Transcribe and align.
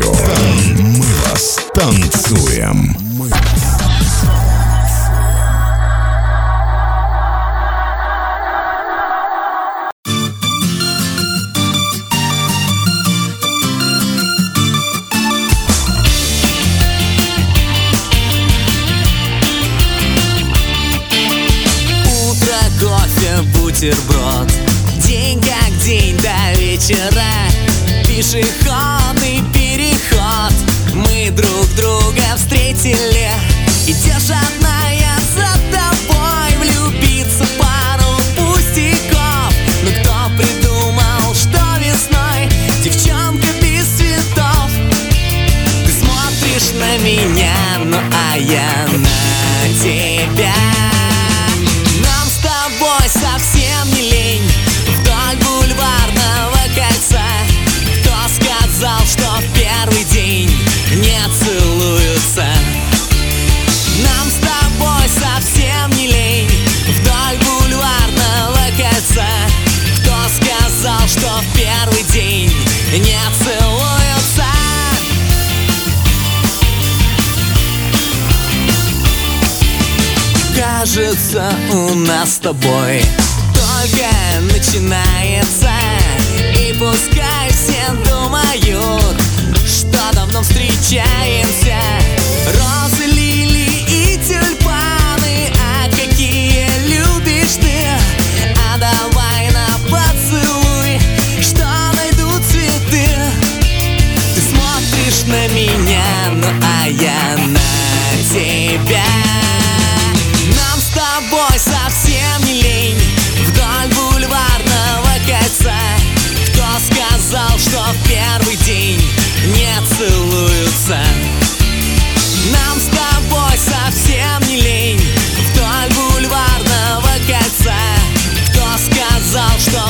радио. 0.00 0.12
Мы 0.78 1.06
вас 1.30 1.58
танцуем. 1.74 3.09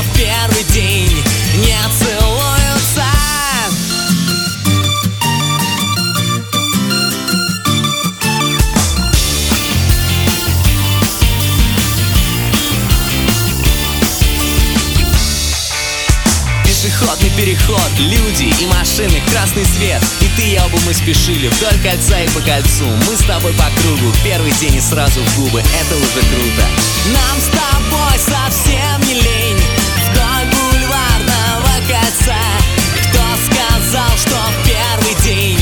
В 0.03 0.17
первый 0.17 0.65
день 0.73 1.23
не 1.57 1.77
целуются. 1.99 3.05
Пешеходный 16.65 17.31
переход 17.37 17.79
Люди 17.99 18.53
и 18.61 18.67
машины, 18.67 19.21
красный 19.31 19.65
свет. 19.65 20.03
И 20.21 20.29
ты 20.37 20.49
и 20.49 20.59
оба 20.59 20.79
мы 20.87 20.95
спешили 20.95 21.49
вдоль 21.49 21.79
кольца 21.83 22.21
и 22.21 22.29
по 22.29 22.41
кольцу. 22.41 22.87
Мы 22.87 23.17
с 23.17 23.21
тобой 23.21 23.53
по 23.53 23.67
кругу, 23.83 24.15
первый 24.25 24.53
день 24.53 24.77
и 24.77 24.81
сразу 24.81 25.21
в 25.21 25.37
губы. 25.37 25.61
Это 25.61 25.97
уже 25.97 26.21
круто. 26.21 26.67
Нам 27.13 27.41
с 27.41 27.49
тобой 27.49 28.19
совсем 28.19 29.01
не 29.07 29.15
лень 29.15 29.80
кольца 32.21 32.37
Кто 33.11 33.23
сказал, 33.47 34.17
что 34.17 34.37
в 34.37 34.67
первый 34.67 35.15
день 35.25 35.60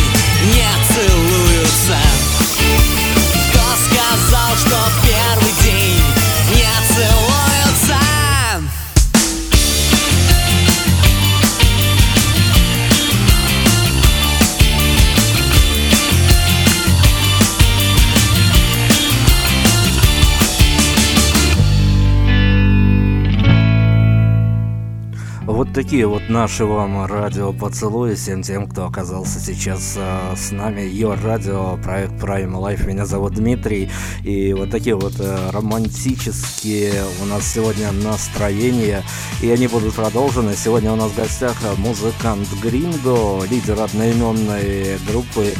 такие 25.82 26.08
вот 26.08 26.28
наши 26.28 26.64
вам 26.64 27.06
радио 27.06 27.52
поцелуи 27.52 28.16
всем 28.16 28.42
тем, 28.42 28.66
кто 28.66 28.86
оказался 28.86 29.38
сейчас 29.38 29.94
э, 29.96 30.34
с 30.36 30.50
нами. 30.50 30.80
Your 30.80 31.16
радио, 31.22 31.78
проект 31.84 32.14
Prime 32.14 32.50
Life. 32.50 32.84
Меня 32.84 33.06
зовут 33.06 33.34
Дмитрий. 33.34 33.88
И 34.24 34.52
вот 34.54 34.72
такие 34.72 34.96
вот 34.96 35.14
э, 35.20 35.50
романтические 35.52 37.04
у 37.22 37.26
нас 37.26 37.46
сегодня 37.46 37.92
настроения. 37.92 39.04
И 39.40 39.48
они 39.52 39.68
будут 39.68 39.94
продолжены. 39.94 40.56
Сегодня 40.56 40.90
у 40.90 40.96
нас 40.96 41.12
в 41.12 41.16
гостях 41.16 41.54
музыкант 41.76 42.48
Гринго, 42.60 43.44
лидер 43.48 43.80
одноименной 43.80 44.98
группы. 45.08 45.52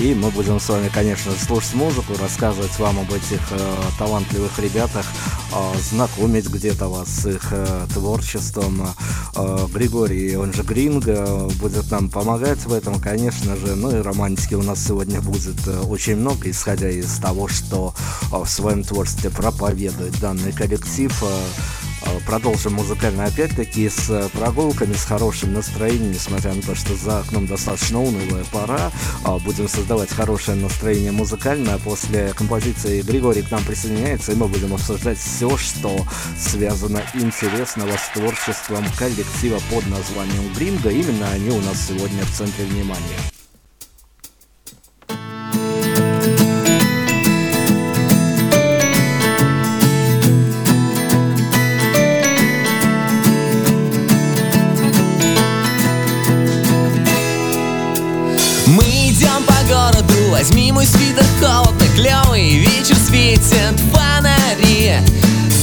И 0.00 0.14
мы 0.14 0.30
будем 0.30 0.58
с 0.58 0.68
вами, 0.68 0.90
конечно, 0.92 1.32
слушать 1.32 1.74
музыку, 1.74 2.14
рассказывать 2.18 2.76
вам 2.78 2.98
об 3.00 3.12
этих 3.12 3.40
э, 3.50 3.74
талантливых 3.98 4.58
ребятах, 4.58 5.06
э, 5.52 5.78
знакомить 5.80 6.48
где-то 6.48 6.88
вас 6.88 7.08
с 7.08 7.26
их 7.26 7.48
э, 7.50 7.86
творчеством. 7.92 8.88
Э, 9.36 9.66
Григорий, 9.72 10.36
он 10.36 10.52
же 10.52 10.62
Гринго, 10.62 11.48
будет 11.60 11.90
нам 11.90 12.08
помогать 12.08 12.64
в 12.64 12.72
этом, 12.72 13.00
конечно 13.00 13.54
же. 13.56 13.74
Ну 13.76 13.96
и 13.96 14.00
романтики 14.00 14.54
у 14.54 14.62
нас 14.62 14.84
сегодня 14.84 15.20
будет 15.20 15.66
э, 15.66 15.80
очень 15.80 16.16
много, 16.16 16.50
исходя 16.50 16.88
из 16.88 17.12
того, 17.18 17.48
что 17.48 17.94
э, 18.32 18.36
в 18.36 18.48
своем 18.48 18.82
творчестве 18.82 19.30
проповедует 19.30 20.18
данный 20.20 20.52
коллектив. 20.52 21.12
Э, 21.22 21.42
Продолжим 22.26 22.74
музыкально 22.74 23.24
опять-таки 23.24 23.88
с 23.88 24.30
прогулками, 24.32 24.94
с 24.94 25.04
хорошим 25.04 25.52
настроением, 25.52 26.12
несмотря 26.12 26.54
на 26.54 26.62
то, 26.62 26.74
что 26.74 26.94
за 26.96 27.20
окном 27.20 27.46
достаточно 27.46 28.00
унылая 28.00 28.44
пора. 28.44 28.90
Будем 29.44 29.68
создавать 29.68 30.10
хорошее 30.10 30.56
настроение 30.56 31.12
музыкальное. 31.12 31.78
После 31.78 32.32
композиции 32.34 33.02
Григорий 33.02 33.42
к 33.42 33.50
нам 33.50 33.62
присоединяется, 33.64 34.32
и 34.32 34.36
мы 34.36 34.48
будем 34.48 34.72
обсуждать 34.74 35.18
все, 35.18 35.56
что 35.56 36.06
связано 36.38 37.02
интересного 37.14 37.92
с 37.92 38.14
творчеством 38.14 38.84
коллектива 38.98 39.60
под 39.70 39.86
названием 39.88 40.52
Гринго. 40.54 40.90
Именно 40.90 41.30
они 41.30 41.50
у 41.50 41.60
нас 41.60 41.88
сегодня 41.88 42.24
в 42.24 42.30
центре 42.30 42.64
внимания. 42.64 43.31
Возьми 60.42 60.72
мой 60.72 60.84
свитер 60.84 61.24
холодно, 61.40 61.86
клевый 61.94 62.56
Вечер 62.56 62.96
светят 62.96 63.78
фонари 63.92 64.96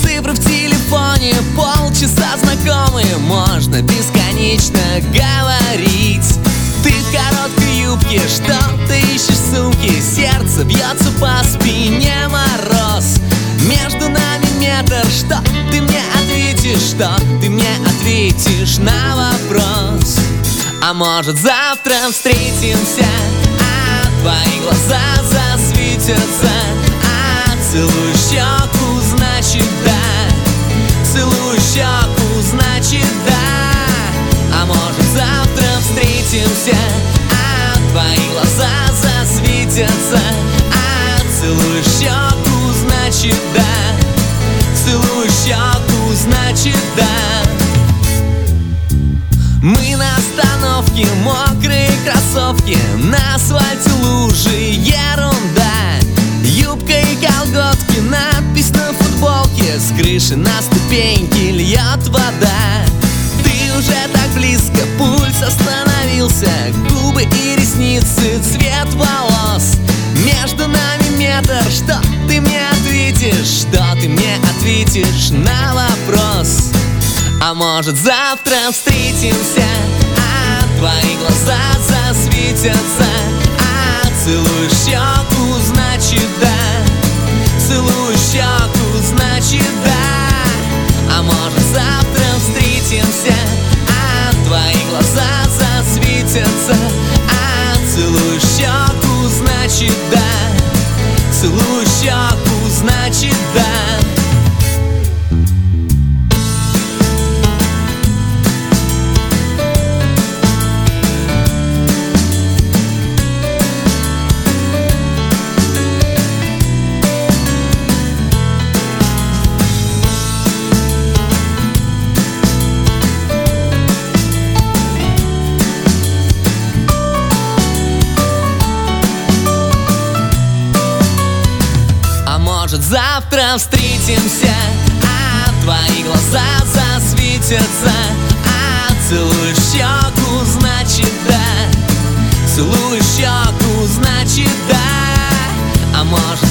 Цифры 0.02 0.32
в 0.32 0.40
телефоне, 0.40 1.34
полчаса 1.54 2.38
знакомые 2.42 3.18
Можно 3.18 3.82
бесконечно 3.82 4.80
говорить. 5.14 6.34
Ты 6.82 6.92
в 6.92 7.12
короткой 7.12 7.82
юбке, 7.82 8.22
что 8.30 8.56
ты 8.88 9.00
ищешь 9.14 9.36
сумки 9.54 9.92
Сердце 10.00 10.64
бьется 10.64 11.12
по 11.20 11.44
спине 11.44 12.16
мороз. 12.30 13.18
Между 13.64 14.08
нами 14.10 14.48
метр, 14.62 15.06
что 15.12 15.44
ты 15.74 15.82
мне 15.82 16.02
ответишь? 16.24 16.92
Что 16.92 17.14
ты 17.42 17.50
мне 17.50 17.68
ответишь 17.86 18.78
на 18.78 19.34
вопрос? 19.34 20.20
А 20.82 20.94
может 20.94 21.38
завтра 21.38 21.96
встретимся 22.10 23.06
твои 24.20 24.60
глаза 24.62 25.00
засветятся 25.24 26.52
А 27.04 27.56
целую 27.72 28.14
щеку, 28.30 29.00
значит 29.02 29.70
да. 29.86 29.94
Целую 31.12 31.60
щеку, 31.60 32.42
значит 32.42 33.08
да. 33.26 33.36
А 34.54 34.66
может 34.66 35.06
завтра 35.14 35.68
встретимся 35.80 36.78
А 37.32 37.78
твои 37.92 38.30
глаза 38.34 38.70
засветятся 39.02 40.20
А 40.74 41.22
целую 41.40 41.84
щеку, 41.84 42.74
значит 42.82 43.40
да. 43.56 43.62
Целую 44.86 45.30
щеку, 45.30 46.14
значит 46.16 46.80
да. 46.98 47.06
Мы 49.62 49.96
на 49.96 50.16
остановке, 50.60 51.08
мокрые 51.24 51.90
кроссовки 52.06 52.78
На 52.98 53.36
асфальте 53.36 53.92
лужи, 54.02 54.50
ерунда 54.50 56.00
Юбка 56.44 56.94
и 56.94 57.16
колготки, 57.16 58.00
надпись 58.00 58.72
на 58.72 58.94
футболке 58.94 59.80
С 59.80 59.92
крыши 59.98 60.36
на 60.36 60.62
ступеньки 60.62 61.52
льет 61.52 62.08
вода 62.08 62.86
Ты 63.44 63.78
уже 63.78 63.96
так 64.14 64.30
близко, 64.36 64.80
пульс 64.98 65.42
остановился 65.42 66.52
Губы 66.90 67.24
и 67.24 67.56
ресницы, 67.56 68.40
цвет 68.44 68.94
волос 68.94 69.78
Между 70.26 70.68
нами 70.68 71.18
метр, 71.18 71.64
что 71.72 72.00
ты 72.28 72.42
мне 72.42 72.62
ответишь? 72.72 73.62
Что 73.62 73.84
ты 74.00 74.10
мне 74.10 74.36
ответишь 74.58 75.30
на 75.32 75.74
вопрос? 75.74 76.72
А 77.42 77.54
может 77.54 77.96
завтра 77.96 78.58
встретимся 78.72 79.64
твои 80.80 81.18
глаза 81.18 81.60
засветятся. 81.78 83.10
А 83.60 84.08
целую 84.24 84.70
щеку, 84.70 85.60
значит 85.60 86.30
да. 86.40 87.60
Целую 87.60 88.16
щеку, 88.18 88.98
значит 89.04 89.68
да. 89.84 91.18
А 91.18 91.22
может 91.22 91.66
завтра 91.74 92.26
встретимся? 92.40 93.36
А 93.90 94.32
твои 94.46 94.90
глаза 94.90 95.28
засветятся. 95.50 96.78
А 97.30 97.94
целую 97.94 98.40
щеку, 98.40 99.28
значит 99.28 99.98
да 100.12 100.29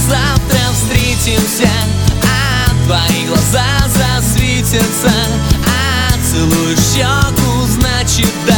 завтра 0.09 0.59
встретимся 0.73 1.69
А 2.23 2.71
твои 2.87 3.27
глаза 3.27 3.67
засветятся 3.87 5.13
А 5.67 6.13
целую 6.25 6.77
щеку, 6.77 7.67
значит 7.79 8.33
да 8.47 8.55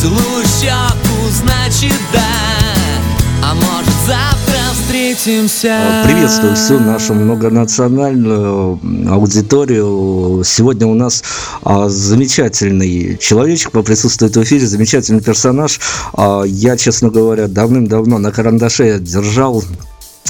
Целую 0.00 0.44
щеку, 0.60 1.28
значит 1.30 2.00
да 2.12 2.20
А 3.42 3.54
может 3.54 3.92
завтра 4.06 4.42
встретимся. 4.92 6.02
Приветствую 6.04 6.54
всю 6.54 6.78
нашу 6.78 7.14
многонациональную 7.14 8.78
аудиторию. 9.10 10.42
Сегодня 10.44 10.86
у 10.86 10.94
нас 10.94 11.22
а, 11.62 11.88
замечательный 11.88 13.16
человечек 13.18 13.70
присутствует 13.84 14.36
в 14.36 14.42
эфире, 14.42 14.66
замечательный 14.66 15.20
персонаж. 15.20 15.80
А, 16.12 16.42
я, 16.42 16.76
честно 16.76 17.10
говоря, 17.10 17.48
давным-давно 17.48 18.18
на 18.18 18.32
карандаше 18.32 18.98
держал 19.00 19.62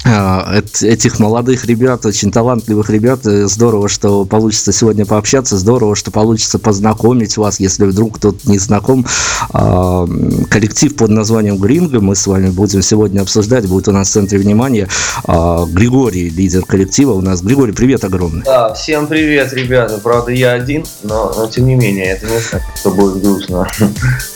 этих 0.05 1.19
молодых 1.19 1.65
ребят, 1.67 2.05
очень 2.07 2.33
талантливых 2.33 2.91
ребят. 2.91 3.21
Здорово, 3.23 3.89
что 3.89 4.25
получится 4.25 4.73
сегодня 4.73 5.07
пообщаться, 5.07 5.57
здорово, 5.57 5.95
что 5.95 6.11
получится 6.11 6.59
познакомить 6.59 7.37
вас, 7.37 7.61
если 7.61 7.85
вдруг 7.85 8.17
кто-то 8.17 8.39
не 8.51 8.59
знаком. 8.59 9.07
А, 9.53 10.07
коллектив 10.51 10.95
под 10.97 11.11
названием 11.11 11.57
Гринго 11.59 12.01
мы 12.01 12.17
с 12.17 12.27
вами 12.27 12.51
будем 12.51 12.83
сегодня 12.83 13.21
обсуждать, 13.21 13.67
будет 13.67 13.89
у 13.89 13.93
нас 13.93 14.09
в 14.09 14.13
центре 14.13 14.39
внимания 14.39 14.89
а, 15.25 15.65
Григорий, 15.67 16.31
лидер 16.31 16.65
коллектива 16.65 17.13
у 17.13 17.21
нас. 17.21 17.43
Григорий, 17.43 17.73
привет 17.73 18.05
огромный. 18.05 18.43
Да, 18.45 18.75
всем 18.75 19.07
привет, 19.07 19.53
ребята. 19.53 19.99
Правда, 19.99 20.33
я 20.33 20.53
один, 20.53 20.85
но, 21.03 21.33
но 21.37 21.47
тем 21.47 21.67
не 21.67 21.75
менее, 21.75 22.07
это 22.07 22.27
не 22.27 22.41
значит, 22.41 22.67
что 22.77 22.91
будет 22.91 23.23
грустно. 23.23 23.69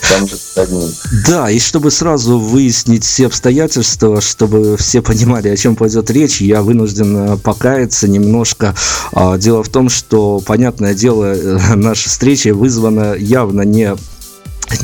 Там 0.09 0.27
же 0.27 0.35
одним. 0.55 0.89
Да, 1.25 1.49
и 1.49 1.59
чтобы 1.59 1.91
сразу 1.91 2.39
выяснить 2.39 3.03
все 3.03 3.27
обстоятельства, 3.27 4.21
чтобы 4.21 4.77
все 4.77 5.01
понимали, 5.01 5.49
о 5.49 5.57
чем 5.57 5.75
пойдет 5.75 6.09
речь, 6.11 6.41
я 6.41 6.61
вынужден 6.61 7.33
э, 7.33 7.37
покаяться 7.37 8.07
немножко. 8.07 8.75
А, 9.11 9.37
дело 9.37 9.63
в 9.63 9.69
том, 9.69 9.89
что, 9.89 10.39
понятное 10.45 10.93
дело, 10.93 11.25
э, 11.35 11.57
наша 11.75 12.09
встреча 12.09 12.53
вызвана 12.53 13.15
явно 13.15 13.61
не 13.61 13.95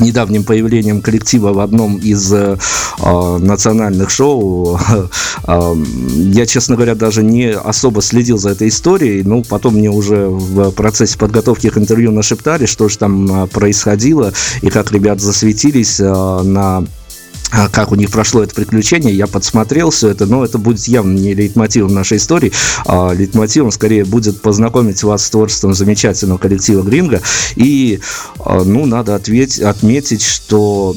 недавним 0.00 0.44
появлением 0.44 1.00
коллектива 1.00 1.52
в 1.52 1.60
одном 1.60 1.96
из 1.98 2.32
э, 2.32 2.56
э 2.98 3.38
национальных 3.38 4.10
шоу. 4.10 4.78
Э, 5.46 5.74
я, 6.16 6.46
честно 6.46 6.76
говоря, 6.76 6.94
даже 6.94 7.22
не 7.22 7.52
особо 7.52 8.02
следил 8.02 8.38
за 8.38 8.50
этой 8.50 8.68
историей. 8.68 9.22
Ну, 9.22 9.42
потом 9.42 9.74
мне 9.74 9.90
уже 9.90 10.26
в 10.28 10.70
процессе 10.72 11.18
подготовки 11.18 11.68
к 11.68 11.78
интервью 11.78 12.12
нашептали, 12.12 12.66
что 12.66 12.88
же 12.88 12.98
там 12.98 13.48
происходило 13.48 14.32
и 14.62 14.68
как 14.68 14.92
ребят 14.92 15.20
засветились 15.20 15.98
на 15.98 16.64
а 16.64 16.84
как 17.72 17.92
у 17.92 17.94
них 17.94 18.10
прошло 18.10 18.42
это 18.42 18.54
приключение, 18.54 19.14
я 19.14 19.26
подсмотрел 19.26 19.90
все 19.90 20.08
это, 20.08 20.26
но 20.26 20.44
это 20.44 20.58
будет 20.58 20.86
явно 20.86 21.16
не 21.16 21.34
лейтмотивом 21.34 21.94
нашей 21.94 22.18
истории, 22.18 22.52
а 22.84 23.12
лейтмотивом 23.12 23.70
скорее 23.70 24.04
будет 24.04 24.40
познакомить 24.42 25.02
вас 25.02 25.24
с 25.24 25.30
творчеством 25.30 25.74
замечательного 25.74 26.38
коллектива 26.38 26.82
Гринга, 26.82 27.20
и, 27.56 28.00
а, 28.38 28.62
ну, 28.64 28.86
надо 28.86 29.14
ответь, 29.14 29.60
отметить, 29.60 30.22
что 30.22 30.94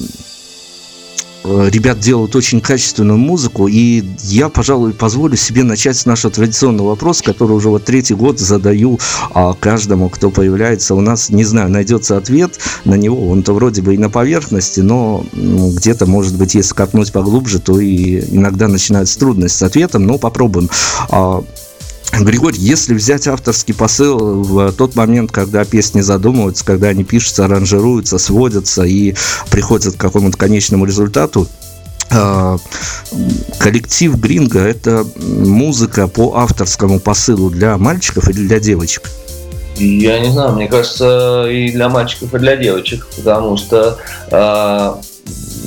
ребят 1.69 1.99
делают 1.99 2.35
очень 2.35 2.61
качественную 2.61 3.17
музыку, 3.17 3.67
и 3.67 4.03
я, 4.23 4.49
пожалуй, 4.49 4.93
позволю 4.93 5.35
себе 5.35 5.63
начать 5.63 5.97
с 5.97 6.05
нашего 6.05 6.33
традиционного 6.33 6.89
вопроса, 6.89 7.23
который 7.23 7.53
уже 7.53 7.69
вот 7.69 7.85
третий 7.85 8.13
год 8.13 8.39
задаю 8.39 8.99
а, 9.31 9.53
каждому, 9.53 10.09
кто 10.09 10.29
появляется. 10.29 10.95
У 10.95 11.01
нас, 11.01 11.29
не 11.29 11.43
знаю, 11.43 11.69
найдется 11.69 12.17
ответ 12.17 12.59
на 12.85 12.95
него, 12.95 13.29
он-то 13.29 13.53
вроде 13.53 13.81
бы 13.81 13.95
и 13.95 13.97
на 13.97 14.09
поверхности, 14.09 14.81
но 14.81 15.25
ну, 15.33 15.71
где-то, 15.71 16.05
может 16.05 16.35
быть, 16.35 16.55
если 16.55 16.73
копнуть 16.73 17.11
поглубже, 17.11 17.59
то 17.59 17.79
и 17.79 18.19
иногда 18.35 18.67
начинаются 18.67 19.19
трудности 19.19 19.57
с 19.57 19.63
ответом, 19.63 20.05
но 20.05 20.17
попробуем. 20.17 20.69
А, 21.09 21.43
Григорий, 22.13 22.57
если 22.59 22.93
взять 22.93 23.27
авторский 23.27 23.73
посыл 23.73 24.41
в 24.41 24.71
тот 24.71 24.95
момент, 24.95 25.31
когда 25.31 25.65
песни 25.65 26.01
задумываются, 26.01 26.65
когда 26.65 26.87
они 26.87 27.03
пишутся, 27.03 27.45
аранжируются, 27.45 28.17
сводятся 28.17 28.83
и 28.83 29.13
приходят 29.51 29.95
к 29.95 29.99
какому-то 29.99 30.37
конечному 30.37 30.85
результату, 30.85 31.47
а, 32.09 32.57
коллектив 33.59 34.17
Гринга– 34.17 34.59
это 34.61 35.05
музыка 35.17 36.07
по 36.07 36.37
авторскому 36.37 36.99
посылу 36.99 37.49
для 37.49 37.77
мальчиков 37.77 38.29
или 38.29 38.47
для 38.47 38.59
девочек? 38.59 39.09
Я 39.75 40.19
не 40.19 40.31
знаю, 40.31 40.53
мне 40.53 40.67
кажется, 40.67 41.47
и 41.49 41.71
для 41.71 41.89
мальчиков, 41.89 42.33
и 42.33 42.39
для 42.39 42.55
девочек, 42.55 43.05
потому 43.15 43.57
что 43.57 43.99
э, 44.31 44.93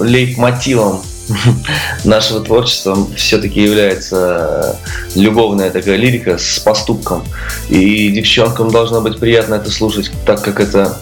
лейтмотивом 0.03 1.01
нашего 2.05 2.41
творчества 2.41 2.97
все-таки 3.17 3.63
является 3.63 4.79
любовная 5.15 5.71
такая 5.71 5.97
лирика 5.97 6.39
с 6.39 6.59
поступком. 6.59 7.25
И 7.69 8.11
девчонкам 8.11 8.71
должно 8.71 9.01
быть 9.01 9.19
приятно 9.19 9.55
это 9.55 9.71
слушать, 9.71 10.11
так 10.27 10.43
как 10.43 10.61
это 10.61 10.99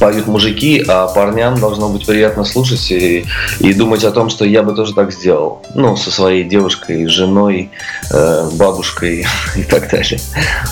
поют 0.00 0.26
мужики, 0.26 0.84
а 0.88 1.06
парням 1.08 1.58
должно 1.58 1.88
быть 1.88 2.06
приятно 2.06 2.44
слушать 2.44 2.90
и, 2.90 3.24
и 3.60 3.72
думать 3.72 4.04
о 4.04 4.10
том, 4.10 4.30
что 4.30 4.44
я 4.44 4.62
бы 4.62 4.74
тоже 4.74 4.94
так 4.94 5.12
сделал. 5.12 5.62
Ну, 5.74 5.96
со 5.96 6.10
своей 6.10 6.44
девушкой, 6.44 7.06
женой, 7.06 7.70
э, 8.10 8.50
бабушкой 8.54 9.26
и 9.56 9.62
так 9.62 9.90
далее. 9.90 10.20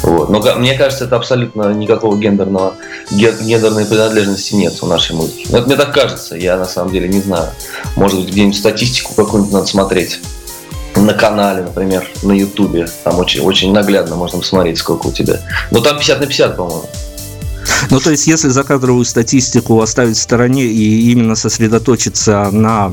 Вот. 0.02 0.30
Но 0.30 0.40
мне 0.56 0.74
кажется, 0.74 1.04
это 1.04 1.16
абсолютно 1.16 1.72
никакого 1.72 2.16
гендерного, 2.18 2.74
гендерной 3.10 3.86
принадлежности 3.86 4.54
нет 4.54 4.74
у 4.82 4.86
нашей 4.86 5.16
музыки. 5.16 5.46
Это 5.48 5.66
мне 5.66 5.76
так 5.76 5.92
кажется, 5.92 6.36
я 6.36 6.56
на 6.56 6.66
самом 6.66 6.92
деле 6.92 7.08
не 7.08 7.20
знаю. 7.20 7.50
Может 7.96 8.20
быть, 8.20 8.28
где-нибудь 8.30 8.56
статистику 8.56 9.14
какую-нибудь 9.14 9.52
надо 9.52 9.66
смотреть 9.66 10.20
на 10.96 11.14
канале, 11.14 11.62
например, 11.62 12.06
на 12.22 12.32
Ютубе. 12.32 12.88
Там 13.04 13.18
очень, 13.18 13.40
очень 13.40 13.72
наглядно 13.72 14.16
можно 14.16 14.38
посмотреть, 14.38 14.78
сколько 14.78 15.06
у 15.06 15.12
тебя. 15.12 15.40
Но 15.70 15.80
там 15.80 15.96
50 15.96 16.20
на 16.20 16.26
50, 16.26 16.56
по-моему. 16.56 16.84
Ну, 17.90 18.00
то 18.00 18.10
есть, 18.10 18.26
если 18.26 18.48
закадровую 18.48 19.04
статистику 19.04 19.80
оставить 19.80 20.16
в 20.16 20.20
стороне 20.20 20.64
и 20.64 21.10
именно 21.10 21.34
сосредоточиться 21.34 22.50
на 22.52 22.92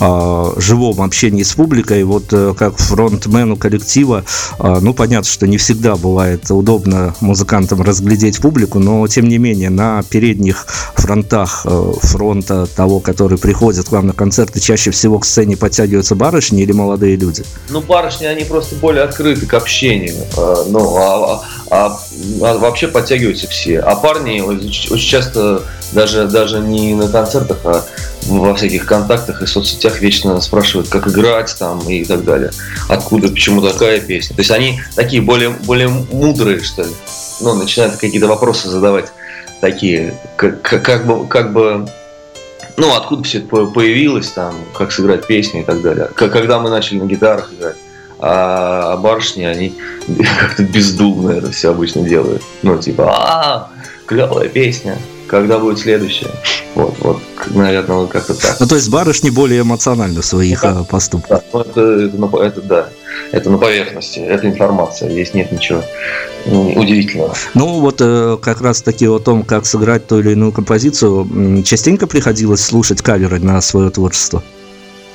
э, 0.00 0.52
живом 0.58 1.02
общении 1.02 1.42
с 1.42 1.54
публикой, 1.54 2.04
вот 2.04 2.32
э, 2.32 2.54
как 2.56 2.78
фронтмену 2.78 3.56
коллектива, 3.56 4.24
э, 4.58 4.78
ну, 4.80 4.94
понятно, 4.94 5.28
что 5.28 5.46
не 5.46 5.58
всегда 5.58 5.96
бывает 5.96 6.50
удобно 6.50 7.14
музыкантам 7.20 7.82
разглядеть 7.82 8.40
публику, 8.40 8.78
но, 8.78 9.06
тем 9.08 9.28
не 9.28 9.38
менее, 9.38 9.70
на 9.70 10.02
передних 10.02 10.66
фронтах 10.94 11.62
э, 11.64 11.92
фронта 12.02 12.66
того, 12.66 13.00
который 13.00 13.38
приходит 13.38 13.88
к 13.88 13.92
вам 13.92 14.08
на 14.08 14.12
концерты, 14.12 14.60
чаще 14.60 14.90
всего 14.90 15.18
к 15.18 15.24
сцене 15.24 15.56
подтягиваются 15.56 16.14
барышни 16.14 16.62
или 16.62 16.72
молодые 16.72 17.16
люди? 17.16 17.44
Ну, 17.70 17.80
барышни, 17.80 18.26
они 18.26 18.44
просто 18.44 18.76
более 18.76 19.04
открыты 19.04 19.46
к 19.46 19.54
общению. 19.54 20.14
Э, 20.36 20.64
ну, 20.68 20.96
а, 20.96 21.42
а, 21.70 21.86
а 21.88 22.00
вообще 22.38 22.88
подтягиваются 22.88 23.46
все. 23.48 23.80
А 23.80 23.96
парни 23.96 24.40
очень 24.40 24.98
часто 24.98 25.62
даже, 25.92 26.26
даже 26.26 26.60
не 26.60 26.94
на 26.94 27.08
концертах, 27.08 27.58
а 27.64 27.84
во 28.26 28.54
всяких 28.54 28.86
контактах 28.86 29.42
и 29.42 29.46
соцсетях 29.46 30.00
вечно 30.00 30.40
спрашивают, 30.40 30.88
как 30.88 31.08
играть 31.08 31.54
там 31.58 31.80
и 31.88 32.04
так 32.04 32.24
далее. 32.24 32.50
Откуда, 32.88 33.28
почему 33.28 33.60
такая 33.60 34.00
песня. 34.00 34.34
То 34.34 34.40
есть 34.40 34.50
они 34.50 34.80
такие 34.94 35.22
более, 35.22 35.50
более 35.50 35.88
мудрые, 35.88 36.62
что 36.62 36.82
ли. 36.82 36.90
Ну, 37.40 37.54
начинают 37.54 37.96
какие-то 37.96 38.26
вопросы 38.26 38.68
задавать 38.68 39.06
такие, 39.60 40.14
как, 40.36 40.62
как, 40.62 41.06
бы, 41.06 41.26
как 41.26 41.52
бы 41.52 41.88
ну, 42.76 42.94
откуда 42.94 43.22
все 43.22 43.38
это 43.38 43.66
появилось, 43.66 44.30
там, 44.30 44.54
как 44.74 44.92
сыграть 44.92 45.26
песни 45.26 45.60
и 45.60 45.64
так 45.64 45.80
далее. 45.82 46.08
Когда 46.14 46.58
мы 46.58 46.70
начали 46.70 46.98
на 46.98 47.06
гитарах 47.06 47.50
играть. 47.58 47.76
А 48.18 48.96
барышни, 48.96 49.44
они 49.44 49.74
как-то 50.40 50.62
бездумно 50.62 51.32
это 51.32 51.50
все 51.50 51.70
обычно 51.70 52.02
делают. 52.02 52.42
Ну, 52.62 52.78
типа, 52.78 53.12
а, 53.14 53.70
клевая 54.06 54.48
песня, 54.48 54.96
когда 55.28 55.58
будет 55.58 55.78
следующая. 55.78 56.30
Вот, 56.74 56.94
вот, 57.00 57.20
наверное, 57.54 57.96
вот 57.96 58.10
как-то 58.10 58.34
так. 58.34 58.58
Ну, 58.60 58.66
то 58.66 58.74
есть 58.74 58.90
барышни 58.90 59.30
более 59.30 59.62
эмоциональны 59.62 60.22
в 60.22 60.24
своих 60.24 60.62
да, 60.62 60.84
поступках. 60.84 61.40
Да, 61.40 61.44
ну, 61.52 61.60
это, 61.60 61.80
это, 61.80 62.36
это, 62.42 62.62
да, 62.62 62.88
это 63.32 63.50
на 63.50 63.58
поверхности, 63.58 64.20
это 64.20 64.46
информация, 64.46 65.10
здесь 65.10 65.34
нет 65.34 65.52
ничего 65.52 65.82
удивительного. 66.46 67.34
Ну, 67.54 67.80
вот 67.80 68.00
э, 68.00 68.38
как 68.40 68.60
раз 68.60 68.80
таки 68.80 69.08
о 69.08 69.18
том, 69.18 69.42
как 69.42 69.66
сыграть 69.66 70.06
ту 70.06 70.20
или 70.20 70.32
иную 70.32 70.52
композицию, 70.52 71.62
частенько 71.64 72.06
приходилось 72.06 72.64
слушать 72.64 73.02
каверы 73.02 73.40
на 73.40 73.60
свое 73.60 73.90
творчество? 73.90 74.42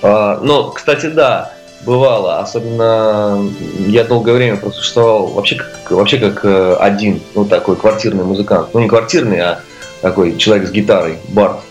А, 0.01 0.39
ну, 0.43 0.71
кстати, 0.71 1.05
да 1.07 1.53
бывало, 1.85 2.39
особенно 2.39 3.49
я 3.87 4.03
долгое 4.03 4.33
время 4.33 4.57
просуществовал 4.57 5.27
вообще 5.27 5.55
как, 5.55 5.91
вообще 5.91 6.17
как 6.17 6.45
э, 6.45 6.75
один, 6.79 7.21
ну 7.35 7.45
такой 7.45 7.75
квартирный 7.75 8.23
музыкант, 8.23 8.69
ну 8.73 8.79
не 8.79 8.87
квартирный, 8.87 9.39
а 9.39 9.61
такой 10.01 10.37
человек 10.37 10.67
с 10.67 10.71
гитарой, 10.71 11.17
Барт, 11.29 11.61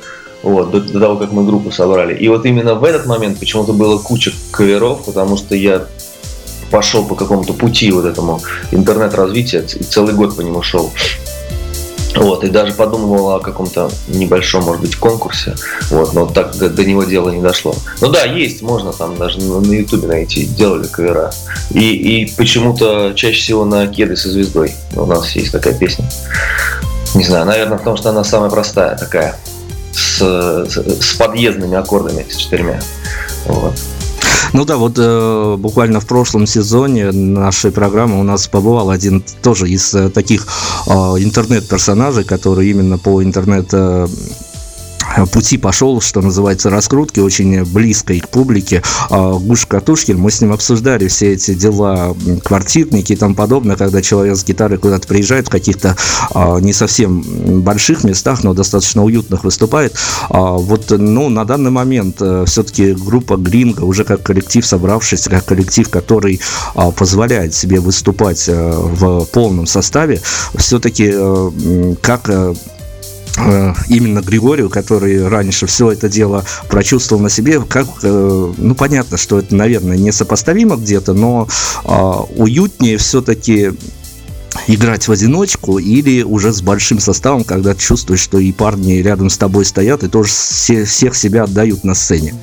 вот, 0.43 0.71
до, 0.71 0.81
до 0.81 1.01
того, 1.01 1.17
как 1.17 1.33
мы 1.33 1.45
группу 1.45 1.71
собрали. 1.71 2.15
И 2.15 2.29
вот 2.29 2.47
именно 2.47 2.75
в 2.75 2.85
этот 2.85 3.07
момент 3.07 3.39
почему-то 3.39 3.73
было 3.73 3.99
куча 3.99 4.33
каверов, 4.51 5.05
потому 5.05 5.37
что 5.37 5.55
я 5.55 5.87
пошел 6.71 7.05
по 7.05 7.15
какому-то 7.15 7.53
пути 7.53 7.91
вот 7.91 8.05
этому 8.05 8.41
интернет-развития 8.71 9.65
и 9.75 9.83
целый 9.83 10.15
год 10.15 10.37
по 10.37 10.41
нему 10.41 10.63
шел. 10.63 10.91
Вот, 12.17 12.45
и 12.45 12.49
даже 12.49 12.73
подумывал 12.73 13.31
о 13.37 13.41
каком-то 13.41 13.91
небольшом, 14.09 14.65
может 14.65 14.83
быть, 14.83 14.97
конкурсе. 14.97 15.55
Вот, 15.91 16.13
но 16.13 16.27
так 16.27 16.57
до, 16.57 16.69
до 16.69 16.85
него 16.85 17.05
дело 17.05 17.31
не 17.31 17.41
дошло. 17.41 17.75
Ну 18.01 18.09
да, 18.09 18.25
есть, 18.25 18.63
можно 18.63 18.93
там 18.93 19.17
даже 19.17 19.39
на 19.41 19.73
Ютубе 19.73 20.09
найти, 20.09 20.45
делали 20.45 20.87
кавера. 20.87 21.31
И, 21.71 22.23
и 22.23 22.33
почему-то 22.37 23.13
чаще 23.15 23.41
всего 23.41 23.65
на 23.65 23.87
кеды 23.87 24.17
со 24.17 24.31
звездой. 24.31 24.75
У 24.95 25.07
нас 25.07 25.31
есть 25.37 25.53
такая 25.53 25.75
песня. 25.75 26.09
Не 27.15 27.25
знаю, 27.25 27.47
наверное, 27.47 27.79
потому 27.79 27.97
что 27.97 28.11
она 28.11 28.25
самая 28.25 28.51
простая 28.51 28.97
такая. 28.97 29.37
С, 29.93 30.19
с, 30.21 30.77
с 30.77 31.15
подъездными 31.15 31.77
аккордами, 31.77 32.27
с 32.29 32.37
четырьмя. 32.37 32.81
Вот. 33.47 33.75
Ну 34.53 34.65
да, 34.65 34.77
вот 34.77 34.95
э, 34.99 35.57
буквально 35.59 36.01
в 36.01 36.07
прошлом 36.07 36.47
сезоне 36.47 37.13
нашей 37.13 37.71
программы 37.71 38.19
у 38.19 38.25
нас 38.25 38.49
побывал 38.49 38.91
один 38.91 39.23
тоже 39.43 39.69
из 39.69 39.95
э, 39.95 40.11
таких 40.11 40.47
э, 40.87 40.91
интернет-персонажей, 40.91 42.25
который 42.25 42.69
именно 42.69 42.99
по 42.99 43.23
интернет 43.23 43.69
э, 43.73 44.09
пути 45.31 45.59
пошел, 45.59 46.01
что 46.01 46.23
называется, 46.23 46.71
раскрутки, 46.71 47.21
очень 47.21 47.65
близкой 47.65 48.21
к 48.21 48.29
публике. 48.29 48.83
А, 49.11 49.35
Гуш 49.35 49.67
Катушкин, 49.67 50.19
мы 50.19 50.31
с 50.31 50.41
ним 50.41 50.53
обсуждали 50.53 51.09
все 51.09 51.33
эти 51.33 51.55
дела, 51.55 52.17
квартирники 52.43 53.13
и 53.13 53.17
тому 53.17 53.35
подобное, 53.35 53.77
когда 53.77 54.03
человек 54.03 54.37
с 54.37 54.45
гитарой 54.45 54.79
куда-то 54.79 55.07
приезжает 55.07 55.49
в 55.49 55.51
каких-то 55.51 55.97
а, 56.33 56.59
не 56.59 56.73
совсем 56.73 57.23
больших 57.63 58.05
местах, 58.05 58.43
но 58.43 58.55
достаточно 58.55 59.05
уютных 59.05 59.45
выступает. 59.45 59.95
А, 60.29 60.53
вот, 60.53 60.91
ну, 60.91 61.29
на 61.29 61.45
данный 61.45 61.71
момент 61.71 62.17
э, 62.21 62.45
все-таки 62.47 62.93
группа 62.93 63.37
Гринга, 63.37 63.83
уже 63.83 64.05
как 64.05 64.23
коллектив 64.23 64.65
собравшись, 64.65 65.25
как 65.25 65.45
коллектив, 65.45 65.89
который 65.89 66.41
позволяет 66.97 67.55
себе 67.55 67.81
выступать 67.81 68.49
э, 68.49 68.73
в 68.73 69.25
полном 69.27 69.67
составе, 69.67 70.21
все-таки 70.57 71.11
э, 71.13 71.95
как 72.01 72.31
Э, 72.31 72.55
именно 73.89 74.21
Григорию, 74.21 74.69
который 74.69 75.27
раньше 75.29 75.67
все 75.67 75.93
это 75.93 76.09
дело 76.09 76.45
прочувствовал 76.69 77.23
на 77.23 77.31
себе, 77.31 77.61
как, 77.61 77.87
э, 78.03 78.53
ну, 78.57 78.75
понятно, 78.75 79.17
что 79.17 79.39
это, 79.39 79.55
наверное, 79.55 79.97
несопоставимо 79.97 80.77
где-то, 80.77 81.13
но 81.13 81.49
а, 81.85 82.23
уютнее 82.37 82.99
все-таки 82.99 83.73
играть 84.67 85.07
в 85.09 85.13
одиночку 85.13 85.79
или 85.79 86.23
уже 86.23 86.53
с 86.53 86.63
большим 86.63 86.99
составом, 86.99 87.45
когда 87.45 87.75
чувствуешь, 87.75 88.21
что 88.21 88.39
и 88.39 88.53
парни 88.53 88.95
рядом 88.95 89.31
с 89.31 89.39
тобой 89.39 89.65
стоят 89.65 90.03
и 90.03 90.09
тоже 90.09 90.31
все, 90.31 90.85
всех 90.85 91.17
себя 91.17 91.45
отдают 91.45 91.85
на 91.85 91.95
сцене? 91.95 92.35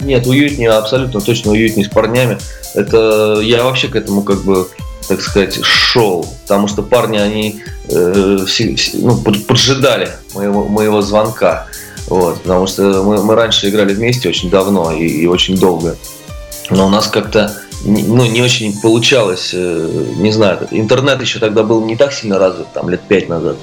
Нет, 0.00 0.26
уютнее, 0.26 0.70
абсолютно 0.70 1.20
точно 1.20 1.52
уютнее 1.52 1.86
с 1.86 1.90
парнями. 1.90 2.38
Это 2.74 3.40
я 3.42 3.64
вообще 3.64 3.88
к 3.88 3.96
этому 3.96 4.22
как 4.22 4.42
бы 4.42 4.68
так 5.10 5.22
сказать, 5.22 5.58
шел, 5.64 6.24
потому 6.42 6.68
что 6.68 6.84
парни, 6.84 7.18
они 7.18 7.64
э, 7.88 8.38
ну, 8.94 9.16
поджидали 9.16 10.12
моего, 10.36 10.68
моего 10.68 11.02
звонка, 11.02 11.66
вот, 12.06 12.40
потому 12.42 12.68
что 12.68 13.02
мы, 13.02 13.20
мы 13.20 13.34
раньше 13.34 13.68
играли 13.68 13.92
вместе 13.92 14.28
очень 14.28 14.50
давно 14.50 14.92
и, 14.92 15.04
и 15.04 15.26
очень 15.26 15.58
долго, 15.58 15.96
но 16.70 16.86
у 16.86 16.90
нас 16.90 17.08
как-то 17.08 17.52
ну, 17.84 18.24
не 18.24 18.40
очень 18.40 18.80
получалось, 18.80 19.50
э, 19.52 20.04
не 20.18 20.30
знаю, 20.30 20.68
интернет 20.70 21.20
еще 21.20 21.40
тогда 21.40 21.64
был 21.64 21.84
не 21.84 21.96
так 21.96 22.12
сильно 22.12 22.38
развит, 22.38 22.68
там, 22.72 22.88
лет 22.88 23.00
пять 23.00 23.28
назад. 23.28 23.56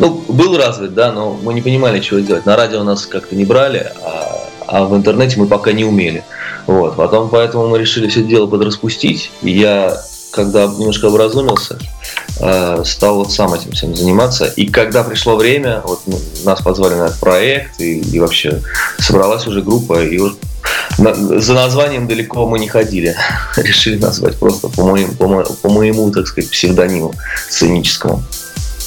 Ну, 0.00 0.24
был 0.26 0.56
развит, 0.56 0.94
да, 0.94 1.12
но 1.12 1.38
мы 1.40 1.54
не 1.54 1.62
понимали, 1.62 2.00
чего 2.00 2.18
делать. 2.18 2.44
На 2.44 2.56
радио 2.56 2.82
нас 2.82 3.06
как-то 3.06 3.36
не 3.36 3.44
брали, 3.44 3.92
а, 4.02 4.48
а 4.66 4.84
в 4.84 4.96
интернете 4.96 5.38
мы 5.38 5.46
пока 5.46 5.70
не 5.70 5.84
умели. 5.84 6.24
Вот, 6.66 6.96
потом 6.96 7.28
поэтому 7.28 7.68
мы 7.68 7.78
решили 7.78 8.08
все 8.08 8.24
дело 8.24 8.48
подраспустить. 8.48 9.30
И 9.42 9.52
я 9.52 9.96
когда 10.38 10.66
немножко 10.66 11.06
образумился, 11.06 11.80
э, 12.40 12.82
стал 12.84 13.16
вот 13.16 13.32
сам 13.32 13.54
этим 13.54 13.72
всем 13.72 13.96
заниматься. 13.96 14.44
И 14.44 14.68
когда 14.68 15.02
пришло 15.02 15.34
время, 15.34 15.82
вот 15.84 16.02
нас 16.44 16.62
позвали 16.62 16.94
на 16.94 17.06
этот 17.06 17.18
проект, 17.18 17.80
и, 17.80 17.98
и 17.98 18.20
вообще 18.20 18.62
собралась 19.00 19.48
уже 19.48 19.62
группа, 19.62 20.00
и 20.00 20.16
вот 20.18 20.38
на, 20.98 21.40
за 21.40 21.54
названием 21.54 22.06
далеко 22.06 22.46
мы 22.46 22.60
не 22.60 22.68
ходили. 22.68 23.16
Решили 23.56 23.98
назвать 23.98 24.36
просто 24.36 24.68
по 24.68 24.84
моему, 24.84 25.12
по, 25.14 25.26
моему, 25.26 25.54
по 25.60 25.68
моему, 25.68 26.10
так 26.12 26.28
сказать, 26.28 26.48
псевдониму 26.50 27.14
сценическому. 27.48 28.22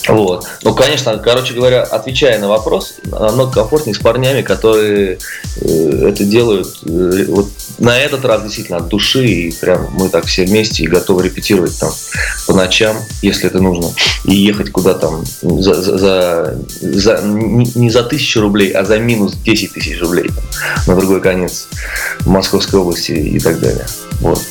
Вот. 0.07 0.47
Ну, 0.63 0.73
конечно, 0.73 1.17
короче 1.17 1.53
говоря, 1.53 1.83
отвечая 1.83 2.39
на 2.39 2.47
вопрос, 2.47 2.95
намного 3.03 3.53
комфортнее 3.53 3.93
с 3.93 3.99
парнями, 3.99 4.41
которые 4.41 5.19
э, 5.61 6.07
это 6.09 6.23
делают 6.23 6.67
э, 6.85 7.25
вот 7.27 7.49
на 7.77 7.97
этот 7.97 8.25
раз 8.25 8.43
действительно 8.43 8.79
от 8.79 8.87
души, 8.87 9.25
и 9.25 9.51
прям 9.51 9.89
мы 9.91 10.09
так 10.09 10.25
все 10.25 10.45
вместе 10.45 10.83
и 10.83 10.87
готовы 10.87 11.23
репетировать 11.23 11.77
там 11.79 11.91
по 12.47 12.53
ночам, 12.53 12.97
если 13.21 13.47
это 13.47 13.59
нужно, 13.59 13.91
и 14.25 14.35
ехать 14.35 14.71
куда 14.71 14.93
там 14.93 15.23
за, 15.41 15.73
за, 15.81 15.97
за, 15.97 16.57
за 16.81 17.21
не 17.23 17.89
за 17.89 18.03
тысячу 18.03 18.41
рублей, 18.41 18.71
а 18.71 18.83
за 18.83 18.99
минус 18.99 19.35
10 19.35 19.73
тысяч 19.73 19.99
рублей 19.99 20.29
там, 20.29 20.43
на 20.87 20.99
другой 20.99 21.21
конец 21.21 21.67
Московской 22.25 22.79
области 22.79 23.11
и 23.11 23.39
так 23.39 23.59
далее. 23.59 23.85
Вот. 24.19 24.41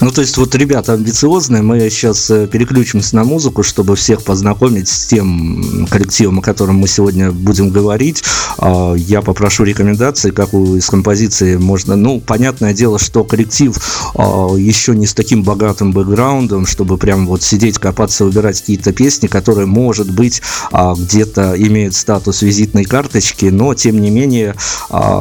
Ну, 0.00 0.12
то 0.12 0.20
есть, 0.20 0.36
вот 0.36 0.54
ребята 0.54 0.92
амбициозные, 0.92 1.62
мы 1.62 1.90
сейчас 1.90 2.30
э, 2.30 2.46
переключимся 2.46 3.16
на 3.16 3.24
музыку, 3.24 3.64
чтобы 3.64 3.96
всех 3.96 4.22
познакомить 4.22 4.88
с 4.88 5.06
тем 5.06 5.88
коллективом, 5.90 6.38
о 6.38 6.42
котором 6.42 6.76
мы 6.76 6.86
сегодня 6.86 7.32
будем 7.32 7.70
говорить. 7.70 8.22
А, 8.58 8.94
я 8.94 9.22
попрошу 9.22 9.64
рекомендации, 9.64 10.30
как 10.30 10.54
из 10.54 10.88
композиции 10.88 11.56
можно... 11.56 11.96
Ну, 11.96 12.20
понятное 12.20 12.72
дело, 12.74 13.00
что 13.00 13.24
коллектив 13.24 13.76
а, 14.14 14.54
еще 14.56 14.94
не 14.94 15.06
с 15.06 15.14
таким 15.14 15.42
богатым 15.42 15.92
бэкграундом, 15.92 16.66
чтобы 16.66 16.96
прям 16.96 17.26
вот 17.26 17.42
сидеть, 17.42 17.78
копаться, 17.78 18.24
выбирать 18.24 18.60
какие-то 18.60 18.92
песни, 18.92 19.26
которые, 19.26 19.66
может 19.66 20.12
быть, 20.12 20.42
а, 20.70 20.94
где-то 20.94 21.54
имеют 21.56 21.96
статус 21.96 22.42
визитной 22.42 22.84
карточки, 22.84 23.46
но, 23.46 23.74
тем 23.74 24.00
не 24.00 24.10
менее, 24.10 24.54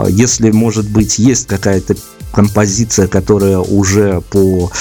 если, 0.10 0.52
может 0.52 0.88
быть, 0.88 1.18
есть 1.18 1.48
какая-то 1.48 1.96
композиция, 2.32 3.08
которая 3.08 3.60
уже 3.60 4.22
по 4.30 4.72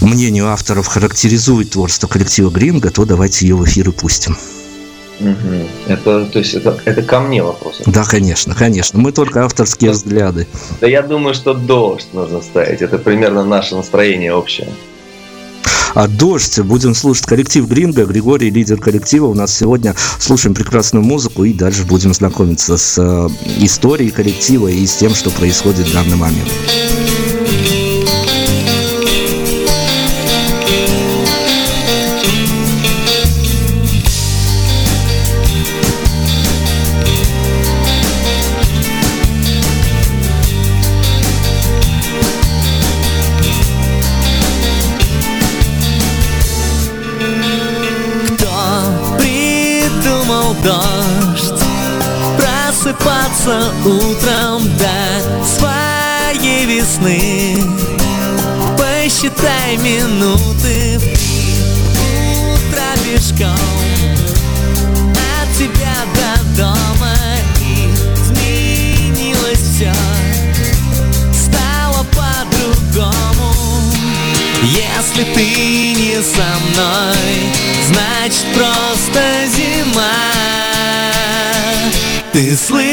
мнению 0.00 0.48
авторов 0.48 0.86
характеризует 0.86 1.70
творчество 1.70 2.06
коллектива 2.06 2.50
Гринга, 2.50 2.90
то 2.90 3.04
давайте 3.04 3.46
ее 3.46 3.56
в 3.56 3.64
эфир 3.64 3.88
и 3.88 3.92
пустим. 3.92 4.36
Угу. 5.20 5.68
Это, 5.88 6.26
то 6.26 6.38
есть 6.38 6.54
это, 6.54 6.78
это 6.84 7.02
ко 7.02 7.20
мне 7.20 7.42
вопрос. 7.42 7.82
Да, 7.86 8.04
конечно, 8.04 8.54
конечно. 8.54 9.00
Мы 9.00 9.10
только 9.12 9.44
авторские 9.44 9.90
взгляды. 9.90 10.46
Да 10.80 10.86
я 10.86 11.02
думаю, 11.02 11.34
что 11.34 11.54
дождь 11.54 12.08
нужно 12.12 12.40
ставить. 12.40 12.82
Это 12.82 12.98
примерно 12.98 13.44
наше 13.44 13.74
настроение 13.74 14.32
общее. 14.32 14.68
А 15.94 16.08
дождь, 16.08 16.58
будем 16.60 16.94
слушать 16.94 17.26
коллектив 17.26 17.66
Гринга, 17.66 18.04
Григорий, 18.04 18.50
лидер 18.50 18.78
коллектива. 18.78 19.26
У 19.26 19.34
нас 19.34 19.56
сегодня 19.56 19.94
слушаем 20.18 20.54
прекрасную 20.54 21.04
музыку 21.04 21.44
и 21.44 21.52
дальше 21.52 21.84
будем 21.84 22.14
знакомиться 22.14 22.76
с 22.76 22.98
э, 22.98 23.28
историей 23.58 24.10
коллектива 24.10 24.68
и 24.68 24.86
с 24.86 24.96
тем, 24.96 25.14
что 25.14 25.30
происходит 25.30 25.88
в 25.88 25.92
данный 25.92 26.16
момент. 26.16 26.48
Ты 82.38 82.54
слышишь 82.54 82.87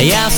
а 0.00 0.02
я 0.02 0.30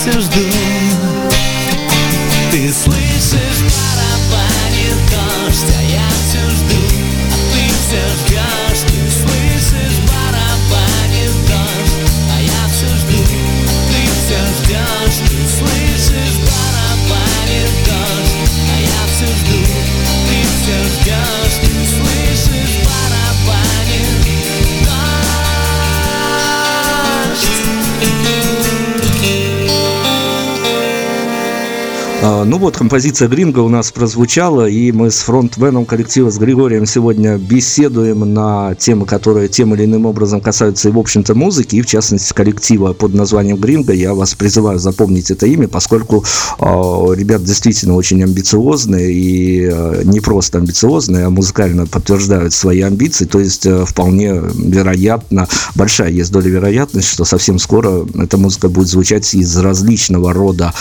Ну 32.32 32.58
вот, 32.58 32.76
композиция 32.76 33.28
Гринга 33.28 33.60
у 33.60 33.68
нас 33.68 33.92
прозвучала, 33.92 34.66
и 34.66 34.90
мы 34.90 35.10
с 35.10 35.20
фронтменом 35.20 35.84
коллектива 35.84 36.30
с 36.30 36.38
Григорием 36.38 36.86
сегодня 36.86 37.36
беседуем 37.36 38.32
на 38.32 38.74
темы, 38.74 39.04
которые 39.04 39.48
тем 39.48 39.74
или 39.74 39.84
иным 39.84 40.06
образом 40.06 40.40
касаются 40.40 40.88
и, 40.88 40.92
в 40.92 40.98
общем-то, 40.98 41.34
музыки, 41.34 41.76
и, 41.76 41.82
в 41.82 41.86
частности, 41.86 42.32
коллектива 42.32 42.94
под 42.94 43.12
названием 43.12 43.58
Гринга. 43.58 43.92
Я 43.92 44.14
вас 44.14 44.34
призываю 44.34 44.78
запомнить 44.78 45.30
это 45.30 45.46
имя, 45.46 45.68
поскольку 45.68 46.24
э, 46.58 46.64
ребят 46.64 47.44
действительно 47.44 47.94
очень 47.94 48.22
амбициозные, 48.22 49.12
и 49.12 49.68
э, 49.70 50.02
не 50.04 50.20
просто 50.20 50.58
амбициозные, 50.58 51.26
а 51.26 51.30
музыкально 51.30 51.86
подтверждают 51.86 52.54
свои 52.54 52.80
амбиции, 52.80 53.26
то 53.26 53.40
есть 53.40 53.66
э, 53.66 53.84
вполне 53.84 54.40
вероятно, 54.54 55.48
большая 55.74 56.10
есть 56.10 56.32
доля 56.32 56.48
вероятности, 56.48 57.12
что 57.12 57.24
совсем 57.24 57.58
скоро 57.58 58.06
эта 58.14 58.38
музыка 58.38 58.68
будет 58.68 58.88
звучать 58.88 59.34
из 59.34 59.56
различного 59.58 60.32
рода 60.32 60.72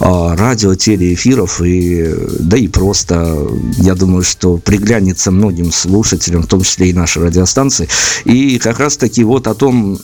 э, 0.00 0.34
радио, 0.36 0.74
телеэфиров, 0.96 1.60
и, 1.62 2.14
да 2.38 2.56
и 2.56 2.68
просто, 2.68 3.46
я 3.78 3.94
думаю, 3.94 4.22
что 4.22 4.58
приглянется 4.58 5.30
многим 5.30 5.72
слушателям, 5.72 6.42
в 6.42 6.46
том 6.46 6.62
числе 6.62 6.90
и 6.90 6.92
нашей 6.92 7.22
радиостанции. 7.22 7.88
И 8.24 8.58
как 8.58 8.78
раз-таки 8.78 9.24
вот 9.24 9.46
о 9.46 9.54
том, 9.54 9.98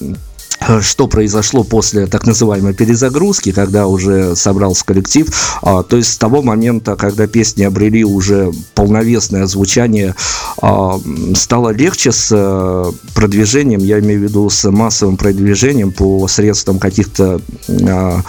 что 0.81 1.07
произошло 1.07 1.62
после 1.62 2.07
так 2.07 2.27
называемой 2.27 2.74
перезагрузки, 2.74 3.53
когда 3.53 3.87
уже 3.87 4.35
собрался 4.35 4.85
коллектив, 4.85 5.29
а, 5.62 5.83
то 5.83 5.96
есть 5.96 6.12
с 6.12 6.18
того 6.18 6.42
момента, 6.42 6.96
когда 6.96 7.27
песни 7.27 7.62
обрели 7.62 8.05
уже 8.05 8.51
полновесное 8.74 9.46
звучание, 9.46 10.14
а, 10.61 11.01
стало 11.35 11.70
легче 11.70 12.12
с 12.12 12.31
а, 12.33 12.92
продвижением, 13.14 13.81
я 13.81 14.01
имею 14.01 14.20
в 14.20 14.22
виду 14.24 14.51
с 14.51 14.68
массовым 14.70 15.16
продвижением 15.16 15.92
по 15.92 16.27
средствам 16.29 16.79
каких-то 16.79 17.40
а, 17.87 18.22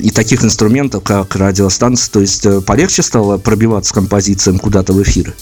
и 0.00 0.10
таких 0.10 0.44
инструментов, 0.44 1.02
как 1.02 1.36
радиостанция, 1.36 2.12
то 2.12 2.20
есть 2.20 2.46
э, 2.46 2.60
полегче 2.60 3.02
стало 3.02 3.38
пробиваться 3.38 3.92
композициям 3.94 4.58
куда-то 4.58 4.92
в 4.92 5.02
эфиры? 5.02 5.34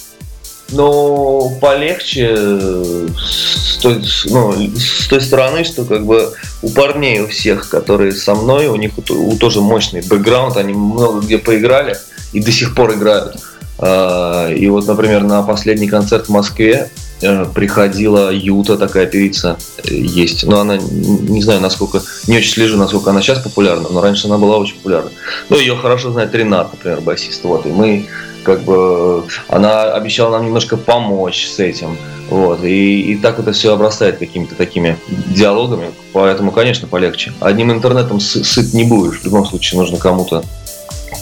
Ну, 0.71 1.57
полегче 1.61 2.37
с 2.37 3.79
той, 3.81 4.05
ну, 4.27 4.53
с 4.77 5.09
той 5.09 5.21
стороны, 5.21 5.65
что 5.65 5.85
как 5.85 6.05
бы 6.05 6.33
у 6.63 6.71
парней, 6.71 7.21
у 7.21 7.29
всех, 7.29 7.69
которые 7.69 8.13
со 8.13 8.35
мной, 8.35 8.67
у 8.67 8.77
них 8.77 8.93
у, 8.99 9.13
у 9.13 9.37
тоже 9.37 9.61
мощный 9.61 10.03
бэкграунд, 10.03 10.57
они 10.57 10.75
много 10.75 11.21
где 11.21 11.39
поиграли 11.39 11.97
и 12.33 12.41
до 12.41 12.53
сих 12.53 12.75
пор 12.75 12.95
играют. 12.95 13.37
И 13.81 14.69
вот, 14.69 14.89
например, 14.89 15.23
на 15.23 15.43
последний 15.43 15.87
концерт 15.87 16.27
в 16.27 16.31
Москве 16.31 16.91
э, 16.91 17.08
приходила 17.55 18.33
Юта, 18.33 18.77
такая 18.77 19.07
певица 19.07 19.59
э, 19.79 19.95
есть. 19.95 20.45
Но 20.45 20.61
она, 20.61 20.77
не 20.77 21.43
знаю, 21.43 21.61
насколько, 21.61 22.03
не 22.27 22.37
очень 22.37 22.53
слежу, 22.53 22.77
насколько 22.77 23.11
она 23.11 23.23
сейчас 23.23 23.41
популярна, 23.41 23.89
но 23.91 24.01
раньше 24.01 24.27
она 24.27 24.39
была 24.39 24.59
очень 24.59 24.77
популярна. 24.77 25.11
Ну, 25.49 25.59
ее 25.59 25.77
хорошо 25.77 26.13
знает 26.13 26.35
Ренат, 26.35 26.73
например, 26.73 27.01
басист. 27.01 27.45
Вот, 27.45 27.67
и 27.67 27.71
мы 27.71 28.07
как 28.45 28.63
бы 28.63 29.25
она 29.49 29.93
обещала 29.93 30.31
нам 30.39 30.47
немножко 30.47 30.77
помочь 30.77 31.47
с 31.49 31.59
этим. 31.59 31.97
Вот, 32.31 32.63
и, 32.63 33.13
и 33.13 33.17
так 33.17 33.39
это 33.39 33.53
все 33.53 33.73
обрастает 33.73 34.19
какими-то 34.19 34.55
такими 34.55 34.99
диалогами, 35.09 35.91
поэтому, 36.13 36.53
конечно, 36.53 36.87
полегче. 36.87 37.33
Одним 37.41 37.73
интернетом 37.73 38.21
сыт 38.21 38.75
не 38.75 38.85
будешь, 38.85 39.21
в 39.21 39.25
любом 39.25 39.47
случае 39.47 39.81
нужно 39.81 39.99
кому-то 39.99 40.45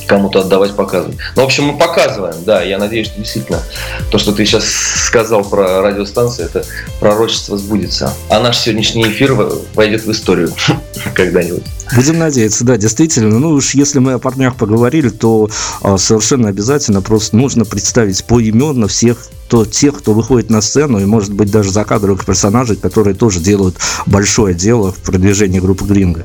кому-то 0.07 0.41
отдавать, 0.41 0.75
показывать. 0.75 1.17
Ну, 1.35 1.43
в 1.43 1.45
общем, 1.45 1.65
мы 1.65 1.79
показываем, 1.79 2.37
да, 2.45 2.63
я 2.63 2.79
надеюсь, 2.79 3.09
что 3.09 3.21
действительно 3.21 3.63
то, 4.11 4.19
что 4.19 4.33
ты 4.33 4.45
сейчас 4.45 4.65
сказал 4.67 5.45
про 5.45 5.83
радиостанции, 5.83 6.45
это 6.45 6.65
пророчество 7.01 7.59
сбудется. 7.59 8.13
А 8.31 8.41
наш 8.41 8.59
сегодняшний 8.59 9.05
эфир 9.09 9.35
войдет 9.75 10.05
в 10.05 10.11
историю 10.11 10.53
когда-нибудь. 11.15 11.65
Будем 11.95 12.19
надеяться, 12.19 12.65
да, 12.65 12.77
действительно. 12.77 13.39
Ну 13.39 13.51
уж 13.51 13.75
если 13.75 13.99
мы 13.99 14.15
о 14.15 14.19
парнях 14.19 14.57
поговорили, 14.57 15.09
то 15.09 15.49
а, 15.83 15.99
совершенно 15.99 16.49
обязательно 16.49 17.01
просто 17.01 17.37
нужно 17.37 17.65
представить 17.65 18.25
поименно 18.25 18.89
всех 18.89 19.19
то 19.49 19.65
тех, 19.65 19.99
кто 19.99 20.13
выходит 20.13 20.51
на 20.51 20.61
сцену, 20.61 20.99
и, 20.99 21.05
может 21.05 21.33
быть, 21.33 21.51
даже 21.51 21.71
закадровых 21.71 22.25
персонажей, 22.25 22.77
которые 22.77 23.15
тоже 23.15 23.39
делают 23.39 23.77
большое 24.05 24.55
дело 24.55 24.93
в 24.93 24.97
продвижении 24.97 25.61
группы 25.61 25.85
Гринга. 25.85 26.25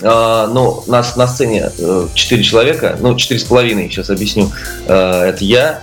Uh, 0.00 0.46
ну, 0.46 0.84
нас 0.86 1.16
на 1.16 1.26
сцене 1.26 1.72
э, 1.76 2.06
четыре 2.14 2.44
человека, 2.44 2.96
ну, 3.00 3.16
четыре 3.16 3.40
с 3.40 3.44
половиной, 3.44 3.88
сейчас 3.88 4.10
объясню. 4.10 4.48
Uh, 4.86 5.24
это 5.24 5.44
я, 5.44 5.80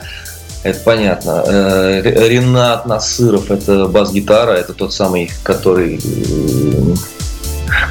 это 0.63 0.79
понятно. 0.79 1.43
Uh, 1.45 2.01
Ренат 2.29 2.85
Насыров, 2.85 3.51
это 3.51 3.87
бас-гитара, 3.87 4.51
это 4.51 4.73
тот 4.73 4.93
самый, 4.93 5.29
который 5.43 5.99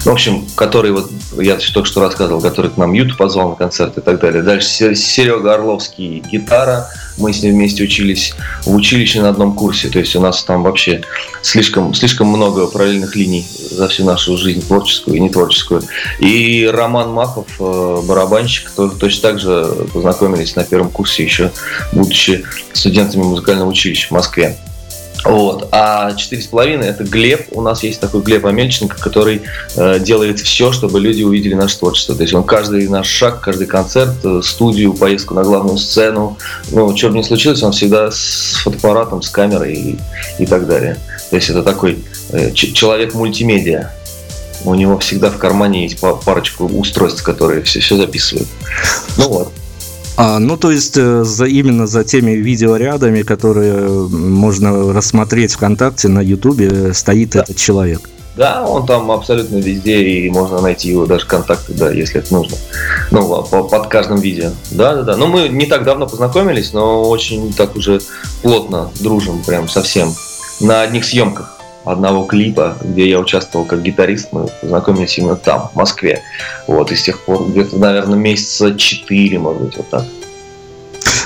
в 0.04 0.10
общем, 0.10 0.46
который 0.54 0.92
вот 0.92 1.10
я 1.38 1.56
только 1.56 1.88
что 1.88 2.00
рассказывал, 2.00 2.42
который 2.42 2.70
к 2.70 2.76
нам 2.76 2.92
Юту 2.92 3.16
позвал 3.16 3.50
на 3.50 3.54
концерт 3.54 3.96
и 3.96 4.02
так 4.02 4.20
далее. 4.20 4.42
Дальше 4.42 4.94
Серега 4.94 5.54
Орловский 5.54 6.20
гитара. 6.20 6.88
Мы 7.16 7.32
с 7.32 7.42
ним 7.42 7.54
вместе 7.54 7.84
учились 7.84 8.34
в 8.66 8.74
училище 8.74 9.22
на 9.22 9.30
одном 9.30 9.54
курсе. 9.54 9.88
То 9.88 9.98
есть 9.98 10.14
у 10.14 10.20
нас 10.20 10.44
там 10.44 10.62
вообще 10.62 11.02
слишком, 11.40 11.94
слишком 11.94 12.26
много 12.26 12.66
параллельных 12.66 13.16
линий 13.16 13.46
за 13.70 13.88
всю 13.88 14.04
нашу 14.04 14.36
жизнь, 14.36 14.66
творческую 14.66 15.16
и 15.16 15.20
не 15.20 15.30
творческую. 15.30 15.82
И 16.18 16.68
Роман 16.70 17.10
Махов, 17.12 17.46
э, 17.58 18.02
барабанщик, 18.06 18.70
тоже 18.72 18.96
точно 18.96 19.22
так 19.22 19.40
же 19.40 19.64
познакомились 19.92 20.54
на 20.54 20.64
первом 20.64 20.90
курсе 20.90 21.24
еще, 21.24 21.50
будучи 21.92 22.44
студентами 22.72 23.22
музыкального 23.22 23.70
училища 23.70 24.08
в 24.08 24.10
Москве. 24.10 24.58
Вот. 25.24 25.68
А 25.72 26.10
4,5 26.10 26.82
это 26.82 27.04
Глеб. 27.04 27.46
У 27.52 27.62
нас 27.62 27.82
есть 27.82 28.00
такой 28.00 28.20
Глеб 28.22 28.44
Амельченко, 28.44 28.96
который 29.00 29.42
э, 29.76 29.98
делает 29.98 30.40
все, 30.40 30.70
чтобы 30.70 31.00
люди 31.00 31.22
увидели 31.22 31.54
наше 31.54 31.78
творчество. 31.78 32.14
То 32.14 32.22
есть 32.22 32.34
он 32.34 32.44
каждый 32.44 32.88
наш 32.88 33.08
шаг, 33.08 33.40
каждый 33.40 33.66
концерт, 33.66 34.14
э, 34.22 34.40
студию, 34.42 34.92
поездку 34.92 35.34
на 35.34 35.42
главную 35.42 35.78
сцену, 35.78 36.36
ну, 36.70 36.94
что 36.96 37.08
бы 37.08 37.18
ни 37.18 37.22
случилось, 37.22 37.62
он 37.62 37.72
всегда 37.72 38.10
с 38.10 38.60
фотоаппаратом, 38.62 39.22
с 39.22 39.30
камерой 39.30 39.74
и, 39.74 39.98
и 40.38 40.46
так 40.46 40.66
далее. 40.66 40.98
То 41.30 41.36
есть 41.36 41.48
это 41.48 41.62
такой 41.62 42.04
э, 42.30 42.52
человек 42.52 43.14
мультимедиа. 43.14 43.90
У 44.64 44.74
него 44.74 44.98
всегда 44.98 45.30
в 45.30 45.38
кармане 45.38 45.84
есть 45.84 45.98
парочку 46.24 46.66
устройств, 46.66 47.22
которые 47.22 47.62
все, 47.62 47.80
все 47.80 47.96
записывают. 47.96 48.48
Ну 49.16 49.28
вот. 49.28 49.52
А, 50.16 50.38
ну, 50.38 50.56
то 50.56 50.70
есть 50.70 50.96
э, 50.96 51.24
за, 51.24 51.46
именно 51.46 51.86
за 51.86 52.04
теми 52.04 52.32
видеорядами, 52.32 53.22
которые 53.22 53.88
можно 54.08 54.92
рассмотреть 54.92 55.54
ВКонтакте, 55.54 56.08
на 56.08 56.20
Ютубе, 56.20 56.94
стоит 56.94 57.30
да. 57.30 57.40
этот 57.40 57.56
человек. 57.56 58.08
Да, 58.36 58.64
он 58.66 58.84
там 58.84 59.10
абсолютно 59.12 59.56
везде, 59.56 60.02
и 60.02 60.30
можно 60.30 60.60
найти 60.60 60.90
его 60.90 61.06
даже 61.06 61.26
контакты, 61.26 61.72
да, 61.72 61.90
если 61.90 62.18
это 62.20 62.32
нужно. 62.32 62.56
Ну, 63.12 63.42
под 63.44 63.86
каждым 63.86 64.18
видео. 64.18 64.50
Да, 64.72 64.94
да, 64.96 65.02
да. 65.02 65.16
Ну, 65.16 65.28
мы 65.28 65.48
не 65.48 65.66
так 65.66 65.84
давно 65.84 66.06
познакомились, 66.08 66.72
но 66.72 67.02
очень 67.02 67.52
так 67.52 67.76
уже 67.76 68.00
плотно 68.42 68.90
дружим, 69.00 69.42
прям 69.44 69.68
совсем. 69.68 70.12
На 70.60 70.82
одних 70.82 71.04
съемках 71.04 71.54
одного 71.84 72.24
клипа, 72.24 72.76
где 72.82 73.08
я 73.08 73.18
участвовал 73.18 73.64
как 73.64 73.82
гитарист, 73.82 74.28
мы 74.32 74.48
познакомились 74.60 75.18
именно 75.18 75.36
там, 75.36 75.68
в 75.72 75.76
Москве. 75.76 76.22
Вот, 76.66 76.90
и 76.92 76.96
с 76.96 77.02
тех 77.02 77.24
пор 77.24 77.48
где-то, 77.48 77.76
наверное, 77.78 78.18
месяца 78.18 78.76
четыре, 78.76 79.38
может 79.38 79.62
быть, 79.62 79.76
вот 79.76 79.88
так. 79.90 80.04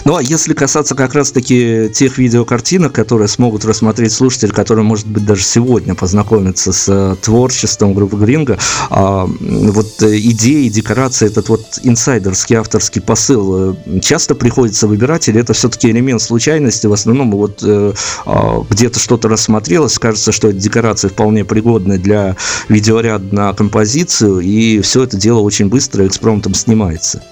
Ну, 0.09 0.17
а 0.17 0.23
если 0.23 0.55
касаться 0.55 0.95
как 0.95 1.13
раз-таки 1.13 1.91
тех 1.93 2.17
видеокартинок, 2.17 2.95
которые 2.95 3.29
смогут 3.29 3.67
рассмотреть 3.67 4.11
слушатели, 4.11 4.49
которые, 4.49 4.83
может 4.83 5.07
быть, 5.07 5.27
даже 5.27 5.43
сегодня 5.43 5.95
познакомятся 5.95 6.73
с 6.73 6.89
э, 6.89 7.15
творчеством 7.21 7.93
группы 7.93 8.17
Гринга, 8.17 8.59
вот 8.89 10.03
э, 10.03 10.19
идеи, 10.19 10.71
декорации, 10.71 11.27
этот 11.27 11.51
вот 11.51 11.81
инсайдерский 11.83 12.57
авторский 12.57 13.03
посыл 13.03 13.75
э, 13.75 14.01
часто 14.01 14.35
приходится 14.35 14.89
выбирать, 14.89 15.29
или 15.29 15.43
это 15.43 15.53
все-таки 15.53 15.91
элемент 15.91 16.23
случайности, 16.23 16.87
в 16.87 16.93
основном 16.95 17.31
вот 17.33 17.63
а, 17.63 18.65
где-то 18.71 18.99
что-то 18.99 19.29
рассмотрелось, 19.29 19.99
кажется, 19.99 20.33
что 20.33 20.49
эти 20.49 20.57
декорации 20.57 21.09
вполне 21.09 21.45
пригодны 21.45 21.99
для 21.99 22.35
видеоряда 22.71 23.35
на 23.35 23.53
композицию, 23.53 24.41
и 24.41 24.81
все 24.81 25.03
это 25.03 25.19
дело 25.19 25.41
очень 25.41 25.69
быстро 25.69 26.07
экспромтом 26.07 26.55
снимается. 26.55 27.23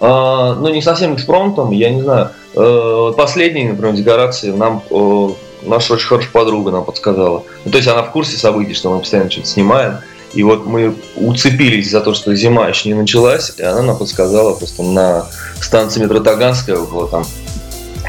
А, 0.00 0.54
ну, 0.54 0.68
не 0.68 0.82
совсем 0.82 1.14
экспромтом, 1.14 1.70
я 1.70 1.90
не 1.90 2.02
знаю. 2.02 2.30
Э, 2.54 3.12
последние, 3.16 3.70
например, 3.70 3.94
декорации 3.94 4.50
нам 4.50 4.82
э, 4.90 5.28
наша 5.62 5.94
очень 5.94 6.06
хорошая 6.06 6.32
подруга 6.32 6.70
нам 6.70 6.84
подсказала. 6.84 7.44
Ну, 7.64 7.70
то 7.70 7.78
есть 7.78 7.88
она 7.88 8.02
в 8.02 8.10
курсе 8.10 8.36
событий, 8.36 8.74
что 8.74 8.90
мы 8.90 9.00
постоянно 9.00 9.30
что-то 9.30 9.48
снимаем. 9.48 9.98
И 10.34 10.42
вот 10.42 10.66
мы 10.66 10.94
уцепились 11.14 11.90
за 11.90 12.00
то, 12.00 12.12
что 12.12 12.34
зима 12.34 12.68
еще 12.68 12.88
не 12.88 12.94
началась, 12.94 13.54
и 13.56 13.62
она 13.62 13.82
нам 13.82 13.96
подсказала 13.96 14.54
просто 14.54 14.82
на 14.82 15.26
станции 15.60 16.00
метро 16.00 16.20
Таганская, 16.20 16.76
около 16.76 17.08
там 17.08 17.24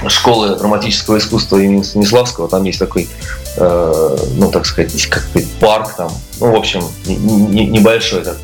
школы 0.08 0.56
драматического 0.56 1.18
искусства 1.18 1.58
имени 1.58 1.84
Станиславского, 1.84 2.50
там 2.50 2.64
есть 2.64 2.80
такой, 2.80 3.08
э, 3.58 4.18
ну, 4.36 4.52
так 4.52 4.66
сказать, 4.66 5.08
как 5.08 5.28
парк 5.60 5.96
там, 5.96 6.12
ну, 6.40 6.52
в 6.52 6.56
общем, 6.56 6.82
небольшой 7.06 8.24
так, 8.24 8.38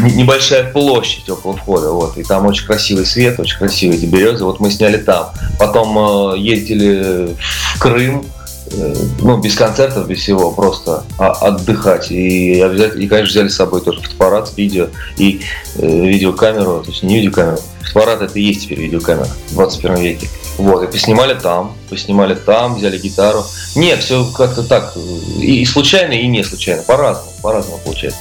небольшая 0.00 0.70
площадь 0.70 1.28
около 1.28 1.56
входа, 1.56 1.90
вот, 1.90 2.16
и 2.16 2.22
там 2.22 2.46
очень 2.46 2.66
красивый 2.66 3.06
свет, 3.06 3.38
очень 3.38 3.58
красивые 3.58 3.98
эти 3.98 4.06
березы, 4.06 4.44
вот 4.44 4.60
мы 4.60 4.70
сняли 4.70 4.96
там. 4.96 5.30
Потом 5.58 6.34
э, 6.34 6.38
ездили 6.38 7.34
в 7.74 7.78
Крым, 7.78 8.26
э, 8.72 8.94
ну, 9.20 9.40
без 9.40 9.54
концертов, 9.54 10.08
без 10.08 10.18
всего, 10.18 10.50
просто 10.52 11.04
а, 11.18 11.30
отдыхать. 11.32 12.10
И 12.10 12.60
обязательно, 12.60 13.02
и, 13.02 13.06
конечно, 13.06 13.30
взяли 13.30 13.48
с 13.48 13.56
собой 13.56 13.80
тоже 13.80 14.00
фотоаппарат, 14.00 14.52
видео 14.56 14.88
и 15.16 15.42
э, 15.76 15.86
видеокамеру, 15.86 16.82
то 16.82 16.90
есть 16.90 17.02
не 17.02 17.16
видеокамеру, 17.16 17.58
фотоаппарат 17.80 18.22
это 18.22 18.38
и 18.38 18.42
есть 18.42 18.62
теперь 18.62 18.80
видеокамера 18.80 19.28
в 19.50 19.54
21 19.54 19.96
веке. 19.96 20.28
Вот, 20.56 20.84
и 20.84 20.86
поснимали 20.86 21.34
там, 21.34 21.76
поснимали 21.90 22.34
там, 22.34 22.76
взяли 22.76 22.96
гитару. 22.98 23.44
Нет, 23.74 24.00
все 24.00 24.24
как-то 24.24 24.62
так, 24.62 24.96
и, 25.40 25.62
и 25.62 25.64
случайно, 25.66 26.12
и 26.12 26.26
не 26.28 26.44
случайно, 26.44 26.82
по-разному, 26.82 27.32
по-разному 27.42 27.80
получается. 27.84 28.20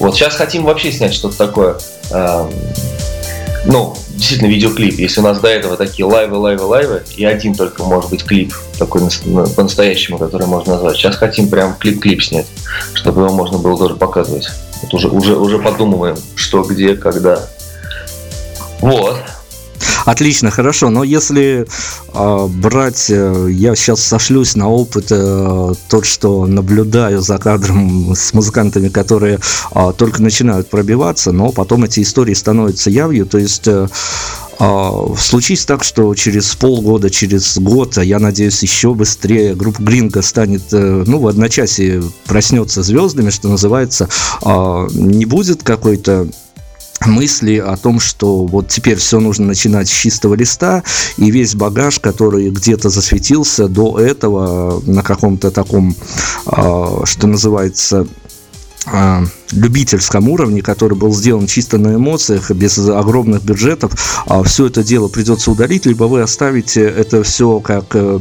Вот 0.00 0.14
сейчас 0.14 0.34
хотим 0.34 0.64
вообще 0.64 0.92
снять 0.92 1.14
что-то 1.14 1.36
такое, 1.36 1.76
э, 2.10 2.50
ну, 3.66 3.96
действительно 4.10 4.48
видеоклип. 4.48 4.98
Если 4.98 5.20
у 5.20 5.24
нас 5.24 5.40
до 5.40 5.48
этого 5.48 5.76
такие 5.76 6.04
лайвы, 6.04 6.36
лайвы, 6.36 6.64
лайвы, 6.64 7.02
и 7.16 7.24
один 7.24 7.54
только 7.54 7.82
может 7.82 8.10
быть 8.10 8.24
клип 8.24 8.54
такой 8.78 9.02
по-настоящему, 9.56 10.18
который 10.18 10.46
можно 10.46 10.74
назвать. 10.74 10.96
Сейчас 10.96 11.16
хотим 11.16 11.48
прям 11.48 11.74
клип-клип 11.74 12.22
снять, 12.22 12.46
чтобы 12.94 13.22
его 13.22 13.32
можно 13.32 13.58
было 13.58 13.76
тоже 13.76 13.96
показывать. 13.96 14.48
Вот 14.82 14.94
уже, 14.94 15.08
уже, 15.08 15.36
уже 15.36 15.58
подумываем, 15.58 16.16
что, 16.34 16.62
где, 16.62 16.94
когда. 16.94 17.40
Вот. 18.80 19.16
Отлично, 20.04 20.50
хорошо. 20.50 20.90
Но 20.90 21.02
если 21.02 21.66
э, 22.12 22.46
брать, 22.48 23.06
э, 23.08 23.48
я 23.50 23.74
сейчас 23.74 24.02
сошлюсь 24.02 24.54
на 24.54 24.68
опыт 24.68 25.06
э, 25.10 25.72
тот, 25.88 26.04
что 26.04 26.46
наблюдаю 26.46 27.22
за 27.22 27.38
кадром 27.38 28.14
с 28.14 28.34
музыкантами, 28.34 28.88
которые 28.88 29.40
э, 29.74 29.92
только 29.96 30.22
начинают 30.22 30.68
пробиваться, 30.68 31.32
но 31.32 31.52
потом 31.52 31.84
эти 31.84 32.02
истории 32.02 32.34
становятся 32.34 32.90
явью. 32.90 33.26
То 33.26 33.38
есть 33.38 33.66
э, 33.66 33.88
Случись 35.18 35.64
так, 35.64 35.82
что 35.82 36.14
через 36.14 36.54
полгода, 36.54 37.10
через 37.10 37.58
год, 37.58 37.98
а 37.98 38.04
я 38.04 38.20
надеюсь, 38.20 38.62
еще 38.62 38.94
быстрее 38.94 39.56
группа 39.56 39.82
Гринга 39.82 40.22
станет, 40.22 40.70
ну, 40.70 41.18
в 41.18 41.26
одночасье 41.26 42.04
проснется 42.26 42.84
звездами, 42.84 43.30
что 43.30 43.48
называется, 43.48 44.08
не 44.44 45.24
будет 45.24 45.64
какой-то 45.64 46.28
мысли 47.06 47.56
о 47.56 47.76
том, 47.76 48.00
что 48.00 48.44
вот 48.46 48.68
теперь 48.68 48.96
все 48.96 49.20
нужно 49.20 49.46
начинать 49.46 49.88
с 49.88 49.92
чистого 49.92 50.34
листа, 50.34 50.82
и 51.16 51.30
весь 51.30 51.54
багаж, 51.54 51.98
который 52.00 52.50
где-то 52.50 52.88
засветился 52.88 53.68
до 53.68 53.98
этого 53.98 54.82
на 54.86 55.02
каком-то 55.02 55.50
таком, 55.50 55.94
а, 56.46 57.04
что 57.04 57.26
называется, 57.26 58.06
а, 58.86 59.24
любительском 59.52 60.28
уровне, 60.28 60.60
который 60.60 60.96
был 60.96 61.14
сделан 61.14 61.46
чисто 61.46 61.78
на 61.78 61.94
эмоциях, 61.94 62.50
без 62.50 62.78
огромных 62.78 63.42
бюджетов, 63.42 63.92
а 64.26 64.42
все 64.42 64.66
это 64.66 64.82
дело 64.82 65.08
придется 65.08 65.50
удалить, 65.50 65.86
либо 65.86 66.04
вы 66.04 66.20
оставите 66.20 66.82
это 66.82 67.22
все 67.22 67.60
как 67.60 67.86
э, 67.94 68.20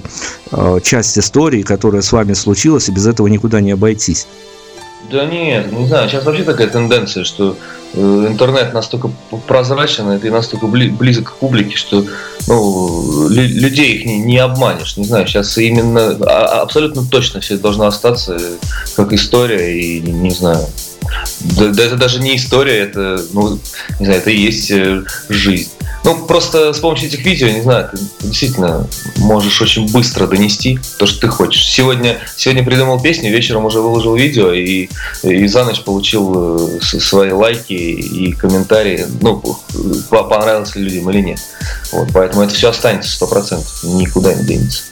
э, 0.52 0.80
часть 0.82 1.18
истории, 1.18 1.64
которая 1.64 2.02
с 2.02 2.12
вами 2.14 2.34
случилась, 2.34 2.88
и 2.88 2.94
без 2.94 3.08
этого 3.08 3.28
никуда 3.28 3.60
не 3.60 3.72
обойтись. 3.72 4.26
Да 5.12 5.26
нет, 5.26 5.72
не 5.72 5.88
знаю, 5.88 6.10
сейчас 6.10 6.24
вообще 6.26 6.44
такая 6.44 6.68
тенденция, 6.68 7.24
что 7.24 7.58
э, 7.94 8.26
интернет 8.30 8.74
настолько 8.74 9.12
прозрачен, 9.48 10.12
и 10.12 10.30
настолько 10.30 10.68
близок 10.68 11.34
к 11.34 11.36
публике, 11.36 11.76
что 11.76 12.06
ну, 12.48 13.28
людей 13.30 13.96
их 13.96 14.06
не, 14.06 14.20
не 14.20 14.38
обманешь. 14.38 14.98
Не 14.98 15.04
знаю, 15.04 15.28
сейчас 15.28 15.58
именно 15.58 16.18
а, 16.22 16.62
абсолютно 16.62 17.06
точно 17.06 17.42
все 17.42 17.58
должно 17.58 17.86
остаться 17.86 18.38
как 18.96 19.14
история, 19.14 19.80
и 19.80 20.00
не 20.00 20.32
знаю. 20.32 20.66
Да, 21.42 21.68
да 21.68 21.84
это 21.84 21.96
даже 21.98 22.20
не 22.20 22.38
история, 22.38 22.80
это, 22.80 23.22
ну, 23.34 23.60
не 24.00 24.06
знаю, 24.06 24.22
это 24.22 24.30
и 24.30 24.40
есть 24.40 24.72
э, 24.72 25.04
жизнь. 25.30 25.70
Ну, 26.04 26.26
просто 26.26 26.74
с 26.74 26.80
помощью 26.80 27.08
этих 27.08 27.26
видео, 27.26 27.48
не 27.48 27.62
знаю, 27.62 27.90
ты 27.92 28.28
действительно 28.28 28.88
можешь 29.18 29.62
очень 29.62 29.90
быстро 29.92 30.28
донести 30.28 30.80
то, 30.98 31.06
что 31.06 31.22
ты 31.22 31.28
хочешь. 31.30 31.66
Сегодня, 31.66 32.20
сегодня 32.36 32.64
придумал 32.64 33.02
песню, 33.02 33.32
вечером 33.32 33.66
уже 33.66 33.80
выложил 33.80 34.16
видео 34.16 34.52
и, 34.52 34.90
и 35.24 35.48
за 35.48 35.64
ночь 35.64 35.82
получил 35.82 36.78
э, 36.78 36.82
свои 36.82 37.32
лайки 37.32 37.74
и 37.74 38.34
комментарии. 38.34 39.06
Ну, 39.22 39.42
понравилось 40.10 40.76
ли 40.76 40.84
людям 40.84 41.10
или 41.10 41.22
нет. 41.22 41.40
Вот, 41.92 42.10
поэтому 42.14 42.44
это 42.44 42.54
все 42.54 42.70
останется 42.70 43.12
сто 43.12 43.26
процентов, 43.26 43.84
никуда 43.84 44.34
не 44.34 44.44
денется. 44.44 44.84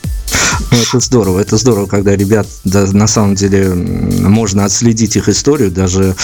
Ну, 0.71 0.77
это 0.77 0.99
здорово, 0.99 1.39
это 1.39 1.57
здорово, 1.57 1.87
когда 1.87 2.15
ребят, 2.15 2.47
да, 2.63 2.85
на 2.91 3.07
самом 3.07 3.35
деле, 3.35 3.69
можно 3.69 4.65
отследить 4.65 5.15
их 5.15 5.27
историю, 5.27 5.71
даже 5.71 6.15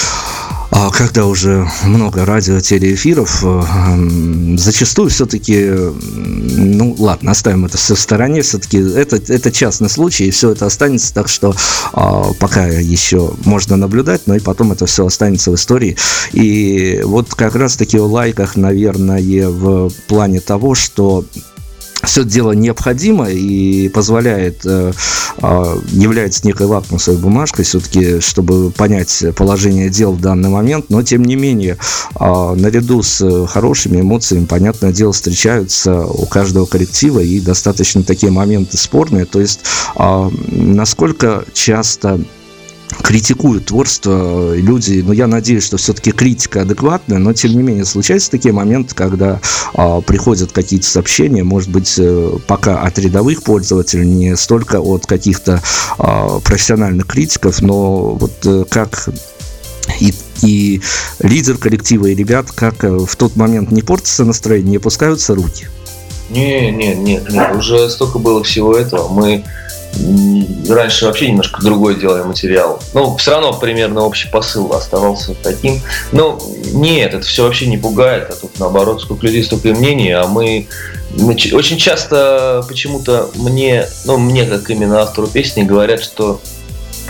когда 0.93 1.25
уже 1.25 1.67
много 1.83 2.25
радио, 2.25 2.59
телеэфиров, 2.59 3.43
э, 3.43 4.57
зачастую 4.57 5.09
все-таки, 5.09 5.69
ну 5.69 6.95
ладно, 6.97 7.31
оставим 7.31 7.65
это 7.65 7.77
все 7.77 7.95
в 7.95 7.99
стороне, 7.99 8.41
все-таки 8.41 8.77
это, 8.77 9.15
это 9.15 9.51
частный 9.51 9.89
случай, 9.89 10.25
и 10.25 10.31
все 10.31 10.51
это 10.51 10.65
останется, 10.65 11.13
так 11.13 11.27
что 11.27 11.55
а, 11.93 12.31
пока 12.39 12.67
еще 12.67 13.33
можно 13.45 13.75
наблюдать, 13.75 14.21
но 14.25 14.35
и 14.35 14.39
потом 14.39 14.71
это 14.71 14.85
все 14.85 15.05
останется 15.05 15.51
в 15.51 15.55
истории. 15.55 15.97
И 16.33 17.01
вот 17.03 17.33
как 17.33 17.55
раз-таки 17.55 17.97
о 17.97 18.05
лайках, 18.05 18.55
наверное, 18.55 19.47
в 19.49 19.89
плане 20.07 20.39
того, 20.39 20.75
что 20.75 21.25
все 22.07 22.23
дело 22.23 22.53
необходимо 22.53 23.29
и 23.29 23.89
позволяет, 23.89 24.61
э, 24.65 24.93
а, 25.39 25.77
является 25.91 26.47
некой 26.47 26.65
лакмусовой 26.65 27.19
бумажкой 27.19 27.65
все-таки, 27.65 28.21
чтобы 28.21 28.71
понять 28.71 29.23
положение 29.35 29.89
дел 29.89 30.13
в 30.13 30.21
данный 30.21 30.49
момент, 30.49 30.85
но 30.89 31.03
тем 31.03 31.23
не 31.25 31.35
менее, 31.35 31.77
а, 32.15 32.55
наряду 32.55 33.03
с 33.03 33.45
хорошими 33.47 34.01
эмоциями, 34.01 34.45
понятное 34.45 34.93
дело, 34.93 35.11
встречаются 35.11 36.05
у 36.05 36.25
каждого 36.25 36.65
коллектива 36.65 37.19
и 37.19 37.39
достаточно 37.39 38.03
такие 38.03 38.31
моменты 38.31 38.77
спорные, 38.77 39.25
то 39.25 39.39
есть 39.39 39.59
а, 39.95 40.31
насколько 40.47 41.43
часто 41.53 42.21
критикуют 43.04 43.65
творчество 43.65 44.56
люди, 44.56 45.04
но 45.06 45.13
я 45.13 45.28
надеюсь, 45.28 45.63
что 45.63 45.78
все-таки 45.78 46.12
критика 46.12 46.62
адекватная, 46.62 47.17
но 47.17 47.34
тем 47.34 47.52
не 47.52 47.63
менее 47.63 47.86
случаются 47.86 48.32
такие 48.32 48.54
моменты, 48.54 48.95
когда 48.95 49.39
а, 49.73 50.02
приходят 50.02 50.52
какие-то 50.52 50.88
сообщения, 50.88 51.43
может 51.43 51.69
быть, 51.69 51.95
э, 51.97 52.38
пока 52.47 52.82
от 52.82 52.97
рядовых 53.00 53.43
пользователей, 53.43 54.06
не 54.06 54.36
столько 54.36 54.80
от 54.80 55.06
каких-то 55.06 55.62
а, 55.97 56.39
профессиональных 56.39 57.08
критиков, 57.08 57.62
но 57.62 58.13
вот 58.13 58.34
э, 58.45 58.63
как 58.69 59.10
и, 60.00 60.13
и 60.41 60.82
лидер 61.19 61.58
коллектива, 61.58 62.08
и 62.08 62.15
ребят, 62.15 62.52
как 62.52 62.84
э, 62.84 62.89
в 62.89 63.15
тот 63.15 63.36
момент 63.36 63.71
не 63.71 63.82
портится 63.82 64.26
настроение, 64.26 64.71
не 64.71 64.78
опускаются 64.78 65.36
руки. 65.36 65.67
Не, 66.30 66.71
не, 66.71 66.93
нет, 66.93 67.30
нет, 67.30 67.56
уже 67.56 67.89
столько 67.89 68.19
было 68.19 68.43
всего 68.43 68.76
этого. 68.76 69.08
Мы 69.08 69.45
раньше 70.69 71.05
вообще 71.05 71.29
немножко 71.29 71.62
другой 71.62 71.99
делали 71.99 72.23
материал. 72.23 72.81
Но 72.93 73.15
все 73.17 73.31
равно 73.31 73.53
примерно 73.53 74.01
общий 74.01 74.29
посыл 74.29 74.71
оставался 74.73 75.33
таким. 75.36 75.81
Но 76.12 76.39
нет, 76.71 77.13
это 77.13 77.25
все 77.25 77.43
вообще 77.43 77.67
не 77.67 77.77
пугает, 77.77 78.29
а 78.29 78.33
тут 78.33 78.60
наоборот, 78.60 79.01
сколько 79.01 79.25
людей, 79.25 79.43
столько 79.43 79.69
мнений, 79.69 80.12
а 80.12 80.25
мы 80.27 80.67
очень 81.53 81.77
часто 81.77 82.63
почему-то 82.67 83.29
мне, 83.36 83.88
ну 84.05 84.17
мне 84.17 84.45
как 84.45 84.69
именно 84.69 85.01
автору 85.01 85.27
песни 85.27 85.63
говорят, 85.63 86.03
что 86.03 86.41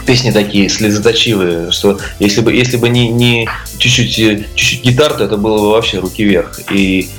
песни 0.06 0.32
такие 0.32 0.70
слезоточивые, 0.70 1.72
что 1.72 2.00
если 2.20 2.42
бы, 2.42 2.54
если 2.54 2.78
бы 2.78 2.90
не, 2.90 3.10
не 3.10 3.50
чуть-чуть, 3.78 4.16
чуть-чуть 4.56 4.84
гитар, 4.84 5.14
то 5.14 5.24
это 5.26 5.36
было 5.36 5.58
бы 5.58 5.72
вообще 5.72 6.00
руки 6.00 6.24
вверх. 6.24 6.60
И 6.72 7.10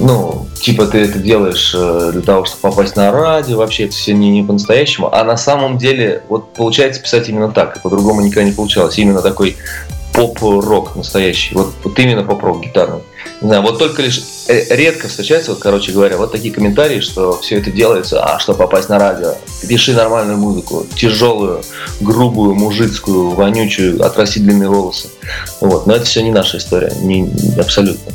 ну, 0.00 0.46
типа 0.60 0.86
ты 0.86 0.98
это 0.98 1.18
делаешь 1.18 1.74
э, 1.76 2.10
для 2.12 2.22
того, 2.22 2.44
чтобы 2.44 2.62
попасть 2.62 2.96
на 2.96 3.10
радио, 3.10 3.56
вообще 3.56 3.84
это 3.84 3.94
все 3.94 4.14
не, 4.14 4.30
не 4.30 4.42
по-настоящему, 4.42 5.12
а 5.12 5.24
на 5.24 5.36
самом 5.36 5.78
деле 5.78 6.22
вот 6.28 6.52
получается 6.54 7.02
писать 7.02 7.28
именно 7.28 7.50
так, 7.50 7.76
и 7.76 7.80
по-другому 7.80 8.20
никогда 8.20 8.44
не 8.44 8.52
получалось, 8.52 8.98
именно 8.98 9.22
такой 9.22 9.56
поп-рок 10.12 10.96
настоящий, 10.96 11.54
вот, 11.54 11.72
вот 11.84 11.98
именно 11.98 12.24
поп-рок 12.24 12.64
гитарный. 12.64 13.02
Не 13.40 13.48
знаю, 13.48 13.62
вот 13.62 13.78
только 13.78 14.02
лишь 14.02 14.20
э, 14.48 14.74
редко 14.74 15.06
встречается, 15.06 15.52
вот, 15.52 15.60
короче 15.60 15.92
говоря, 15.92 16.16
вот 16.16 16.32
такие 16.32 16.52
комментарии, 16.52 17.00
что 17.00 17.38
все 17.40 17.58
это 17.58 17.70
делается, 17.70 18.24
а 18.24 18.38
что 18.40 18.54
попасть 18.54 18.88
на 18.88 18.98
радио, 18.98 19.34
пиши 19.68 19.92
нормальную 19.92 20.38
музыку, 20.38 20.86
тяжелую, 20.96 21.62
грубую, 22.00 22.56
мужицкую, 22.56 23.30
вонючую, 23.30 24.04
отрасти 24.04 24.40
длинные 24.40 24.68
волосы. 24.68 25.08
Вот, 25.60 25.86
но 25.86 25.94
это 25.94 26.04
все 26.04 26.22
не 26.22 26.32
наша 26.32 26.58
история, 26.58 26.92
не, 27.00 27.30
абсолютно. 27.56 28.12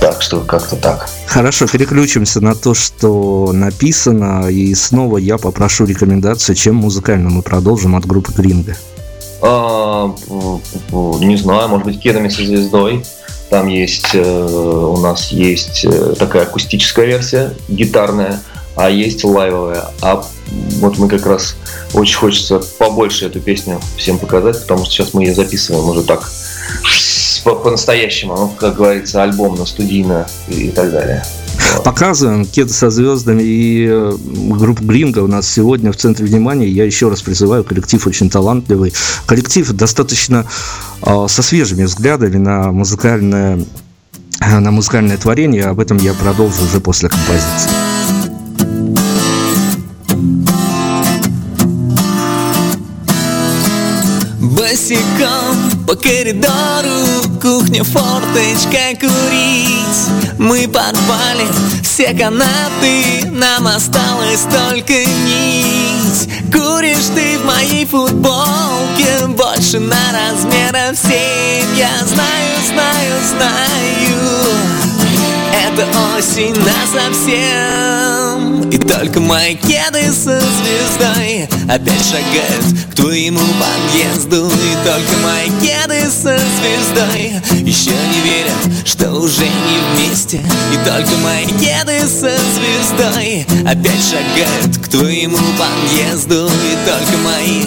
Так 0.00 0.20
что 0.20 0.40
как-то 0.40 0.76
так. 0.76 1.08
Хорошо, 1.26 1.66
переключимся 1.66 2.40
на 2.40 2.54
то, 2.54 2.74
что 2.74 3.50
написано, 3.52 4.48
и 4.48 4.74
снова 4.74 5.18
я 5.18 5.38
попрошу 5.38 5.84
рекомендацию, 5.84 6.56
чем 6.56 6.76
музыкально 6.76 7.30
мы 7.30 7.42
продолжим 7.42 7.94
от 7.96 8.04
группы 8.04 8.32
Гринга. 8.32 8.76
А, 9.40 10.14
не 10.92 11.36
знаю, 11.36 11.68
может 11.68 11.86
быть, 11.86 12.00
кедами 12.00 12.28
со 12.28 12.44
звездой. 12.44 13.04
Там 13.50 13.68
есть, 13.68 14.14
э, 14.14 14.22
у 14.22 14.96
нас 14.96 15.28
есть 15.28 15.84
э, 15.84 16.14
такая 16.18 16.44
акустическая 16.44 17.04
версия, 17.04 17.52
гитарная, 17.68 18.40
а 18.76 18.88
есть 18.88 19.24
лайвовая. 19.24 19.90
А 20.00 20.24
вот 20.80 20.96
мы 20.98 21.08
как 21.08 21.26
раз 21.26 21.56
очень 21.92 22.16
хочется 22.16 22.62
побольше 22.78 23.26
эту 23.26 23.40
песню 23.40 23.80
всем 23.96 24.18
показать, 24.18 24.60
потому 24.62 24.84
что 24.84 24.94
сейчас 24.94 25.12
мы 25.12 25.24
ее 25.24 25.34
записываем 25.34 25.88
уже 25.88 26.02
так 26.02 26.30
по-настоящему, 27.44 28.36
ну, 28.36 28.48
как 28.58 28.76
говорится, 28.76 29.22
альбомно, 29.22 29.66
студийно 29.66 30.26
и, 30.48 30.68
и 30.68 30.70
так 30.70 30.90
далее. 30.90 31.22
Показываем 31.84 32.44
Кеды 32.44 32.72
со 32.72 32.90
звездами 32.90 33.42
и 33.42 33.86
э, 33.88 34.12
группа 34.24 34.82
Гринга 34.82 35.20
у 35.20 35.26
нас 35.26 35.48
сегодня 35.48 35.92
в 35.92 35.96
центре 35.96 36.26
внимания. 36.26 36.68
Я 36.68 36.84
еще 36.84 37.08
раз 37.08 37.22
призываю, 37.22 37.64
коллектив 37.64 38.06
очень 38.06 38.30
талантливый. 38.30 38.92
Коллектив 39.26 39.70
достаточно 39.72 40.46
э, 41.02 41.26
со 41.28 41.42
свежими 41.42 41.84
взглядами 41.84 42.36
на 42.36 42.72
музыкальное, 42.72 43.64
на 44.40 44.70
музыкальное 44.70 45.16
творение. 45.16 45.64
Об 45.64 45.80
этом 45.80 45.96
я 45.98 46.14
продолжу 46.14 46.64
уже 46.64 46.80
после 46.80 47.08
композиции. 47.08 47.70
Босиком 54.40 55.86
по 55.86 55.94
коридору 55.94 57.21
Кухня, 57.42 57.82
форточка, 57.82 58.94
курить. 59.00 60.38
Мы 60.38 60.68
порвали 60.68 61.44
все 61.82 62.14
канаты 62.14 63.28
Нам 63.32 63.66
осталось 63.66 64.42
только 64.42 64.92
нить. 65.04 66.28
Куришь 66.52 67.10
ты 67.12 67.38
в 67.40 67.44
моей 67.44 67.84
футболке 67.84 69.26
Больше 69.26 69.80
на 69.80 69.96
размеров 70.12 70.96
семь 70.96 71.76
Я 71.76 71.90
знаю, 72.06 72.58
знаю, 72.68 73.20
знаю 73.28 75.01
это 75.72 75.86
осень 76.16 76.54
на 76.54 76.86
совсем 76.86 78.70
И 78.70 78.78
только 78.78 79.20
мои 79.20 79.54
кеды 79.54 80.12
со 80.12 80.38
звездой 80.40 81.48
Опять 81.68 82.04
шагают 82.04 82.90
к 82.90 82.94
твоему 82.94 83.40
подъезду. 83.40 84.46
И 84.48 84.76
только 84.84 85.16
мои 85.22 85.50
кеды 85.60 86.10
со 86.10 86.36
звездой 86.36 87.32
Еще 87.62 87.90
не 87.90 88.20
верят, 88.20 88.86
что 88.86 89.10
уже 89.12 89.44
не 89.44 90.06
вместе. 90.06 90.40
И 90.72 90.76
только 90.84 91.16
мои 91.22 91.46
кеды 91.46 92.06
со 92.06 92.36
звездой 92.36 93.46
Опять 93.66 94.04
шагают 94.04 94.76
к 94.78 94.88
твоему 94.88 95.38
подъезду. 95.58 96.48
И 96.48 96.76
только 96.86 97.16
мои, 97.24 97.62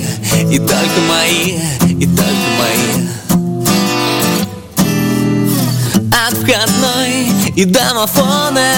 и 0.53 0.57
только 0.59 1.01
мои, 1.09 1.59
и 1.89 2.05
только 2.05 2.49
мои. 2.59 3.05
От 6.27 6.33
входной 6.33 7.24
и 7.55 7.65
домофона 7.65 8.73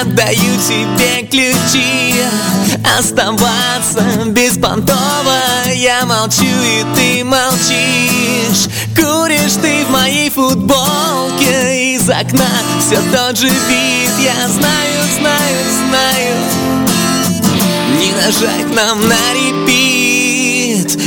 Отдаю 0.00 0.56
тебе 0.60 1.26
ключи. 1.28 2.14
Оставаться 2.98 4.02
беспонтово 4.26 5.38
Я 5.74 6.04
молчу 6.04 6.44
и 6.44 6.84
ты 6.94 7.24
молчишь. 7.24 8.68
Куришь 8.94 9.56
ты 9.60 9.84
в 9.84 9.90
моей 9.90 10.30
футболке. 10.30 11.94
Из 11.94 12.08
окна 12.08 12.48
все 12.80 13.00
тот 13.12 13.36
же 13.36 13.48
вид. 13.48 14.12
Я 14.20 14.48
знаю, 14.48 15.02
знаю, 15.18 15.56
знаю. 15.88 16.36
Не 17.98 18.12
нажать 18.12 18.74
нам 18.74 19.08
на 19.08 19.32
репит 19.34 19.97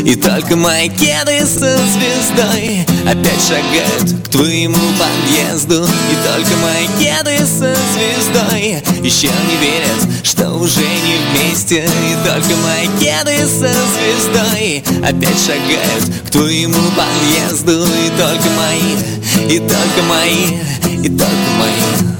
И 0.03 0.15
только 0.15 0.55
мои 0.55 0.89
кеды 0.89 1.45
со 1.45 1.77
звездой 1.77 2.85
Опять 3.05 3.41
шагают 3.41 4.25
к 4.25 4.29
твоему 4.29 4.77
подъезду. 4.97 5.83
И 5.83 6.15
только 6.27 6.55
мои 6.57 6.87
кеды 6.99 7.37
со 7.45 7.75
звездой 7.93 8.81
Еще 9.03 9.27
не 9.27 9.57
верят, 9.57 10.23
что 10.23 10.49
уже 10.53 10.81
не 10.81 11.17
вместе. 11.29 11.85
И 11.85 12.27
только 12.27 12.55
мои 12.63 12.87
кеды 12.99 13.45
со 13.45 13.71
звездой 13.93 14.83
Опять 15.03 15.39
шагают 15.39 16.25
к 16.25 16.31
твоему 16.31 16.79
подъезду. 16.95 17.83
И 17.83 18.09
только 18.17 18.49
мои, 18.57 19.55
и 19.55 19.59
только 19.59 20.01
мои, 20.09 21.03
и 21.03 21.09
только 21.09 21.51
мои 21.59 22.11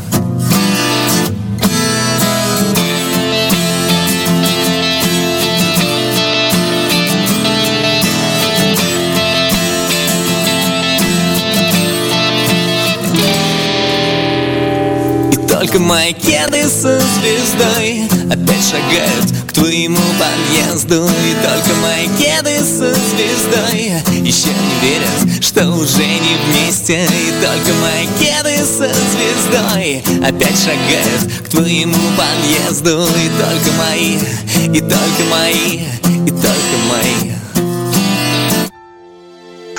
Только 15.62 15.78
мои 15.78 16.12
кеды 16.12 16.64
со 16.64 17.00
звездой 17.00 18.10
Опять 18.32 18.66
шагают 18.66 19.48
к 19.48 19.54
твоему 19.54 20.00
подъезду. 20.18 21.06
И 21.06 21.36
только 21.36 21.76
мои 21.84 22.08
кеды 22.18 22.58
со 22.62 22.92
звездой 22.92 23.94
Еще 24.26 24.48
не 24.48 24.76
верят, 24.82 25.44
что 25.44 25.70
уже 25.70 26.04
не 26.04 26.36
вместе. 26.48 27.06
И 27.06 27.32
только 27.40 27.78
мои 27.80 28.08
кеды 28.20 28.58
со 28.66 28.90
звездой 28.92 30.02
Опять 30.28 30.58
шагают 30.58 31.32
к 31.44 31.50
твоему 31.50 31.94
подъезду. 32.18 33.06
И 33.24 33.30
только 33.30 33.72
мои, 33.78 34.18
и 34.66 34.80
только 34.80 35.24
мои, 35.30 35.82
и 36.26 36.32
только 36.32 36.78
мои. 36.90 37.32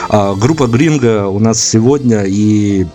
А, 0.09 0.35
Группа 0.37 0.69
Гринга 0.69 1.27
у 1.27 1.41
нас 1.41 1.61
сегодня 1.61 2.23
и 2.23 2.87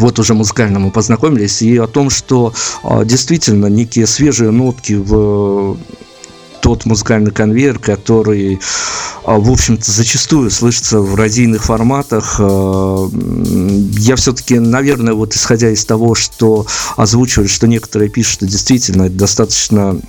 вот 0.00 0.18
уже 0.18 0.34
музыкально 0.34 0.78
мы 0.78 0.90
познакомились, 0.90 1.62
и 1.62 1.76
о 1.76 1.86
том, 1.86 2.10
что 2.10 2.52
а, 2.82 3.04
действительно 3.04 3.66
некие 3.66 4.06
свежие 4.06 4.50
нотки 4.50 4.94
в 4.94 5.76
тот 6.60 6.84
музыкальный 6.84 7.30
конвейер, 7.30 7.78
который, 7.78 8.60
а, 9.24 9.38
в 9.38 9.50
общем-то, 9.50 9.90
зачастую 9.90 10.50
слышится 10.50 11.00
в 11.00 11.14
радийных 11.14 11.64
форматах. 11.64 12.36
А, 12.38 13.08
я 13.98 14.16
все-таки, 14.16 14.58
наверное, 14.58 15.14
вот 15.14 15.34
исходя 15.34 15.70
из 15.70 15.84
того, 15.84 16.14
что 16.14 16.66
озвучивали, 16.96 17.46
что 17.46 17.66
некоторые 17.66 18.10
пишут, 18.10 18.34
что 18.34 18.46
действительно 18.46 19.04
это 19.04 19.14
достаточно 19.14 20.00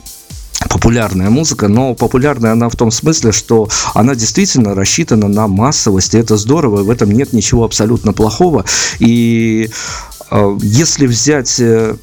популярная 0.72 1.30
музыка, 1.30 1.68
но 1.68 1.94
популярная 1.94 2.54
она 2.54 2.70
в 2.70 2.76
том 2.76 2.92
смысле, 2.92 3.32
что 3.32 3.68
она 3.94 4.16
действительно 4.16 4.74
рассчитана 4.74 5.28
на 5.28 5.48
массовость, 5.48 6.14
и 6.14 6.18
это 6.18 6.38
здорово, 6.38 6.82
и 6.82 6.84
в 6.84 6.90
этом 6.90 7.12
нет 7.12 7.34
ничего 7.34 7.66
абсолютно 7.66 8.14
плохого. 8.14 8.64
И 9.00 9.70
э, 10.32 10.58
если 10.62 11.08
взять 11.08 11.60
э, 11.60 11.96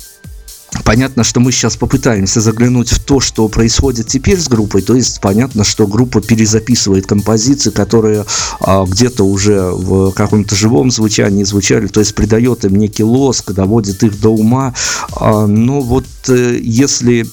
Понятно, 0.85 1.24
что 1.24 1.40
мы 1.40 1.50
сейчас 1.50 1.76
попытаемся 1.76 2.42
заглянуть 2.42 2.90
в 2.90 3.02
то, 3.02 3.20
что 3.20 3.48
происходит 3.48 4.07
теперь 4.07 4.38
с 4.38 4.48
группой. 4.48 4.83
То 4.83 4.94
есть 4.94 5.18
понятно, 5.20 5.64
что 5.64 5.87
группа 5.87 6.20
перезаписывает 6.20 7.07
композиции, 7.07 7.70
которые 7.70 8.26
а, 8.61 8.85
где-то 8.85 9.24
уже 9.24 9.62
в 9.62 10.12
каком-то 10.12 10.54
живом 10.54 10.90
звучании 10.90 11.44
звучали. 11.44 11.87
То 11.87 12.00
есть 12.00 12.14
придает 12.14 12.66
им 12.66 12.76
некий 12.76 13.02
лоск, 13.02 13.52
доводит 13.52 14.02
их 14.02 14.20
до 14.20 14.28
ума. 14.28 14.74
А, 15.12 15.46
но 15.46 15.81
вот 15.81 16.04
э, 16.28 16.59
если 16.62 17.26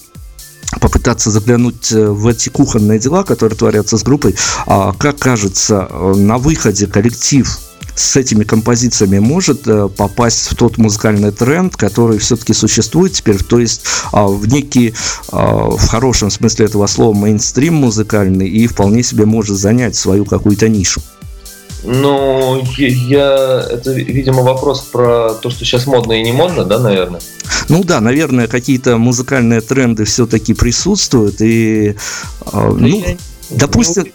попытаться 0.80 1.32
заглянуть 1.32 1.92
э, 1.92 2.08
в 2.08 2.28
эти 2.28 2.50
кухонные 2.50 3.00
дела, 3.00 3.24
которые 3.24 3.58
творятся 3.58 3.98
с 3.98 4.04
группой. 4.04 4.36
А, 4.66 4.94
как 4.94 5.20
кажется, 5.20 5.88
э, 5.90 6.14
на 6.16 6.38
выходе 6.38 6.88
коллектив 6.88 7.48
с 7.96 8.16
этими 8.18 8.44
композициями 8.44 9.20
может 9.20 9.68
э, 9.68 9.88
попасть 9.88 10.52
в 10.52 10.56
тот 10.56 10.78
музыкальный 10.78 11.32
тренд, 11.32 11.76
который 11.76 12.18
все-таки 12.20 12.54
существует 12.54 13.14
теперь, 13.14 13.42
то 13.42 13.60
есть 13.60 13.86
а, 14.12 14.28
в 14.28 14.48
некий, 14.48 14.94
а, 15.32 15.70
в 15.70 15.88
хорошем 15.88 16.30
смысле 16.30 16.66
этого 16.66 16.88
слова, 16.88 17.16
мейнстрим 17.16 17.76
музыкальный 17.76 18.50
и 18.50 18.68
вполне 18.68 19.02
себе 19.02 19.26
может 19.26 19.58
занять 19.58 19.96
свою 19.96 20.26
какую-то 20.26 20.68
нишу. 20.68 21.02
Ну, 21.86 22.64
я, 22.78 23.66
это, 23.70 23.92
видимо, 23.92 24.42
вопрос 24.42 24.82
про 24.82 25.34
то, 25.34 25.50
что 25.50 25.66
сейчас 25.66 25.86
модно 25.86 26.14
и 26.14 26.24
не 26.24 26.32
модно, 26.32 26.66
да, 26.66 26.80
наверное? 26.80 27.22
Ну 27.70 27.84
да, 27.84 28.02
наверное, 28.02 28.48
какие-то 28.48 28.98
музыкальные 28.98 29.62
тренды 29.62 30.06
все-таки 30.06 30.54
присутствуют, 30.54 31.42
и, 31.42 31.96
а, 32.52 32.70
ну, 32.72 32.78
ну 32.78 33.04
я... 33.06 33.18
допустим... 33.52 34.06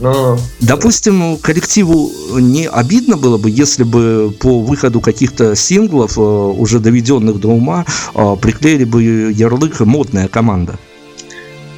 Но... 0.00 0.36
Допустим, 0.60 1.36
коллективу 1.36 2.10
не 2.40 2.66
обидно 2.66 3.16
было 3.16 3.38
бы, 3.38 3.50
если 3.50 3.84
бы 3.84 4.34
по 4.40 4.60
выходу 4.60 5.00
каких-то 5.00 5.54
синглов, 5.54 6.18
а, 6.18 6.48
уже 6.48 6.80
доведенных 6.80 7.38
до 7.38 7.48
ума, 7.48 7.84
а, 8.14 8.36
приклеили 8.36 8.84
бы 8.84 9.02
ярлык 9.02 9.80
«модная 9.80 10.28
команда». 10.28 10.78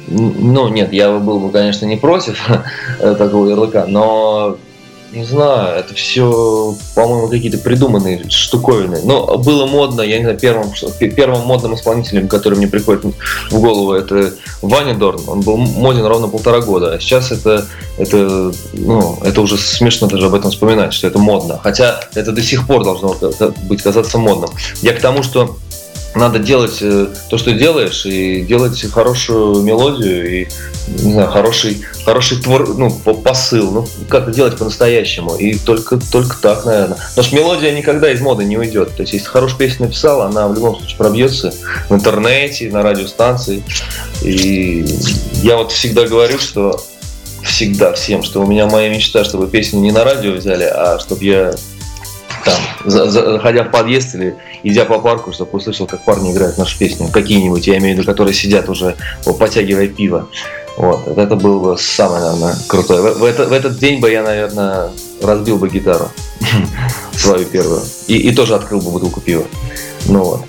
Ну, 0.07 0.69
нет, 0.69 0.93
я 0.93 1.17
был 1.17 1.39
бы, 1.39 1.51
конечно, 1.51 1.85
не 1.85 1.97
против 1.97 2.37
такого 2.99 3.49
ярлыка, 3.49 3.85
но 3.87 4.57
не 5.15 5.23
знаю, 5.23 5.79
это 5.79 5.93
все, 5.93 6.75
по-моему, 6.93 7.27
какие-то 7.29 7.57
придуманные 7.57 8.29
штуковины. 8.29 8.99
Но 9.03 9.37
было 9.37 9.65
модно, 9.65 10.01
я 10.01 10.17
не 10.17 10.23
знаю, 10.23 10.37
первым, 10.37 10.71
первым 11.15 11.45
модным 11.45 11.75
исполнителем, 11.75 12.27
который 12.27 12.57
мне 12.57 12.67
приходит 12.67 13.05
в 13.49 13.59
голову, 13.59 13.93
это 13.93 14.33
Ваня 14.61 14.93
Дорн. 14.93 15.21
Он 15.27 15.41
был 15.41 15.57
моден 15.57 16.05
ровно 16.05 16.27
полтора 16.27 16.61
года. 16.61 16.93
А 16.93 16.99
сейчас 16.99 17.31
это, 17.31 17.65
это, 17.97 18.51
ну, 18.73 19.17
это 19.23 19.41
уже 19.41 19.57
смешно 19.57 20.07
даже 20.07 20.27
об 20.27 20.35
этом 20.35 20.51
вспоминать, 20.51 20.93
что 20.93 21.07
это 21.07 21.17
модно. 21.17 21.59
Хотя 21.63 22.01
это 22.13 22.31
до 22.31 22.41
сих 22.41 22.67
пор 22.67 22.83
должно 22.83 23.15
быть 23.63 23.81
казаться 23.81 24.17
модным. 24.17 24.49
Я 24.81 24.93
к 24.93 25.01
тому, 25.01 25.23
что 25.23 25.57
надо 26.15 26.39
делать 26.39 26.77
э, 26.81 27.07
то, 27.29 27.37
что 27.37 27.51
делаешь, 27.51 28.05
и 28.05 28.41
делать 28.41 28.81
хорошую 28.91 29.61
мелодию 29.63 30.41
и 30.41 30.47
не 30.87 31.13
знаю, 31.13 31.29
хороший, 31.29 31.81
хороший 32.05 32.41
твор, 32.41 32.75
ну, 32.75 32.89
посыл, 32.89 33.71
ну, 33.71 33.87
как-то 34.07 34.31
делать 34.31 34.57
по-настоящему. 34.57 35.35
И 35.35 35.57
только, 35.57 35.99
только 36.11 36.37
так, 36.41 36.65
наверное. 36.65 36.97
Потому 37.09 37.27
что 37.27 37.35
мелодия 37.35 37.75
никогда 37.75 38.11
из 38.11 38.21
моды 38.21 38.45
не 38.45 38.57
уйдет. 38.57 38.95
То 38.95 39.01
есть, 39.01 39.13
если 39.13 39.25
хорошую 39.25 39.57
песню 39.57 39.87
написал, 39.87 40.21
она 40.21 40.47
в 40.47 40.53
любом 40.53 40.77
случае 40.77 40.97
пробьется 40.97 41.53
в 41.89 41.93
интернете, 41.93 42.69
на 42.69 42.83
радиостанции. 42.83 43.63
И 44.21 44.85
я 45.41 45.57
вот 45.57 45.71
всегда 45.71 46.05
говорю, 46.05 46.39
что 46.39 46.79
всегда 47.43 47.93
всем, 47.93 48.23
что 48.23 48.41
у 48.41 48.47
меня 48.47 48.67
моя 48.67 48.89
мечта, 48.89 49.23
чтобы 49.23 49.47
песню 49.47 49.79
не 49.79 49.91
на 49.91 50.03
радио 50.03 50.33
взяли, 50.33 50.63
а 50.63 50.99
чтобы 50.99 51.23
я 51.23 51.55
там, 52.45 52.55
заходя 52.85 53.63
в 53.63 53.71
подъезд 53.71 54.15
или 54.15 54.35
идя 54.63 54.85
по 54.85 54.99
парку, 54.99 55.33
чтобы 55.33 55.51
услышал, 55.51 55.87
как 55.87 56.05
парни 56.05 56.31
играют 56.31 56.57
наши 56.57 56.77
песни, 56.77 57.09
какие-нибудь, 57.11 57.65
я 57.67 57.77
имею 57.79 57.95
в 57.95 57.99
виду, 57.99 58.09
которые 58.09 58.33
сидят 58.33 58.69
уже, 58.69 58.95
потягивая 59.39 59.87
пиво. 59.87 60.29
Вот, 60.77 61.07
это 61.07 61.35
было 61.35 61.59
бы 61.71 61.77
самое, 61.77 62.23
наверное, 62.23 62.55
крутое. 62.67 63.01
В, 63.01 63.19
в, 63.19 63.23
это, 63.23 63.45
в 63.45 63.53
этот 63.53 63.79
день 63.79 63.99
бы 63.99 64.11
я, 64.11 64.21
наверное, 64.21 64.89
разбил 65.23 65.57
бы 65.57 65.69
гитару 65.69 66.09
свою 67.15 67.45
первую. 67.45 67.81
И, 68.07 68.17
и 68.17 68.35
тоже 68.35 68.55
открыл 68.55 68.81
бы 68.81 68.91
бутылку 68.91 69.21
пива. 69.21 69.45
Ну 70.05 70.23
вот. 70.23 70.41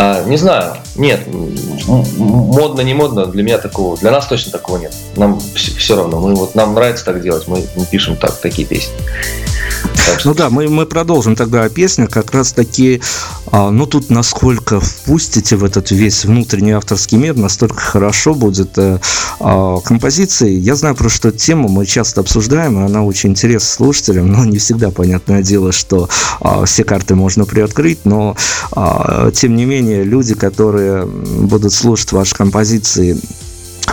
А, 0.00 0.22
не 0.22 0.36
знаю, 0.36 0.76
нет, 0.94 1.26
модно, 1.88 2.82
не 2.82 2.94
модно, 2.94 3.26
для 3.26 3.42
меня 3.42 3.58
такого, 3.58 3.96
для 3.96 4.12
нас 4.12 4.28
точно 4.28 4.52
такого 4.52 4.78
нет. 4.78 4.94
Нам 5.16 5.40
все, 5.56 5.96
равно, 5.96 6.20
мы 6.20 6.36
вот 6.36 6.54
нам 6.54 6.72
нравится 6.74 7.04
так 7.04 7.20
делать, 7.20 7.48
мы, 7.48 7.64
пишем 7.90 8.14
так 8.14 8.40
такие 8.40 8.66
песни. 8.66 8.94
Ну 10.24 10.34
да, 10.34 10.50
мы, 10.50 10.68
мы 10.68 10.86
продолжим 10.86 11.36
тогда 11.36 11.64
о 11.64 11.68
песнях. 11.68 12.10
Как 12.10 12.32
раз 12.32 12.52
таки, 12.52 13.00
а, 13.50 13.70
ну 13.70 13.86
тут 13.86 14.10
насколько 14.10 14.80
впустите 14.80 15.56
в 15.56 15.64
этот 15.64 15.90
весь 15.90 16.24
внутренний 16.24 16.72
авторский 16.72 17.18
мир, 17.18 17.36
настолько 17.36 17.80
хорошо 17.80 18.34
будет 18.34 18.76
э, 18.78 18.98
а, 19.40 19.80
композиции. 19.80 20.52
Я 20.52 20.74
знаю 20.74 20.94
про 20.94 21.08
что 21.08 21.30
тему 21.30 21.68
мы 21.68 21.86
часто 21.86 22.20
обсуждаем, 22.20 22.80
и 22.80 22.86
она 22.86 23.04
очень 23.04 23.30
интересна 23.30 23.68
слушателям, 23.68 24.32
но 24.32 24.44
не 24.44 24.58
всегда 24.58 24.90
понятное 24.90 25.42
дело, 25.42 25.72
что 25.72 26.08
а, 26.40 26.64
все 26.64 26.84
карты 26.84 27.14
можно 27.14 27.44
приоткрыть, 27.44 28.04
но 28.04 28.36
а, 28.72 29.30
тем 29.30 29.56
не 29.56 29.64
менее 29.64 29.87
люди, 29.96 30.34
которые 30.34 31.06
будут 31.06 31.72
слушать 31.72 32.12
ваши 32.12 32.34
композиции, 32.34 33.18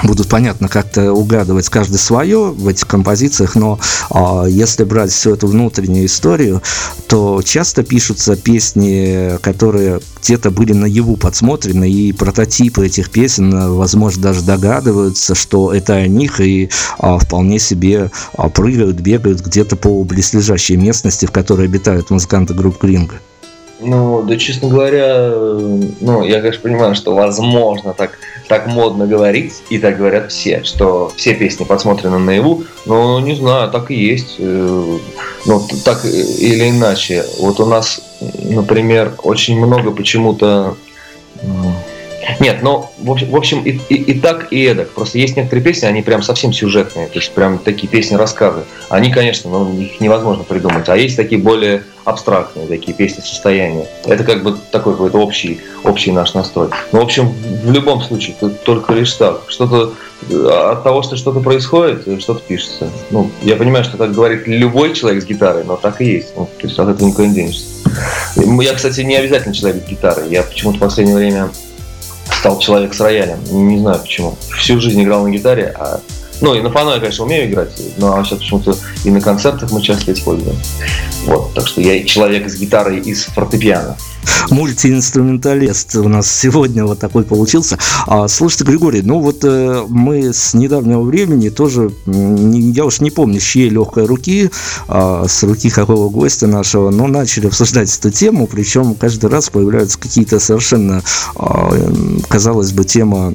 будут, 0.04 0.28
понятно, 0.28 0.68
как-то 0.68 1.14
угадывать 1.14 1.70
каждый 1.70 1.98
свое 1.98 2.52
в 2.52 2.68
этих 2.68 2.88
композициях, 2.88 3.56
но 3.56 3.80
э, 4.14 4.46
если 4.50 4.84
брать 4.84 5.12
всю 5.12 5.34
эту 5.34 5.48
внутреннюю 5.48 6.06
историю, 6.06 6.62
то 7.08 7.42
часто 7.44 7.84
пишутся 7.84 8.36
песни, 8.36 9.38
которые 9.42 10.02
где-то 10.22 10.52
были 10.52 10.74
наяву 10.74 11.18
подсмотрены, 11.18 11.90
и 11.90 12.12
прототипы 12.12 12.86
этих 12.86 13.10
песен, 13.10 13.74
возможно, 13.74 14.24
даже 14.24 14.42
догадываются, 14.42 15.36
что 15.36 15.74
это 15.74 15.94
о 15.94 16.08
них, 16.08 16.40
и 16.40 16.70
э, 17.00 17.18
вполне 17.20 17.60
себе 17.60 18.12
э, 18.38 18.50
прыгают, 18.50 19.00
бегают 19.00 19.42
где-то 19.42 19.76
по 19.76 20.04
близлежащей 20.04 20.76
местности, 20.76 21.26
в 21.26 21.32
которой 21.32 21.68
обитают 21.68 22.10
музыканты 22.10 22.54
группы 22.54 22.88
Клинга. 22.88 23.16
Ну, 23.86 24.24
да, 24.24 24.38
честно 24.38 24.68
говоря, 24.68 25.32
ну, 26.02 26.24
я, 26.24 26.42
конечно, 26.42 26.62
понимаю, 26.62 26.96
что 26.96 27.14
возможно 27.14 27.94
так, 27.94 28.18
так 28.48 28.66
модно 28.68 29.06
говорить, 29.06 29.62
и 29.70 29.78
так 29.78 29.98
говорят 29.98 30.32
все, 30.32 30.64
что 30.64 31.12
все 31.16 31.36
песни 31.36 31.66
подсмотрены 31.66 32.18
наяву, 32.18 32.64
но 32.86 33.20
не 33.20 33.36
знаю, 33.36 33.70
так 33.70 33.92
и 33.92 33.96
есть. 33.96 34.38
Э, 34.40 34.98
ну, 35.46 35.68
так 35.84 36.04
или 36.04 36.70
иначе. 36.70 37.24
Вот 37.40 37.60
у 37.60 37.66
нас, 37.66 38.02
например, 38.44 39.14
очень 39.24 39.64
много 39.64 39.92
почему-то 39.92 40.76
нет, 42.40 42.60
ну, 42.62 42.90
в 43.00 43.36
общем, 43.36 43.64
и, 43.64 43.80
и, 43.90 43.96
и 43.96 44.20
так, 44.20 44.52
и 44.52 44.64
эдак. 44.64 44.92
Просто 44.92 45.18
есть 45.18 45.36
некоторые 45.36 45.64
песни, 45.64 45.86
они 45.86 46.02
прям 46.02 46.22
совсем 46.24 46.54
сюжетные, 46.54 47.08
то 47.08 47.20
есть 47.20 47.32
прям 47.32 47.60
такие 47.60 47.88
песни-рассказы. 47.88 48.64
Они, 48.90 49.12
конечно, 49.12 49.50
ну, 49.50 49.80
их 49.80 50.00
невозможно 50.00 50.44
придумать. 50.44 50.90
А 50.90 50.98
есть 50.98 51.16
такие 51.16 51.42
более 51.42 51.84
абстрактные 52.06 52.68
такие 52.68 52.94
песни 52.94 53.22
состояния. 53.22 53.88
Это 54.06 54.24
как 54.24 54.44
бы 54.44 54.56
такой 54.72 54.94
какой-то 54.94 55.18
общий, 55.18 55.60
общий 55.84 56.12
наш 56.12 56.34
настрой. 56.34 56.70
Ну, 56.92 57.00
в 57.00 57.04
общем, 57.04 57.34
в 57.64 57.72
любом 57.72 58.02
случае, 58.02 58.36
тут 58.40 58.64
только 58.64 58.94
лишь 58.94 59.12
так. 59.14 59.42
Что-то 59.48 59.94
э, 60.30 60.70
от 60.72 60.84
того, 60.84 61.02
что 61.02 61.18
что-то 61.18 61.40
происходит, 61.40 62.22
что-то 62.22 62.42
пишется. 62.48 62.90
Ну, 63.10 63.32
я 63.42 63.56
понимаю, 63.56 63.84
что 63.84 63.98
так 63.98 64.14
говорит 64.14 64.48
любой 64.48 64.94
человек 64.94 65.24
с 65.24 65.26
гитарой, 65.26 65.64
но 65.64 65.76
так 65.76 66.00
и 66.00 66.06
есть. 66.06 66.34
Ну, 66.38 66.46
то 66.46 66.68
есть 66.68 66.78
от 66.78 66.90
этого 66.90 67.08
никуда 67.08 67.28
не 67.28 67.34
денешься. 67.34 67.66
Я, 68.36 68.74
кстати, 68.74 69.02
не 69.02 69.16
обязательно 69.16 69.54
человек 69.54 69.84
с 69.84 69.90
гитарой. 69.90 70.30
Я 70.30 70.44
почему-то 70.44 70.78
в 70.78 70.82
последнее 70.82 71.18
время 71.18 71.50
стал 72.32 72.60
человек 72.60 72.94
с 72.94 73.00
роялем. 73.02 73.40
Не 73.52 73.80
знаю 73.80 74.00
почему. 74.00 74.36
Всю 74.58 74.80
жизнь 74.80 75.02
играл 75.04 75.24
на 75.24 75.30
гитаре, 75.30 75.74
а 75.78 76.00
ну, 76.42 76.56
и 76.56 76.62
на 76.62 76.72
фано 76.72 76.92
я, 76.92 77.00
конечно, 77.00 77.26
умею 77.26 77.50
играть, 77.50 77.70
но 77.98 78.24
сейчас 78.24 78.40
почему-то 78.40 78.76
и 79.04 79.10
на 79.10 79.22
концертах 79.22 79.72
мы 79.72 79.82
часто 79.82 80.14
используем. 80.14 80.58
Вот, 81.26 81.54
так 81.54 81.68
что 81.68 81.82
я 81.82 82.04
человек 82.04 82.50
с 82.50 82.56
гитарой 82.56 83.00
и 83.00 83.14
с 83.14 83.26
фортепиано. 83.26 83.98
Мультиинструменталист 84.50 85.96
у 85.96 86.08
нас 86.08 86.32
сегодня 86.32 86.86
вот 86.86 87.00
такой 87.00 87.24
получился. 87.24 87.78
А, 88.08 88.28
слушайте, 88.28 88.66
Григорий, 88.66 89.02
ну 89.02 89.20
вот 89.20 89.44
э, 89.44 89.86
мы 89.88 90.34
с 90.34 90.54
недавнего 90.54 91.02
времени 91.02 91.50
тоже, 91.50 91.92
не, 92.06 92.72
я 92.72 92.86
уж 92.86 93.02
не 93.02 93.12
помню, 93.12 93.40
чьей 93.40 93.70
легкой 93.70 94.06
руки, 94.06 94.50
а, 94.88 95.26
с 95.28 95.44
руки 95.44 95.70
какого 95.70 96.10
гостя 96.10 96.48
нашего, 96.48 96.90
но 96.90 97.08
начали 97.08 97.48
обсуждать 97.48 97.96
эту 97.98 98.12
тему, 98.12 98.48
причем 98.48 98.96
каждый 98.96 99.30
раз 99.30 99.50
появляются 99.50 100.00
какие-то 100.00 100.40
совершенно, 100.40 101.04
а, 101.36 101.72
казалось 102.28 102.72
бы, 102.72 102.84
тема 102.84 103.34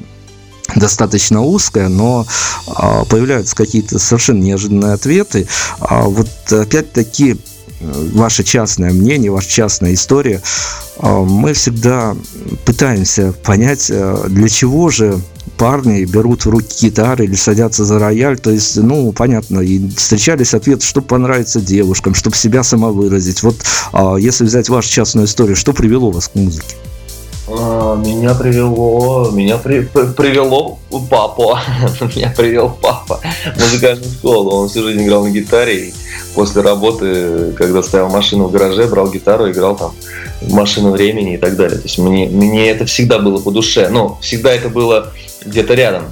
достаточно 0.76 1.42
узкая, 1.42 1.88
но 1.88 2.26
а, 2.66 3.04
появляются 3.04 3.56
какие-то 3.56 3.98
совершенно 3.98 4.40
неожиданные 4.42 4.92
ответы. 4.92 5.46
А 5.80 6.02
вот 6.02 6.28
опять-таки 6.50 7.38
ваше 7.80 8.44
частное 8.44 8.92
мнение, 8.92 9.30
ваша 9.30 9.48
частная 9.48 9.94
история, 9.94 10.42
а, 10.98 11.20
мы 11.20 11.52
всегда 11.54 12.16
пытаемся 12.64 13.32
понять, 13.32 13.90
а, 13.90 14.26
для 14.28 14.48
чего 14.48 14.90
же 14.90 15.20
парни 15.56 16.04
берут 16.04 16.44
в 16.44 16.50
руки 16.50 16.86
гитары 16.86 17.24
или 17.24 17.34
садятся 17.34 17.84
за 17.84 17.98
рояль. 17.98 18.38
То 18.38 18.50
есть, 18.50 18.76
ну, 18.76 19.12
понятно, 19.12 19.60
и 19.60 19.90
встречались 19.90 20.54
ответы, 20.54 20.84
чтобы 20.84 21.06
понравиться 21.06 21.60
девушкам, 21.60 22.14
чтобы 22.14 22.36
себя 22.36 22.62
самовыразить. 22.62 23.42
Вот 23.42 23.56
если 24.18 24.44
взять 24.44 24.70
вашу 24.70 24.90
частную 24.90 25.26
историю, 25.26 25.56
что 25.56 25.74
привело 25.74 26.10
вас 26.10 26.28
к 26.28 26.34
музыке? 26.34 26.76
А, 27.52 27.96
меня 27.96 28.34
привело, 28.34 29.30
меня 29.32 29.58
при, 29.58 29.80
привело 29.80 30.78
папа, 31.08 31.60
меня 32.14 32.32
привел 32.36 32.70
папа 32.80 33.20
в 33.56 33.60
музыкальную 33.60 34.10
школу. 34.10 34.50
Он 34.50 34.68
всю 34.68 34.82
жизнь 34.82 35.02
играл 35.02 35.24
на 35.24 35.30
гитаре 35.30 35.88
и 35.88 35.94
после 36.34 36.62
работы, 36.62 37.52
когда 37.56 37.82
стоял 37.82 38.08
машину 38.08 38.44
в 38.44 38.52
гараже, 38.52 38.86
брал 38.86 39.10
гитару, 39.10 39.50
играл 39.50 39.76
там 39.76 39.92
машину 40.50 40.92
времени 40.92 41.34
и 41.34 41.38
так 41.38 41.56
далее. 41.56 41.78
То 41.78 41.84
есть 41.84 41.98
мне, 41.98 42.26
мне 42.26 42.70
это 42.70 42.84
всегда 42.84 43.18
было 43.18 43.40
по 43.40 43.50
душе. 43.50 43.88
Ну, 43.90 44.16
всегда 44.20 44.52
это 44.52 44.68
было 44.68 45.12
где-то 45.44 45.74
рядом. 45.74 46.04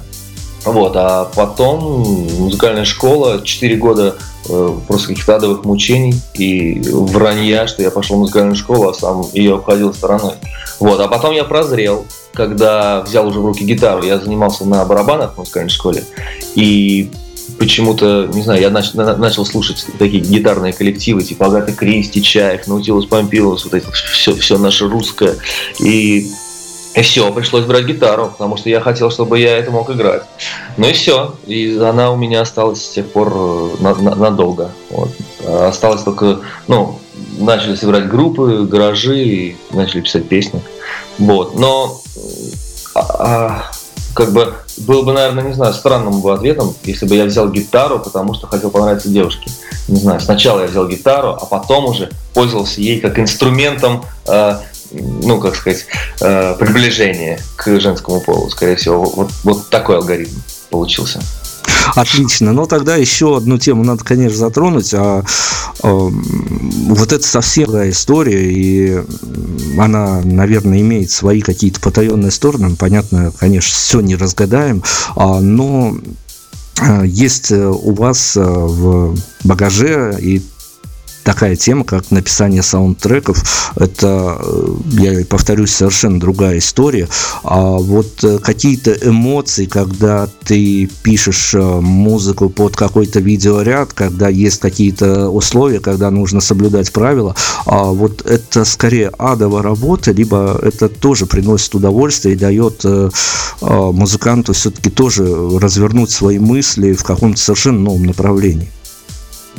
Вот, 0.65 0.93
а 0.95 1.25
потом 1.35 2.27
музыкальная 2.39 2.85
школа, 2.85 3.41
4 3.43 3.75
года 3.77 4.17
э, 4.47 4.77
просто 4.87 5.09
каких-то 5.09 5.37
адовых 5.37 5.63
мучений 5.63 6.15
и 6.33 6.81
вранья, 6.91 7.67
что 7.67 7.81
я 7.81 7.91
пошел 7.91 8.17
в 8.17 8.19
музыкальную 8.19 8.55
школу, 8.55 8.89
а 8.89 8.93
сам 8.93 9.25
ее 9.33 9.55
обходил 9.55 9.93
стороной. 9.93 10.33
Вот, 10.79 10.99
а 10.99 11.07
потом 11.07 11.33
я 11.33 11.43
прозрел, 11.43 12.05
когда 12.33 13.01
взял 13.01 13.27
уже 13.27 13.39
в 13.39 13.45
руки 13.45 13.63
гитару. 13.63 14.03
Я 14.03 14.19
занимался 14.19 14.65
на 14.65 14.83
барабанах 14.85 15.33
в 15.35 15.37
музыкальной 15.37 15.69
школе. 15.69 16.03
И 16.55 17.11
почему-то, 17.57 18.29
не 18.33 18.41
знаю, 18.41 18.61
я 18.61 18.69
начал, 18.69 19.17
начал 19.17 19.45
слушать 19.45 19.85
такие 19.97 20.23
гитарные 20.23 20.73
коллективы, 20.73 21.23
типа 21.23 21.47
Агаты 21.47 21.73
Кристи, 21.73 22.21
Чаев, 22.21 22.67
Наутилус 22.67 23.05
Помпилус, 23.05 23.65
вот 23.65 23.73
это 23.73 23.91
все, 23.91 24.33
все 24.35 24.57
наше 24.57 24.87
русское. 24.87 25.35
И 25.79 26.29
и 26.95 27.01
все, 27.01 27.31
пришлось 27.31 27.65
брать 27.65 27.85
гитару, 27.85 28.27
потому 28.27 28.57
что 28.57 28.69
я 28.69 28.81
хотел, 28.81 29.11
чтобы 29.11 29.39
я 29.39 29.57
это 29.57 29.69
мог 29.71 29.89
играть. 29.91 30.23
Ну 30.77 30.87
и 30.87 30.93
все. 30.93 31.35
И 31.45 31.77
она 31.77 32.11
у 32.11 32.15
меня 32.15 32.41
осталась 32.41 32.83
с 32.83 32.89
тех 32.89 33.11
пор 33.11 33.31
э, 33.33 33.75
на, 33.79 33.95
на, 33.95 34.15
надолго. 34.15 34.71
Вот. 34.89 35.09
Осталось 35.47 36.01
только, 36.01 36.39
ну, 36.67 36.99
начали 37.37 37.75
собирать 37.75 38.09
группы, 38.09 38.67
гаражи 38.69 39.23
и 39.23 39.57
начали 39.71 40.01
писать 40.01 40.27
песни. 40.27 40.61
Вот. 41.19 41.55
Но 41.55 42.01
а, 42.95 43.01
а, 43.01 43.71
как 44.15 44.33
бы 44.33 44.55
было 44.77 45.03
бы, 45.03 45.13
наверное, 45.13 45.43
не 45.43 45.53
знаю, 45.53 45.73
странным 45.73 46.21
бы 46.21 46.33
ответом, 46.33 46.73
если 46.83 47.05
бы 47.05 47.15
я 47.15 47.25
взял 47.25 47.49
гитару, 47.49 47.99
потому 47.99 48.33
что 48.33 48.47
хотел 48.47 48.71
понравиться 48.71 49.09
девушке. 49.09 49.51
Не 49.87 49.99
знаю, 49.99 50.19
сначала 50.19 50.61
я 50.61 50.67
взял 50.67 50.87
гитару, 50.87 51.29
а 51.29 51.45
потом 51.45 51.85
уже 51.85 52.09
пользовался 52.33 52.81
ей 52.81 52.99
как 52.99 53.19
инструментом 53.19 54.03
э, 54.27 54.55
ну, 54.91 55.39
как 55.39 55.55
сказать, 55.55 55.85
э, 56.21 56.55
приближение 56.57 57.39
к 57.55 57.79
женскому 57.79 58.21
полу, 58.21 58.49
скорее 58.49 58.75
всего. 58.75 59.03
Вот, 59.03 59.31
вот 59.43 59.69
такой 59.69 59.97
алгоритм 59.97 60.35
получился. 60.69 61.21
Отлично. 61.95 62.53
Но 62.53 62.65
тогда 62.65 62.95
еще 62.95 63.37
одну 63.37 63.57
тему 63.57 63.83
надо, 63.83 64.03
конечно, 64.03 64.37
затронуть. 64.37 64.93
А, 64.93 65.23
а 65.81 65.87
вот 65.87 67.13
это 67.13 67.25
совсем 67.25 67.65
другая 67.65 67.91
история, 67.91 68.51
и 68.51 69.03
она, 69.77 70.21
наверное, 70.23 70.81
имеет 70.81 71.09
свои 71.09 71.41
какие-то 71.41 71.79
потаенные 71.79 72.31
стороны. 72.31 72.75
Понятно, 72.75 73.31
конечно, 73.37 73.73
все 73.73 74.01
не 74.01 74.15
разгадаем, 74.15 74.83
а, 75.15 75.39
но 75.39 75.95
а, 76.79 77.03
есть 77.03 77.51
у 77.51 77.93
вас 77.93 78.33
в 78.35 79.15
багаже 79.43 80.17
и 80.19 80.41
такая 81.29 81.55
тема, 81.55 81.83
как 81.83 82.09
написание 82.09 82.63
саундтреков. 82.63 83.71
Это, 83.75 84.39
э, 84.41 84.75
я 84.93 85.25
повторюсь, 85.25 85.71
совершенно 85.71 86.19
другая 86.19 86.57
история. 86.57 87.07
А 87.43 87.77
вот 87.77 88.23
э, 88.23 88.39
какие-то 88.39 88.93
эмоции, 88.93 89.65
когда 89.65 90.27
ты 90.43 90.89
пишешь 91.03 91.53
э, 91.53 91.59
музыку 91.59 92.49
под 92.49 92.75
какой-то 92.75 93.19
видеоряд, 93.19 93.93
когда 93.93 94.27
есть 94.27 94.59
какие-то 94.59 95.29
условия, 95.29 95.79
когда 95.79 96.09
нужно 96.09 96.41
соблюдать 96.41 96.91
правила, 96.91 97.35
а 97.67 97.83
вот 97.83 98.25
это 98.25 98.65
скорее 98.65 99.09
адовая 99.09 99.61
работа, 99.61 100.11
либо 100.11 100.59
это 100.63 100.89
тоже 100.89 101.27
приносит 101.27 101.75
удовольствие 101.75 102.33
и 102.33 102.39
дает 102.39 102.83
музыканту 103.61 104.53
все-таки 104.53 104.89
тоже 104.89 105.25
развернуть 105.59 106.09
свои 106.09 106.39
мысли 106.39 106.93
в 106.93 107.03
каком-то 107.03 107.39
совершенно 107.39 107.81
новом 107.81 108.05
направлении. 108.05 108.69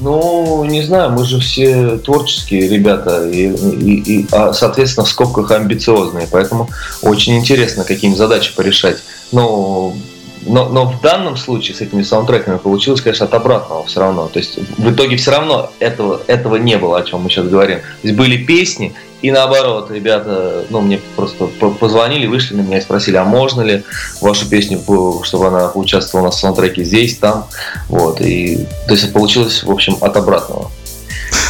Ну, 0.02 0.64
не 0.64 0.82
знаю, 0.82 1.10
мы 1.12 1.26
же 1.26 1.40
все 1.40 1.98
творческие 1.98 2.68
ребята, 2.68 3.28
и, 3.28 3.48
и, 3.48 4.20
и 4.20 4.26
а, 4.32 4.52
соответственно, 4.54 5.04
в 5.04 5.10
скобках 5.10 5.50
амбициозные, 5.50 6.26
поэтому 6.30 6.70
очень 7.02 7.36
интересно, 7.36 7.84
какие 7.84 8.14
задачи 8.14 8.54
порешать. 8.56 9.02
Но, 9.30 9.94
но, 10.42 10.68
но 10.68 10.86
в 10.86 11.00
данном 11.00 11.36
случае 11.36 11.76
с 11.76 11.80
этими 11.80 12.02
саундтреками 12.02 12.58
получилось, 12.58 13.00
конечно, 13.00 13.26
от 13.26 13.34
обратного 13.34 13.84
все 13.84 14.00
равно. 14.00 14.28
То 14.28 14.38
есть 14.38 14.58
в 14.78 14.90
итоге 14.90 15.16
все 15.16 15.30
равно 15.30 15.70
этого, 15.78 16.22
этого 16.26 16.56
не 16.56 16.78
было, 16.78 16.98
о 16.98 17.02
чем 17.02 17.22
мы 17.22 17.30
сейчас 17.30 17.46
говорим. 17.46 17.78
То 17.78 17.84
есть 18.08 18.16
были 18.16 18.42
песни, 18.44 18.94
и 19.22 19.30
наоборот, 19.30 19.90
ребята, 19.90 20.64
ну, 20.70 20.80
мне 20.80 20.98
просто 21.14 21.46
позвонили, 21.78 22.26
вышли 22.26 22.54
на 22.54 22.62
меня 22.62 22.78
и 22.78 22.80
спросили, 22.80 23.16
а 23.16 23.24
можно 23.24 23.60
ли 23.60 23.82
вашу 24.22 24.48
песню, 24.48 24.80
чтобы 25.24 25.48
она 25.48 25.70
участвовала 25.72 26.26
на 26.26 26.32
саундтреке 26.32 26.84
здесь, 26.84 27.18
там. 27.18 27.46
Вот. 27.88 28.20
И, 28.22 28.66
то 28.86 28.94
есть 28.94 29.12
получилось, 29.12 29.62
в 29.62 29.70
общем, 29.70 29.96
от 30.00 30.16
обратного. 30.16 30.70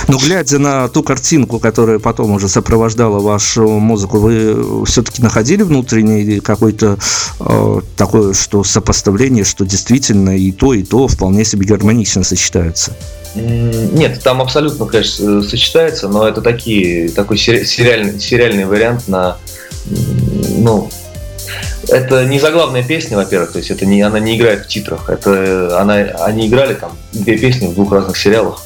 Но 0.09 0.19
глядя 0.19 0.59
на 0.59 0.89
ту 0.89 1.03
картинку, 1.03 1.59
которая 1.59 1.99
потом 1.99 2.33
уже 2.33 2.49
сопровождала 2.49 3.21
вашу 3.21 3.69
музыку, 3.69 4.19
вы 4.19 4.85
все-таки 4.85 5.23
находили 5.23 5.63
внутренний 5.63 6.41
какой-то 6.41 6.99
э, 7.39 7.81
такое, 7.97 8.33
что 8.35 8.65
сопоставление, 8.65 9.45
что 9.45 9.65
действительно 9.65 10.37
и 10.37 10.53
то, 10.53 10.75
и 10.75 10.83
то 10.83 11.07
вполне 11.09 11.45
себе 11.45 11.67
гармонично 11.67 12.25
сочетаются? 12.25 12.93
Нет, 13.35 14.21
там 14.25 14.43
абсолютно, 14.43 14.87
конечно, 14.87 15.43
сочетается, 15.43 16.09
но 16.09 16.27
это 16.27 16.41
такие, 16.41 17.09
такой 17.11 17.39
сериальный, 17.39 18.19
сериальный 18.19 18.65
вариант 18.65 19.07
на, 19.07 19.37
ну, 20.57 20.91
это 21.89 22.25
не 22.25 22.39
заглавная 22.39 22.83
песня, 22.83 23.17
во-первых, 23.17 23.53
то 23.53 23.59
есть 23.59 23.71
это 23.71 23.87
не, 23.87 24.03
она 24.03 24.19
не 24.19 24.37
играет 24.37 24.65
в 24.65 24.69
титрах, 24.69 25.09
это 25.09 25.81
она, 25.81 25.95
они 25.95 26.49
играли 26.49 26.75
там 26.75 26.93
две 27.13 27.39
песни 27.39 27.69
в 27.69 27.75
двух 27.75 27.93
разных 27.93 28.17
сериалах 28.17 28.63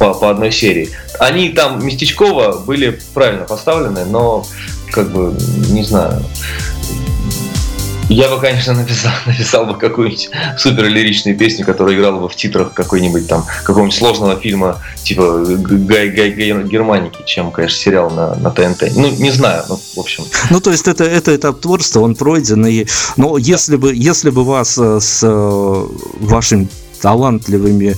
по, 0.00 0.14
по 0.14 0.30
одной 0.30 0.50
серии. 0.50 0.88
Они 1.18 1.50
там 1.50 1.84
местечково 1.84 2.58
были 2.66 2.98
правильно 3.12 3.44
поставлены, 3.44 4.06
но 4.06 4.44
как 4.90 5.10
бы, 5.12 5.36
не 5.68 5.84
знаю, 5.84 6.24
я 8.08 8.28
бы, 8.28 8.40
конечно, 8.40 8.72
написал, 8.74 9.12
написал 9.26 9.66
бы 9.66 9.76
какую-нибудь 9.76 10.30
супер 10.56 10.88
лиричную 10.88 11.36
песню, 11.36 11.66
которая 11.66 11.94
играла 11.94 12.18
бы 12.18 12.28
в 12.30 12.34
титрах 12.34 12.72
какой-нибудь 12.72 13.28
там, 13.28 13.44
какого-нибудь 13.62 13.96
сложного 13.96 14.40
фильма, 14.40 14.82
типа 15.04 15.44
Гай, 15.46 16.08
Гай, 16.08 16.30
Гай 16.30 16.64
Германики, 16.64 17.18
чем, 17.26 17.52
конечно, 17.52 17.78
сериал 17.78 18.10
на, 18.10 18.34
на 18.36 18.50
ТНТ. 18.50 18.96
Ну, 18.96 19.10
не 19.10 19.30
знаю, 19.30 19.64
ну, 19.68 19.78
в 19.96 20.00
общем. 20.00 20.24
Ну, 20.48 20.60
то 20.60 20.70
есть 20.70 20.88
это, 20.88 21.04
это 21.04 21.36
этап 21.36 21.60
творчества, 21.60 22.00
он 22.00 22.14
пройден, 22.16 22.64
и, 22.66 22.86
но 23.16 23.36
если 23.36 23.76
бы, 23.76 23.94
если 23.94 24.30
бы 24.30 24.44
вас 24.44 24.78
э, 24.78 24.98
с 24.98 25.20
э, 25.22 25.86
вашим 26.20 26.70
талантливыми 27.00 27.96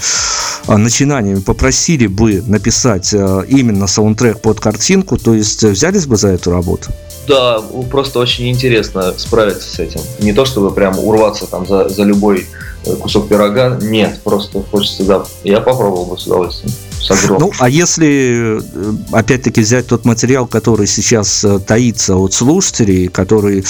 э, 0.66 0.76
начинаниями 0.76 1.40
попросили 1.40 2.06
бы 2.06 2.42
написать 2.46 3.12
именно 3.12 3.86
саундтрек 3.86 4.40
под 4.40 4.60
картинку, 4.60 5.16
то 5.18 5.34
есть 5.34 5.62
взялись 5.62 6.06
бы 6.06 6.16
за 6.16 6.28
эту 6.28 6.50
работу? 6.50 6.90
Да, 7.26 7.62
просто 7.90 8.18
очень 8.18 8.50
интересно 8.50 9.14
справиться 9.16 9.68
с 9.68 9.78
этим. 9.78 10.00
Не 10.18 10.32
то, 10.32 10.44
чтобы 10.44 10.72
прям 10.72 10.98
урваться 10.98 11.46
там 11.46 11.66
за, 11.66 11.88
за 11.88 12.02
любой 12.02 12.46
э, 12.84 12.94
кусок 12.96 13.28
пирога, 13.28 13.78
нет, 13.80 14.20
просто 14.24 14.62
хочется, 14.62 15.04
да, 15.04 15.24
я 15.44 15.60
попробовал 15.60 16.06
бы 16.06 16.18
с 16.18 16.26
удовольствием 16.26 16.72
Ну, 17.08 17.50
а 17.58 17.68
если, 17.68 18.58
э, 18.58 18.92
опять-таки, 19.12 19.60
взять 19.60 19.86
тот 19.86 20.04
материал, 20.04 20.46
который 20.46 20.86
сейчас 20.86 21.44
э, 21.44 21.58
таится 21.58 22.16
от 22.16 22.32
слушателей, 22.32 23.08
который 23.08 23.64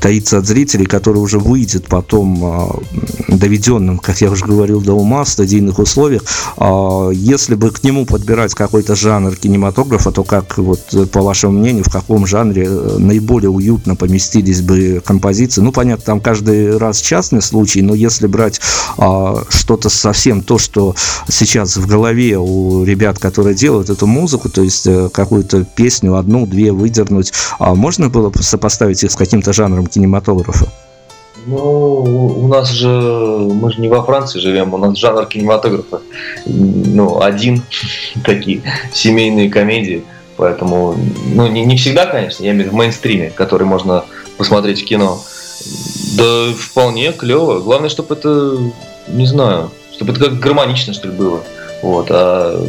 таится 0.00 0.38
от 0.38 0.46
зрителей, 0.46 0.86
который 0.86 1.18
уже 1.18 1.38
выйдет 1.38 1.86
потом 1.86 2.44
а, 2.44 2.78
доведенным, 3.28 3.98
как 3.98 4.20
я 4.20 4.30
уже 4.30 4.44
говорил, 4.44 4.80
до 4.80 4.94
ума, 4.94 5.24
в 5.24 5.28
стадийных 5.28 5.78
условиях, 5.78 6.22
а, 6.56 7.10
если 7.10 7.54
бы 7.54 7.70
к 7.70 7.82
нему 7.82 8.06
подбирать 8.06 8.54
какой-то 8.54 8.94
жанр 8.94 9.36
кинематографа, 9.36 10.10
то 10.12 10.24
как, 10.24 10.58
вот, 10.58 11.10
по 11.10 11.22
вашему 11.22 11.58
мнению, 11.58 11.84
в 11.84 11.90
каком 11.90 12.26
жанре 12.26 12.66
э, 12.68 12.96
наиболее 12.98 13.50
уютно 13.50 13.96
поместились 13.96 14.62
бы 14.62 15.02
композиции? 15.04 15.60
Ну, 15.60 15.72
понятно, 15.72 16.04
там 16.04 16.20
каждый 16.20 16.76
раз 16.76 17.00
частный 17.00 17.42
случай, 17.42 17.82
но 17.82 17.94
если 17.94 18.26
брать 18.26 18.60
а, 18.96 19.44
что-то 19.48 19.88
совсем 19.88 20.42
то, 20.42 20.58
что 20.58 20.94
сейчас 21.28 21.76
в 21.76 21.86
голове 21.86 22.38
у 22.38 22.77
ребят, 22.84 23.18
которые 23.18 23.54
делают 23.54 23.90
эту 23.90 24.06
музыку, 24.06 24.48
то 24.48 24.62
есть 24.62 24.86
э, 24.86 25.08
какую-то 25.12 25.64
песню, 25.64 26.16
одну-две 26.16 26.72
выдернуть, 26.72 27.32
а 27.58 27.74
можно 27.74 28.08
было 28.08 28.32
сопоставить 28.40 29.02
их 29.04 29.10
с 29.10 29.16
каким-то 29.16 29.52
жанром 29.52 29.86
кинематографа? 29.86 30.66
Ну, 31.46 32.34
у 32.36 32.48
нас 32.48 32.70
же, 32.70 32.88
мы 32.88 33.72
же 33.72 33.80
не 33.80 33.88
во 33.88 34.02
Франции 34.02 34.38
живем, 34.38 34.74
у 34.74 34.76
нас 34.78 34.98
жанр 34.98 35.24
кинематографа, 35.26 36.00
ну, 36.46 37.22
один, 37.22 37.62
такие 38.24 38.62
семейные 38.92 39.48
комедии, 39.48 40.04
поэтому, 40.36 40.96
ну, 41.32 41.46
не, 41.48 41.64
не 41.64 41.76
всегда, 41.76 42.06
конечно, 42.06 42.44
я 42.44 42.50
имею 42.50 42.64
в 42.64 42.66
виду 42.66 42.76
в 42.76 42.78
мейнстриме, 42.78 43.30
который 43.30 43.66
можно 43.66 44.04
посмотреть 44.36 44.82
в 44.82 44.84
кино. 44.84 45.20
Да 46.16 46.52
вполне 46.56 47.12
клево. 47.12 47.60
Главное, 47.60 47.88
чтобы 47.88 48.14
это, 48.14 48.58
не 49.08 49.26
знаю, 49.26 49.70
чтобы 49.92 50.12
это 50.12 50.26
как 50.26 50.38
гармонично, 50.38 50.94
что 50.94 51.08
ли, 51.08 51.14
было. 51.14 51.42
Вот. 51.82 52.08
А 52.10 52.60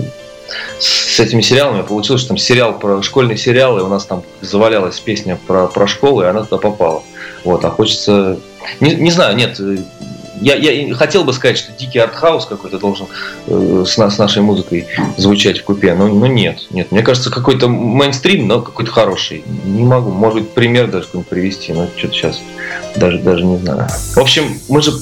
с 0.79 1.19
этими 1.19 1.41
сериалами 1.41 1.81
получилось, 1.81 2.21
что 2.21 2.29
там 2.29 2.37
сериал 2.37 2.77
про 2.77 3.01
школьный 3.01 3.37
сериал, 3.37 3.77
и 3.77 3.81
у 3.81 3.87
нас 3.87 4.05
там 4.05 4.23
завалялась 4.41 4.99
песня 4.99 5.37
про, 5.47 5.67
про 5.67 5.87
школу, 5.87 6.21
и 6.21 6.25
она 6.25 6.43
туда 6.43 6.57
попала. 6.57 7.03
Вот, 7.43 7.63
а 7.65 7.69
хочется. 7.69 8.39
Не, 8.79 8.95
не 8.95 9.11
знаю, 9.11 9.35
нет. 9.35 9.59
Я, 10.41 10.55
я 10.55 10.95
хотел 10.95 11.25
бы 11.25 11.33
сказать, 11.33 11.57
что 11.57 11.73
дикий 11.73 11.99
артхаус 11.99 12.45
какой-то 12.45 12.79
должен 12.79 13.07
э, 13.47 13.83
с, 13.85 13.97
с 13.97 14.17
нашей 14.17 14.41
музыкой 14.41 14.87
звучать 15.17 15.59
в 15.59 15.63
купе, 15.65 15.93
но, 15.95 16.07
но 16.07 16.27
нет, 16.27 16.67
нет. 16.69 16.93
Мне 16.93 17.01
кажется, 17.01 17.29
какой-то 17.29 17.67
мейнстрим, 17.67 18.47
но 18.47 18.61
какой-то 18.61 18.89
хороший. 18.89 19.43
Не 19.65 19.83
могу, 19.83 20.11
может 20.11 20.39
быть, 20.39 20.51
пример 20.51 20.89
даже 20.89 21.07
какой-нибудь 21.07 21.29
привести, 21.29 21.73
но 21.73 21.87
что-то 21.97 22.13
сейчас 22.13 22.41
даже, 22.95 23.19
даже 23.19 23.43
не 23.43 23.57
знаю. 23.57 23.89
В 24.15 24.19
общем, 24.19 24.57
мы 24.69 24.81
же 24.81 24.93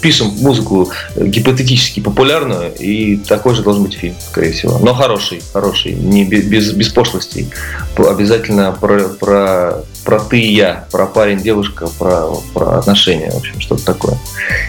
пишем 0.00 0.28
музыку 0.40 0.90
гипотетически 1.16 2.00
популярную, 2.00 2.74
и 2.74 3.16
такой 3.16 3.54
же 3.54 3.62
должен 3.62 3.84
быть 3.84 3.94
фильм, 3.94 4.14
скорее 4.28 4.52
всего. 4.52 4.78
Но 4.78 4.94
хороший, 4.94 5.42
хороший, 5.52 5.92
не 5.92 6.24
без, 6.24 6.72
без 6.72 6.88
пошлостей. 6.88 7.48
Обязательно 7.96 8.72
про, 8.72 9.08
про, 9.08 9.84
про 10.04 10.18
ты 10.20 10.40
и 10.40 10.54
я, 10.54 10.86
про 10.90 11.06
парень, 11.06 11.38
девушка, 11.38 11.88
про, 11.98 12.34
про 12.54 12.78
отношения, 12.78 13.30
в 13.30 13.36
общем, 13.36 13.60
что-то 13.60 13.84
такое. 13.84 14.18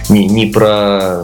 Не, 0.09 0.27
не 0.27 0.47
про 0.47 1.23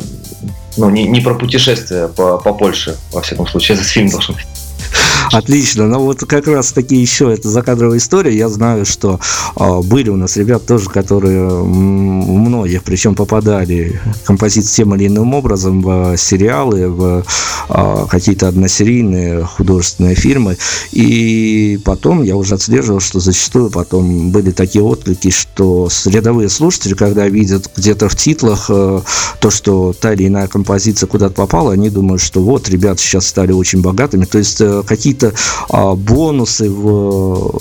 ну, 0.78 0.90
не, 0.90 1.08
не 1.08 1.20
про 1.20 1.36
путешествие 1.36 2.08
по, 2.08 2.38
по 2.38 2.54
Польше, 2.54 2.96
во 3.12 3.22
всяком 3.22 3.48
случае, 3.48 3.76
этот 3.76 3.88
фильм 3.88 4.10
должен 4.10 4.36
быть. 4.36 4.46
Отлично. 5.32 5.88
Ну 5.88 6.00
вот 6.00 6.22
как 6.22 6.48
раз 6.48 6.72
таки 6.72 6.96
еще 6.96 7.32
это 7.32 7.50
закадровая 7.50 7.98
история. 7.98 8.36
Я 8.36 8.50
знаю, 8.50 8.86
что 8.86 9.20
э, 9.56 9.82
были 9.84 10.10
у 10.10 10.16
нас 10.16 10.38
ребята 10.38 10.68
тоже, 10.68 10.90
которые 10.90 11.48
многих, 11.64 12.84
причем 12.84 13.16
попадали 13.16 14.00
композиции 14.26 14.78
тем 14.78 14.96
или 14.96 15.08
иным 15.08 15.34
образом 15.34 15.82
в 15.82 16.18
сериалы, 16.18 16.90
в 16.90 17.24
э, 17.70 18.06
какие-то 18.10 18.48
односерийные 18.48 19.44
художественные 19.44 20.16
фильмы. 20.16 20.58
И 20.92 21.80
потом 21.84 22.24
я 22.24 22.36
уже 22.36 22.56
отслеживал, 22.56 23.00
что 23.00 23.20
зачастую 23.20 23.70
потом 23.70 24.32
были 24.32 24.52
такие 24.52 24.84
отклики, 24.84 25.30
что 25.30 25.90
рядовые 26.06 26.50
слушатели, 26.50 26.94
когда 26.94 27.28
видят 27.28 27.70
где-то 27.76 28.10
в 28.10 28.16
титлах 28.16 28.66
э, 28.70 29.02
то, 29.40 29.50
что 29.50 29.94
та 30.00 30.14
или 30.14 30.28
иная 30.28 30.48
композиция 30.48 31.08
куда-то 31.08 31.36
попала, 31.36 31.74
они 31.74 31.90
думают, 31.90 32.22
что 32.22 32.42
вот 32.42 32.70
ребята 32.70 33.02
сейчас 33.02 33.28
стали 33.28 33.52
очень 33.52 33.82
богатыми. 33.82 34.26
То 34.26 34.38
есть 34.38 34.62
э, 34.62 34.79
какие-то 34.84 35.34
а, 35.70 35.96
бонусы 35.96 36.70
в 36.70 37.60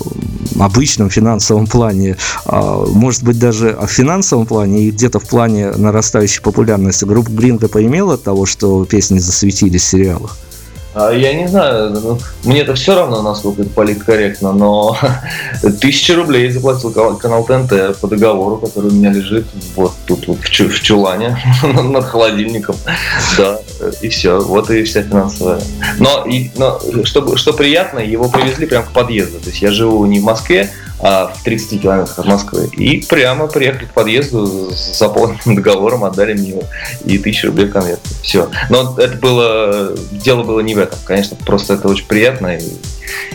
э, 0.56 0.60
обычном 0.60 1.10
финансовом 1.10 1.66
плане, 1.66 2.16
а, 2.44 2.86
может 2.86 3.22
быть, 3.22 3.38
даже 3.38 3.76
в 3.80 3.86
финансовом 3.86 4.46
плане 4.46 4.84
и 4.84 4.90
где-то 4.90 5.20
в 5.20 5.28
плане 5.28 5.70
нарастающей 5.72 6.42
популярности 6.42 7.04
группа 7.04 7.30
Гринго 7.30 7.68
поимела 7.68 8.14
от 8.14 8.22
того, 8.22 8.46
что 8.46 8.84
песни 8.84 9.18
засветились 9.18 9.82
в 9.82 9.88
сериалах? 9.88 10.36
А 10.99 11.12
я 11.12 11.32
не 11.32 11.46
знаю, 11.46 11.90
ну, 11.90 12.18
мне 12.42 12.62
это 12.62 12.74
все 12.74 12.96
равно, 12.96 13.22
насколько 13.22 13.62
это 13.62 13.70
политкорректно, 13.70 14.53
но 14.53 14.99
тысяча 15.80 16.16
рублей 16.16 16.51
заплатил 16.51 16.92
канал 17.16 17.44
ТНТ 17.44 18.01
по 18.01 18.09
договору, 18.09 18.57
который 18.57 18.90
у 18.90 18.94
меня 18.94 19.12
лежит 19.12 19.46
вот 19.76 19.92
тут 20.07 20.26
вот 20.26 20.38
в 20.40 20.82
чулане 20.82 21.38
над 21.62 22.05
холодильником. 22.05 22.74
Да, 23.36 23.61
и 24.03 24.09
все, 24.09 24.40
вот 24.40 24.70
и 24.70 24.82
вся 24.82 25.03
финансовая. 25.03 25.61
Но, 26.01 26.24
и, 26.26 26.51
но 26.57 26.80
что, 27.05 27.36
что 27.36 27.53
приятно, 27.53 28.01
его 28.01 28.28
привезли 28.28 28.66
прямо 28.66 28.84
к 28.84 28.90
подъезду. 28.90 29.38
То 29.38 29.51
есть 29.51 29.62
я 29.62 29.70
живу 29.70 30.05
не 30.07 30.18
в 30.18 30.24
Москве, 30.24 30.68
а 31.01 31.28
в 31.28 31.42
30 31.44 31.82
километрах 31.82 32.18
от 32.18 32.26
Москвы. 32.26 32.68
И 32.72 33.05
прямо 33.09 33.46
приехали 33.46 33.84
к 33.84 33.92
подъезду 33.92 34.70
с 34.72 34.99
заполненным 34.99 35.55
договором, 35.57 36.05
отдали 36.05 36.34
мне 36.34 36.51
его 36.51 36.64
и 37.05 37.18
тысячу 37.18 37.49
рублей 37.49 37.66
в 37.66 37.72
конверт. 37.72 38.01
Все. 38.22 38.51
Но 38.68 38.96
это 38.99 39.16
было, 39.16 39.94
дело 40.12 40.42
было 40.42 40.61
не 40.61 40.74
в 40.74 40.78
этом. 40.78 40.99
Конечно, 41.05 41.36
просто 41.36 41.74
это 41.74 41.88
очень 41.88 42.07
приятно 42.07 42.57
и, 42.57 42.64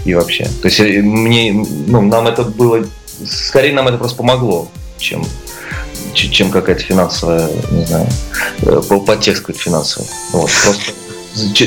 и 0.06 0.14
вообще. 0.14 0.46
То 0.62 0.68
есть 0.68 0.80
э, 0.80 1.02
мне, 1.02 1.54
ну, 1.88 2.02
нам 2.02 2.28
это 2.28 2.44
было, 2.44 2.86
скорее 3.26 3.74
нам 3.74 3.88
это 3.88 3.98
просто 3.98 4.18
помогло, 4.18 4.68
чем 4.98 5.26
чем 6.14 6.52
какая-то 6.52 6.84
финансовая, 6.84 7.50
не 7.72 7.86
знаю, 7.86 8.08
э, 8.62 8.82
подтекст 9.06 9.42
какой-то 9.42 9.60
финансовый. 9.60 10.08
Вот, 10.32 10.52
просто, 10.64 10.92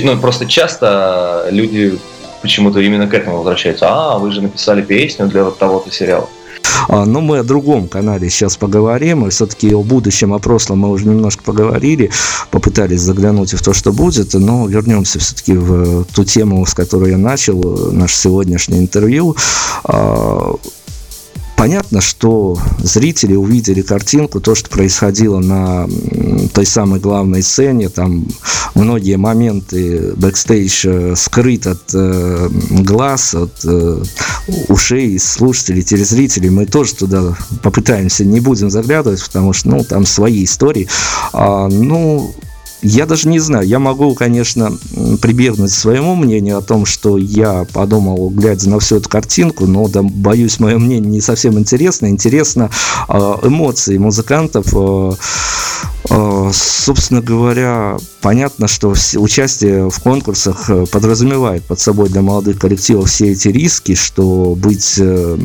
ну, 0.05 0.21
просто 0.21 0.47
часто 0.47 1.49
люди 1.51 1.99
почему-то 2.47 2.79
именно 2.79 3.09
к 3.09 3.15
этому 3.15 3.39
возвращаются. 3.39 3.87
А, 3.89 4.19
вы 4.19 4.31
же 4.31 4.41
написали 4.41 4.81
песню 4.81 5.27
для 5.27 5.43
вот 5.43 5.59
того-то 5.59 5.91
сериала. 5.91 6.29
А, 6.89 7.05
но 7.05 7.21
мы 7.21 7.39
о 7.39 7.43
другом 7.43 7.89
канале 7.89 8.31
сейчас 8.31 8.57
поговорим, 8.57 9.27
и 9.27 9.31
все-таки 9.31 9.75
о 9.75 9.83
будущем, 9.83 10.33
о 10.33 10.39
прошлом 10.39 10.79
мы 10.79 10.91
уже 10.91 11.07
немножко 11.07 11.43
поговорили, 11.43 12.11
попытались 12.53 13.01
заглянуть 13.01 13.53
в 13.53 13.65
то, 13.65 13.73
что 13.73 13.93
будет, 13.93 14.35
но 14.35 14.69
вернемся 14.69 15.19
все-таки 15.19 15.55
в 15.55 16.05
ту 16.05 16.25
тему, 16.25 16.65
с 16.65 16.75
которой 16.75 17.11
я 17.11 17.19
начал 17.19 17.91
наше 17.93 18.17
сегодняшнее 18.17 18.81
интервью. 18.81 19.37
Понятно, 21.67 22.01
что 22.01 22.57
зрители 22.79 23.35
увидели 23.35 23.83
картинку, 23.83 24.41
то, 24.41 24.55
что 24.55 24.71
происходило 24.71 25.41
на 25.41 25.89
той 26.55 26.65
самой 26.65 27.01
главной 27.01 27.43
сцене, 27.43 27.89
там 27.89 28.25
многие 28.77 29.17
моменты 29.17 30.13
бэкстейдж 30.15 30.87
э, 30.87 31.15
скрыт 31.17 31.67
от 31.67 31.83
э, 31.93 32.49
глаз, 32.71 33.35
от 33.35 33.65
э, 33.65 34.01
ушей 34.69 35.19
слушателей, 35.19 35.83
телезрителей. 35.83 36.51
Мы 36.51 36.67
тоже 36.67 36.95
туда 36.95 37.37
попытаемся, 37.65 38.25
не 38.25 38.39
будем 38.39 38.71
заглядывать, 38.71 39.25
потому 39.25 39.53
что, 39.53 39.71
ну, 39.71 39.83
там 39.83 40.07
свои 40.07 40.45
истории. 40.45 40.87
А, 41.33 41.67
ну, 41.67 42.33
я 42.83 43.07
даже 43.07 43.29
не 43.29 43.39
знаю, 43.39 43.67
я 43.67 43.79
могу, 43.79 44.15
конечно, 44.15 44.77
прибегнуть 45.21 45.71
к 45.71 45.75
своему 45.75 46.15
мнению 46.15 46.59
о 46.59 46.63
том, 46.63 46.85
что 46.85 47.17
я 47.17 47.67
подумал, 47.73 48.31
глядя 48.31 48.69
на 48.69 48.79
всю 48.81 48.97
эту 48.97 49.09
картинку, 49.09 49.67
но 49.67 49.89
да, 49.89 50.03
боюсь, 50.03 50.61
мое 50.61 50.79
мнение 50.79 51.11
не 51.11 51.21
совсем 51.21 51.59
интересно. 51.59 52.07
Интересно 52.07 52.71
э, 53.09 53.35
эмоции 53.43 53.99
музыкантов, 53.99 54.67
э, 54.73 55.13
собственно 56.09 57.21
говоря, 57.21 57.97
понятно, 58.21 58.69
что 58.69 58.95
участие 59.17 59.91
в 59.91 59.99
конкурсах 60.01 60.71
э, 60.71 60.87
подразумевает 60.87 61.65
под 61.65 61.81
собой 61.81 62.09
для 62.09 62.23
молодых 62.23 62.59
коллективов 62.59 63.11
все 63.11 63.33
эти 63.33 63.49
риски, 63.49 63.95
что 63.95 64.55
быть 64.57 64.95
э, 64.99 65.39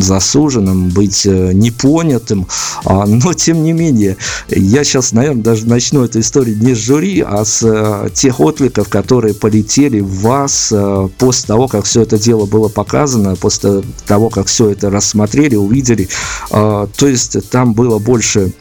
засуженным, 0.00 0.88
быть 0.90 1.26
э, 1.26 1.52
непонятым, 1.52 2.46
а, 2.84 3.06
но 3.06 3.32
тем 3.32 3.62
не 3.62 3.72
менее, 3.72 4.16
я 4.48 4.84
сейчас, 4.84 5.12
наверное, 5.12 5.42
даже 5.42 5.66
начну 5.66 6.04
эту 6.04 6.20
историю 6.20 6.58
не 6.58 6.74
с 6.74 6.78
жюри, 6.78 7.20
а 7.26 7.44
с 7.44 8.10
тех 8.14 8.40
откликов, 8.40 8.88
которые 8.88 9.34
полетели 9.34 10.00
в 10.00 10.22
вас 10.22 10.72
после 11.18 11.46
того, 11.46 11.68
как 11.68 11.84
все 11.84 12.02
это 12.02 12.18
дело 12.18 12.46
было 12.46 12.68
показано, 12.68 13.36
после 13.36 13.82
того, 14.06 14.28
как 14.28 14.46
все 14.46 14.70
это 14.70 14.90
рассмотрели, 14.90 15.56
увидели. 15.56 16.08
А, 16.50 16.86
то 16.86 17.06
есть 17.06 17.50
там 17.50 17.74
было 17.74 17.98
больше 17.98 18.52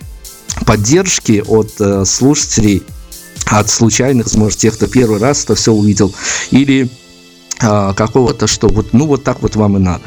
поддержки 0.66 1.44
от 1.48 2.08
слушателей 2.08 2.84
от 3.52 3.70
случайных, 3.70 4.34
может, 4.36 4.60
тех, 4.60 4.76
кто 4.76 4.88
первый 4.88 5.20
раз 5.20 5.44
это 5.44 5.56
все 5.56 5.72
увидел, 5.74 6.14
или 6.52 6.90
а, 7.62 7.94
какого-то, 7.94 8.48
что 8.48 8.68
вот, 8.68 8.94
ну, 8.94 9.08
вот 9.08 9.24
так 9.24 9.42
вот 9.42 9.56
вам 9.56 9.78
и 9.78 9.80
надо? 9.80 10.04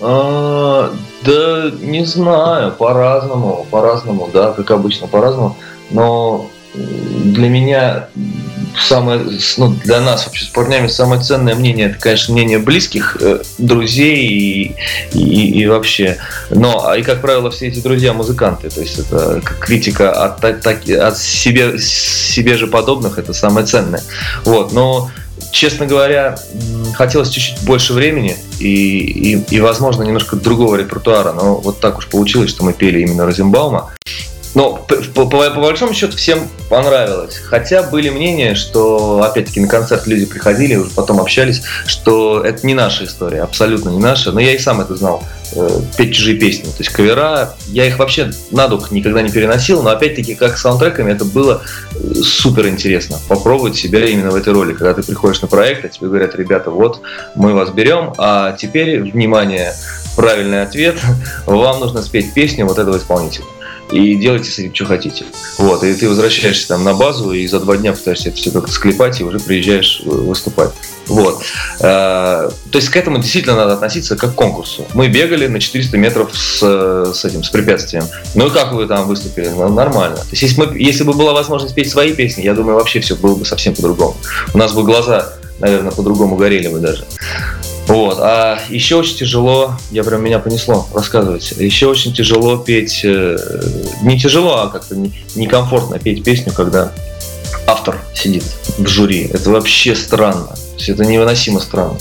А, 0.00 0.92
да, 1.24 1.70
не 1.80 2.04
знаю, 2.04 2.72
по-разному, 2.72 3.66
по-разному, 3.70 4.28
да, 4.32 4.52
как 4.52 4.70
обычно, 4.70 5.06
по-разному, 5.06 5.56
но 5.90 6.48
для 6.74 7.48
меня 7.48 8.08
самое, 8.78 9.20
ну, 9.56 9.68
для 9.84 10.00
нас 10.00 10.26
вообще 10.26 10.44
с 10.44 10.48
парнями 10.48 10.88
самое 10.88 11.20
ценное 11.20 11.54
мнение, 11.54 11.90
это, 11.90 11.98
конечно, 11.98 12.32
мнение 12.32 12.58
близких, 12.58 13.16
э, 13.20 13.42
друзей 13.58 14.26
и, 14.26 14.74
и, 15.12 15.60
и 15.62 15.66
вообще. 15.66 16.18
Но, 16.50 16.94
и, 16.94 17.02
как 17.02 17.20
правило, 17.20 17.50
все 17.50 17.68
эти 17.68 17.80
друзья 17.80 18.12
музыканты, 18.12 18.70
то 18.70 18.80
есть 18.80 18.98
это 18.98 19.40
критика 19.60 20.12
от, 20.12 20.44
от, 20.44 20.66
от 20.66 21.18
себе, 21.18 21.78
себе 21.78 22.56
же 22.56 22.66
подобных, 22.66 23.18
это 23.18 23.32
самое 23.32 23.66
ценное. 23.66 24.02
Вот, 24.44 24.72
но 24.72 25.10
честно 25.50 25.86
говоря, 25.86 26.38
хотелось 26.94 27.30
чуть-чуть 27.30 27.62
больше 27.64 27.92
времени 27.92 28.36
и, 28.58 29.34
и, 29.34 29.44
и, 29.50 29.60
возможно, 29.60 30.02
немножко 30.02 30.36
другого 30.36 30.76
репертуара. 30.76 31.32
Но 31.32 31.56
вот 31.56 31.80
так 31.80 31.98
уж 31.98 32.06
получилось, 32.06 32.50
что 32.50 32.64
мы 32.64 32.72
пели 32.72 33.00
именно 33.00 33.26
Розенбаума. 33.26 33.92
Но 34.58 34.74
по, 35.14 35.24
по, 35.24 35.50
по 35.50 35.60
большому 35.60 35.94
счету 35.94 36.16
всем 36.16 36.48
понравилось. 36.68 37.36
Хотя 37.36 37.84
были 37.84 38.10
мнения, 38.10 38.56
что, 38.56 39.22
опять-таки, 39.22 39.60
на 39.60 39.68
концерт 39.68 40.08
люди 40.08 40.26
приходили, 40.26 40.74
уже 40.74 40.90
потом 40.90 41.20
общались, 41.20 41.62
что 41.86 42.42
это 42.44 42.66
не 42.66 42.74
наша 42.74 43.04
история, 43.04 43.42
абсолютно 43.42 43.90
не 43.90 44.00
наша. 44.00 44.32
Но 44.32 44.40
я 44.40 44.52
и 44.52 44.58
сам 44.58 44.80
это 44.80 44.96
знал. 44.96 45.22
Э, 45.54 45.80
петь 45.96 46.12
чужие 46.12 46.36
песни. 46.36 46.64
То 46.64 46.78
есть 46.80 46.90
кавера, 46.90 47.54
я 47.68 47.86
их 47.86 48.00
вообще 48.00 48.32
на 48.50 48.66
дух 48.66 48.90
никогда 48.90 49.22
не 49.22 49.30
переносил, 49.30 49.80
но 49.80 49.90
опять-таки, 49.90 50.34
как 50.34 50.58
с 50.58 50.62
саундтреками, 50.62 51.12
это 51.12 51.24
было 51.24 51.62
э, 51.94 52.14
супер 52.14 52.66
интересно. 52.66 53.18
Попробовать 53.28 53.76
себя 53.76 54.06
именно 54.06 54.32
в 54.32 54.34
этой 54.34 54.52
роли. 54.52 54.72
Когда 54.72 54.92
ты 54.92 55.04
приходишь 55.04 55.40
на 55.40 55.46
проект, 55.46 55.84
а 55.84 55.88
тебе 55.88 56.08
говорят, 56.08 56.34
ребята, 56.34 56.72
вот, 56.72 57.00
мы 57.36 57.54
вас 57.54 57.70
берем, 57.70 58.12
а 58.18 58.56
теперь, 58.58 59.02
внимание, 59.02 59.72
правильный 60.16 60.62
ответ, 60.62 60.96
вам 61.46 61.78
нужно 61.78 62.02
спеть 62.02 62.34
песню 62.34 62.66
вот 62.66 62.80
этого 62.80 62.98
исполнителя 62.98 63.44
и 63.90 64.16
делайте 64.16 64.50
с 64.50 64.58
этим, 64.58 64.74
что 64.74 64.84
хотите. 64.86 65.24
Вот, 65.58 65.82
и 65.82 65.94
ты 65.94 66.08
возвращаешься 66.08 66.68
там 66.68 66.84
на 66.84 66.94
базу, 66.94 67.32
и 67.32 67.46
за 67.46 67.60
два 67.60 67.76
дня 67.76 67.92
пытаешься 67.92 68.28
это 68.28 68.38
все 68.38 68.50
как-то 68.50 68.70
склепать, 68.70 69.20
и 69.20 69.24
уже 69.24 69.38
приезжаешь 69.38 70.02
э, 70.04 70.08
выступать. 70.08 70.70
Вот. 71.06 71.42
Э, 71.80 72.50
то 72.70 72.78
есть 72.78 72.90
к 72.90 72.96
этому 72.96 73.18
действительно 73.18 73.56
надо 73.56 73.74
относиться 73.74 74.16
как 74.16 74.32
к 74.32 74.34
конкурсу. 74.34 74.86
Мы 74.94 75.08
бегали 75.08 75.46
на 75.46 75.60
400 75.60 75.96
метров 75.96 76.36
с, 76.36 76.60
с 77.14 77.24
этим, 77.24 77.42
с 77.42 77.48
препятствием. 77.48 78.04
Ну 78.34 78.48
и 78.48 78.50
как 78.50 78.72
вы 78.72 78.86
там 78.86 79.08
выступили? 79.08 79.48
Ну, 79.48 79.68
нормально. 79.68 80.16
То 80.16 80.30
есть 80.30 80.42
если, 80.42 80.60
мы, 80.60 80.78
если 80.78 81.04
бы 81.04 81.14
была 81.14 81.32
возможность 81.32 81.74
петь 81.74 81.90
свои 81.90 82.12
песни, 82.12 82.42
я 82.42 82.54
думаю, 82.54 82.76
вообще 82.76 83.00
все 83.00 83.16
было 83.16 83.34
бы 83.34 83.44
совсем 83.44 83.74
по-другому. 83.74 84.16
У 84.52 84.58
нас 84.58 84.74
бы 84.74 84.82
глаза, 84.84 85.32
наверное, 85.60 85.92
по-другому 85.92 86.36
горели 86.36 86.68
бы 86.68 86.78
даже. 86.78 87.04
Вот. 87.88 88.18
А 88.20 88.58
еще 88.68 88.96
очень 88.96 89.16
тяжело, 89.16 89.74
я 89.90 90.04
прям 90.04 90.22
меня 90.22 90.38
понесло 90.38 90.86
рассказывать, 90.94 91.52
еще 91.52 91.86
очень 91.86 92.12
тяжело 92.12 92.58
петь, 92.58 93.00
э, 93.02 93.38
не 94.02 94.18
тяжело, 94.20 94.58
а 94.58 94.68
как-то 94.68 94.94
некомфортно 95.34 95.98
петь 95.98 96.22
песню, 96.22 96.52
когда 96.52 96.92
автор 97.66 97.98
сидит 98.14 98.44
в 98.76 98.86
жюри. 98.86 99.30
Это 99.32 99.50
вообще 99.50 99.94
странно. 99.94 100.54
Это 100.86 101.04
невыносимо 101.04 101.60
странно 101.60 101.98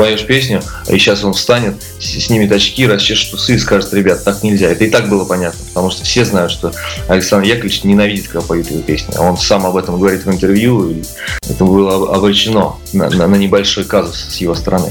поешь 0.00 0.24
песню, 0.24 0.62
и 0.88 0.96
сейчас 0.96 1.22
он 1.24 1.34
встанет, 1.34 1.74
снимет 1.98 2.50
очки, 2.52 2.86
расчешет 2.86 3.34
усы 3.34 3.56
и 3.56 3.58
скажет, 3.58 3.92
ребят, 3.92 4.24
так 4.24 4.42
нельзя. 4.42 4.70
Это 4.70 4.84
и 4.84 4.90
так 4.90 5.10
было 5.10 5.26
понятно, 5.26 5.62
потому 5.68 5.90
что 5.90 6.04
все 6.04 6.24
знают, 6.24 6.50
что 6.50 6.72
Александр 7.06 7.46
Яковлевич 7.46 7.84
ненавидит, 7.84 8.28
когда 8.28 8.40
поют 8.40 8.70
его 8.70 8.80
песни. 8.80 9.14
Он 9.18 9.36
сам 9.36 9.66
об 9.66 9.76
этом 9.76 9.98
говорит 9.98 10.24
в 10.24 10.32
интервью, 10.32 10.90
и 10.90 11.02
это 11.50 11.64
было 11.66 12.16
обречено 12.16 12.80
на, 12.94 13.10
на, 13.10 13.26
на 13.26 13.34
небольшой 13.34 13.84
казус 13.84 14.16
с 14.30 14.36
его 14.38 14.54
стороны. 14.54 14.90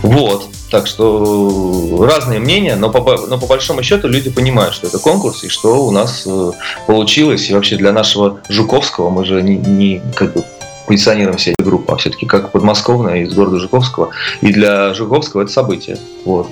Вот. 0.00 0.48
Так 0.70 0.86
что 0.86 2.06
разные 2.08 2.40
мнения, 2.40 2.76
но 2.76 2.88
по, 2.90 3.26
но 3.26 3.38
по 3.38 3.46
большому 3.46 3.82
счету 3.82 4.08
люди 4.08 4.30
понимают, 4.30 4.74
что 4.74 4.86
это 4.86 4.98
конкурс 4.98 5.44
и 5.44 5.48
что 5.48 5.86
у 5.86 5.90
нас 5.90 6.22
э, 6.26 6.50
получилось. 6.86 7.50
И 7.50 7.54
вообще 7.54 7.76
для 7.76 7.92
нашего 7.92 8.40
Жуковского 8.48 9.10
мы 9.10 9.26
же 9.26 9.42
не, 9.42 9.56
не 9.56 10.02
как 10.14 10.32
бы 10.32 10.44
позиционируем 10.86 11.38
себя 11.38 11.54
группу, 11.58 11.92
а 11.92 11.96
все-таки 11.96 12.26
как 12.26 12.52
подмосковная 12.52 13.22
из 13.22 13.34
города 13.34 13.58
Жуковского. 13.58 14.10
И 14.40 14.52
для 14.52 14.94
Жуковского 14.94 15.42
это 15.42 15.52
событие. 15.52 15.98
Вот. 16.24 16.48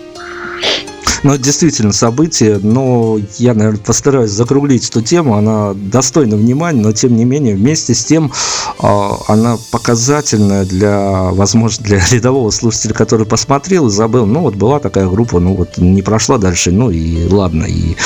Ну, 1.24 1.39
действительно, 1.39 1.95
событие, 1.95 2.59
но 2.62 3.18
я, 3.39 3.55
наверное, 3.55 3.80
постараюсь 3.80 4.30
закруглить 4.30 4.91
эту 4.91 5.01
тему, 5.01 5.37
она 5.37 5.72
достойна 5.74 6.37
внимания, 6.37 6.82
но, 6.82 6.93
тем 6.93 7.16
не 7.16 7.24
менее, 7.24 7.57
вместе 7.57 7.95
с 7.95 8.05
тем, 8.05 8.30
а, 8.78 9.16
она 9.28 9.57
показательная 9.70 10.66
для, 10.66 11.30
возможно, 11.32 11.82
для 11.82 12.05
рядового 12.12 12.51
слушателя, 12.51 12.93
который 12.93 13.24
посмотрел 13.24 13.87
и 13.87 13.91
забыл, 13.91 14.26
ну, 14.26 14.41
вот 14.41 14.57
была 14.57 14.80
такая 14.80 15.09
группа, 15.09 15.41
ну, 15.41 15.55
вот 15.55 15.78
не 15.78 16.03
прошла 16.03 16.37
дальше, 16.37 16.72
ну, 16.72 16.91
и 16.91 17.26
ладно, 17.26 17.64
и 17.64 17.97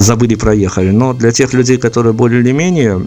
забыли, 0.00 0.34
проехали. 0.34 0.90
Но 0.90 1.12
для 1.12 1.30
тех 1.30 1.52
людей, 1.52 1.76
которые 1.76 2.14
более 2.14 2.40
или 2.40 2.50
менее 2.50 3.00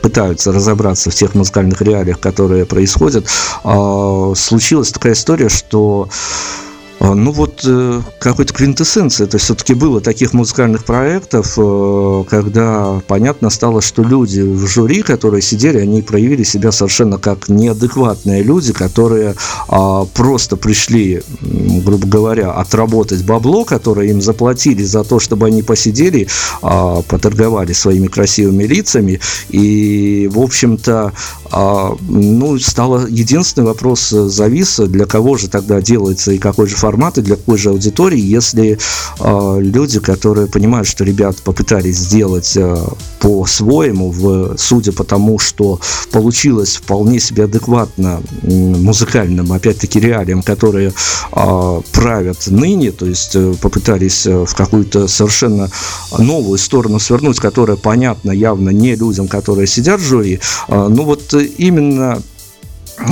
пытаются 0.00 0.52
разобраться 0.52 1.10
в 1.10 1.14
тех 1.14 1.34
музыкальных 1.34 1.82
реалиях, 1.82 2.20
которые 2.20 2.66
происходят, 2.66 3.26
э, 3.64 4.32
случилась 4.36 4.90
такая 4.90 5.12
история, 5.12 5.48
что 5.48 6.08
а, 6.08 6.69
ну 7.00 7.32
вот 7.32 7.62
э, 7.66 8.02
какой-то 8.18 8.52
квинтэссенция, 8.52 9.26
это 9.26 9.38
все-таки 9.38 9.72
было 9.72 10.02
таких 10.02 10.34
музыкальных 10.34 10.84
проектов, 10.84 11.54
э, 11.56 12.24
когда 12.28 13.00
понятно 13.06 13.48
стало, 13.48 13.80
что 13.80 14.02
люди 14.02 14.42
в 14.42 14.66
жюри, 14.66 15.00
которые 15.00 15.40
сидели, 15.40 15.78
они 15.78 16.02
проявили 16.02 16.42
себя 16.42 16.72
совершенно 16.72 17.16
как 17.16 17.48
неадекватные 17.48 18.42
люди, 18.42 18.74
которые 18.74 19.34
а, 19.68 20.04
просто 20.04 20.56
пришли, 20.56 21.22
грубо 21.40 22.06
говоря, 22.06 22.52
отработать 22.52 23.24
бабло, 23.24 23.64
которое 23.64 24.08
им 24.08 24.20
заплатили 24.20 24.82
за 24.82 25.02
то, 25.02 25.18
чтобы 25.18 25.46
они 25.46 25.62
посидели, 25.62 26.28
а, 26.62 27.02
поторговали 27.02 27.72
своими 27.72 28.08
красивыми 28.08 28.64
лицами, 28.64 29.20
и, 29.48 30.28
в 30.30 30.38
общем-то, 30.38 31.12
ну, 31.52 32.58
стало 32.58 33.06
единственный 33.06 33.64
вопрос 33.64 34.12
э, 34.12 34.28
завис, 34.28 34.76
для 34.78 35.06
кого 35.06 35.36
же 35.36 35.48
тогда 35.48 35.80
делается 35.80 36.32
и 36.32 36.38
какой 36.38 36.66
же 36.66 36.76
формат 36.76 37.00
форматы 37.00 37.22
для 37.22 37.36
какой 37.36 37.56
же 37.58 37.70
аудитории, 37.70 38.20
если 38.20 38.78
э, 39.20 39.56
люди, 39.60 40.00
которые 40.00 40.46
понимают, 40.46 40.86
что 40.86 41.04
ребят 41.04 41.36
попытались 41.44 41.96
сделать 41.96 42.56
э, 42.56 42.76
по-своему, 43.20 44.10
в, 44.10 44.56
судя 44.58 44.92
по 44.92 45.04
тому, 45.04 45.38
что 45.38 45.80
получилось 46.12 46.76
вполне 46.76 47.20
себе 47.20 47.44
адекватно 47.44 48.20
музыкальным, 48.42 49.52
опять-таки, 49.52 50.00
реалиям, 50.00 50.42
которые 50.42 50.92
э, 51.32 51.80
правят 51.92 52.46
ныне, 52.48 52.92
то 52.92 53.06
есть 53.06 53.34
э, 53.34 53.54
попытались 53.60 54.26
в 54.26 54.54
какую-то 54.54 55.08
совершенно 55.08 55.70
новую 56.18 56.58
сторону 56.58 56.98
свернуть, 56.98 57.38
которая 57.38 57.76
понятна 57.76 58.32
явно 58.32 58.70
не 58.70 58.96
людям, 58.96 59.28
которые 59.28 59.66
сидят 59.66 60.00
в 60.00 60.04
жюри, 60.04 60.40
э, 60.68 60.88
ну 60.90 61.04
вот 61.04 61.34
именно 61.42 62.22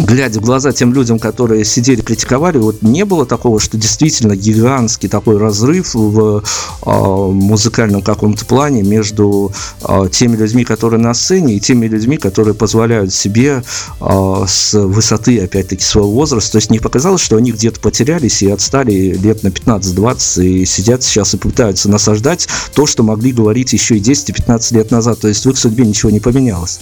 глядя 0.04 0.40
в 0.40 0.44
глаза 0.44 0.72
тем 0.72 0.92
людям, 0.92 1.18
которые 1.18 1.64
сидели, 1.64 2.00
критиковали, 2.00 2.58
вот 2.58 2.82
не 2.82 3.04
было 3.04 3.26
такого, 3.26 3.60
что 3.60 3.76
действительно 3.76 4.36
гигантский 4.36 5.08
такой 5.08 5.38
разрыв 5.38 5.94
в 5.94 6.42
э, 6.84 6.90
музыкальном 6.90 8.02
каком-то 8.02 8.44
плане 8.44 8.82
между 8.82 9.52
э, 9.82 10.08
теми 10.10 10.36
людьми, 10.36 10.64
которые 10.64 11.00
на 11.00 11.14
сцене, 11.14 11.54
и 11.54 11.60
теми 11.60 11.86
людьми, 11.86 12.16
которые 12.16 12.54
позволяют 12.54 13.12
себе 13.12 13.62
э, 14.00 14.44
с 14.46 14.74
высоты, 14.74 15.40
опять-таки, 15.40 15.82
своего 15.82 16.10
возраста. 16.10 16.52
То 16.52 16.58
есть 16.58 16.70
не 16.70 16.78
показалось, 16.78 17.20
что 17.20 17.36
они 17.36 17.52
где-то 17.52 17.80
потерялись 17.80 18.42
и 18.42 18.50
отстали 18.50 18.92
лет 18.92 19.42
на 19.42 19.48
15-20 19.48 20.44
и 20.44 20.64
сидят 20.64 21.02
сейчас 21.02 21.34
и 21.34 21.38
пытаются 21.38 21.88
насаждать 21.88 22.48
то, 22.74 22.86
что 22.86 23.02
могли 23.02 23.32
говорить 23.32 23.72
еще 23.72 23.96
и 23.96 24.00
10-15 24.00 24.74
лет 24.74 24.90
назад. 24.90 25.20
То 25.20 25.28
есть 25.28 25.44
в 25.44 25.50
их 25.50 25.58
судьбе 25.58 25.86
ничего 25.86 26.10
не 26.10 26.20
поменялось. 26.20 26.80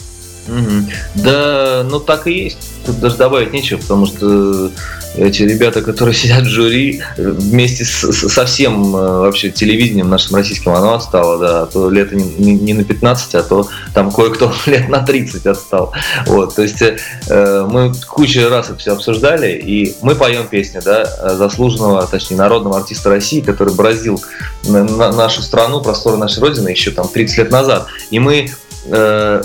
Да, 1.14 1.86
ну 1.88 2.00
так 2.00 2.26
и 2.26 2.32
есть. 2.32 2.58
Тут 2.84 3.00
даже 3.00 3.16
добавить 3.16 3.52
нечего, 3.52 3.78
потому 3.78 4.06
что 4.06 4.70
эти 5.16 5.42
ребята, 5.42 5.82
которые 5.82 6.14
сидят 6.16 6.44
в 6.44 6.48
жюри, 6.48 7.02
вместе 7.16 7.84
с, 7.84 8.12
со 8.12 8.44
всем 8.46 8.94
э, 8.94 9.20
вообще 9.20 9.50
телевидением 9.50 10.08
нашим 10.08 10.36
российским, 10.36 10.72
оно 10.72 10.94
отстало, 10.94 11.38
да, 11.38 11.62
а 11.62 11.66
то 11.66 11.90
лето 11.90 12.14
не, 12.16 12.54
не, 12.54 12.74
на 12.74 12.84
15, 12.84 13.34
а 13.34 13.42
то 13.42 13.68
там 13.94 14.10
кое-кто 14.10 14.52
лет 14.66 14.88
на 14.88 15.00
30 15.00 15.46
отстал. 15.46 15.92
Вот, 16.26 16.54
то 16.54 16.62
есть 16.62 16.82
э, 16.82 17.66
мы 17.68 17.92
кучу 18.06 18.48
раз 18.48 18.70
это 18.70 18.78
все 18.78 18.92
обсуждали, 18.92 19.52
и 19.52 19.94
мы 20.02 20.14
поем 20.14 20.46
песни, 20.46 20.80
да, 20.84 21.36
заслуженного, 21.36 22.06
точнее, 22.06 22.36
народного 22.36 22.78
артиста 22.78 23.10
России, 23.10 23.40
который 23.40 23.74
бразил 23.74 24.22
на, 24.64 24.84
на 24.84 25.12
нашу 25.12 25.42
страну, 25.42 25.80
просторы 25.80 26.16
нашей 26.16 26.40
Родины 26.40 26.68
еще 26.68 26.90
там 26.90 27.08
30 27.08 27.38
лет 27.38 27.50
назад. 27.50 27.86
И 28.10 28.18
мы 28.18 28.50
э, 28.90 29.42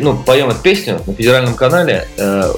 ну, 0.00 0.16
поем 0.16 0.50
эту 0.50 0.60
песню 0.60 1.00
на 1.06 1.14
федеральном 1.14 1.54
канале 1.54 2.08
э, 2.16 2.52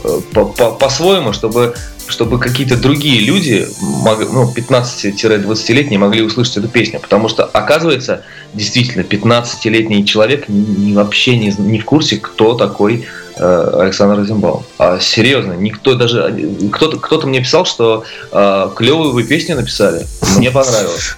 по-своему, 0.79 1.33
чтобы 1.33 1.75
чтобы 2.09 2.39
какие-то 2.39 2.77
другие 2.77 3.21
люди, 3.21 3.67
ну, 3.83 4.53
15-20-летние 4.55 5.99
могли 5.99 6.23
услышать 6.23 6.59
эту 6.59 6.69
песню. 6.69 7.01
Потому 7.01 7.29
что, 7.29 7.45
оказывается, 7.45 8.23
действительно, 8.55 9.03
15-летний 9.03 10.07
человек 10.07 10.49
не, 10.49 10.95
вообще 10.95 11.37
не, 11.37 11.53
не 11.59 11.81
в 11.81 11.85
курсе, 11.85 12.19
кто 12.19 12.55
такой 12.55 13.07
э, 13.37 13.71
Александр 13.81 14.19
Розенбаум. 14.19 14.65
А 14.79 15.01
серьезно, 15.01 15.55
никто 15.55 15.95
даже... 15.95 16.33
Кто-то 16.73 16.99
кто 16.99 17.21
мне 17.27 17.41
писал, 17.41 17.65
что 17.65 18.05
э, 18.31 18.69
клевую 18.77 19.13
вы 19.13 19.25
песню 19.25 19.57
написали. 19.57 20.07
Мне 20.37 20.51
понравилось. 20.51 21.17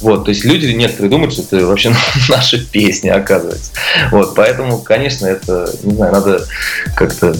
Вот, 0.00 0.24
то 0.24 0.30
есть 0.30 0.44
люди 0.44 0.66
некоторые 0.66 1.10
думают, 1.10 1.32
что 1.32 1.42
это 1.42 1.66
вообще 1.66 1.94
наша 2.28 2.58
песня, 2.58 3.14
оказывается. 3.14 3.72
Вот, 4.10 4.34
поэтому, 4.34 4.78
конечно, 4.78 5.26
это, 5.26 5.72
не 5.82 5.94
знаю, 5.94 6.12
надо 6.12 6.46
как-то, 6.96 7.34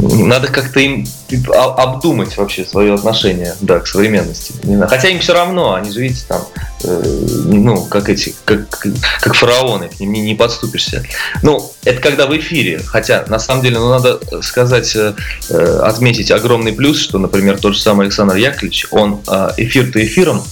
надо 0.00 0.48
как-то 0.48 0.80
им 0.80 1.06
обдумать 1.48 2.36
вообще 2.36 2.64
свое 2.64 2.94
отношение, 2.94 3.54
да, 3.60 3.80
к 3.80 3.86
современности. 3.86 4.52
Не 4.64 4.76
знаю. 4.76 4.90
Хотя 4.90 5.08
им 5.08 5.20
все 5.20 5.32
равно, 5.32 5.74
они 5.74 5.90
же, 5.90 6.00
видите, 6.00 6.24
там, 6.28 6.46
э, 6.84 7.02
ну, 7.46 7.84
как 7.86 8.08
эти, 8.08 8.34
как, 8.44 8.68
как 9.20 9.34
фараоны, 9.34 9.88
к 9.88 9.98
ним 10.00 10.12
не, 10.12 10.20
не 10.20 10.34
подступишься. 10.34 11.04
Ну, 11.42 11.72
это 11.84 12.00
когда 12.00 12.26
в 12.26 12.36
эфире, 12.36 12.80
хотя, 12.84 13.24
на 13.28 13.38
самом 13.38 13.62
деле, 13.62 13.78
ну, 13.78 13.88
надо 13.88 14.20
сказать, 14.42 14.94
э, 14.94 15.14
э 15.48 15.80
отметить 15.84 16.30
огромный 16.30 16.72
плюс, 16.72 16.98
что, 16.98 17.18
например, 17.18 17.58
тот 17.58 17.74
же 17.74 17.80
самый 17.80 18.06
Александр 18.06 18.36
Яковлевич, 18.36 18.86
он 18.90 19.20
э, 19.26 19.50
эфир-то 19.56 20.04
эфиром, 20.04 20.42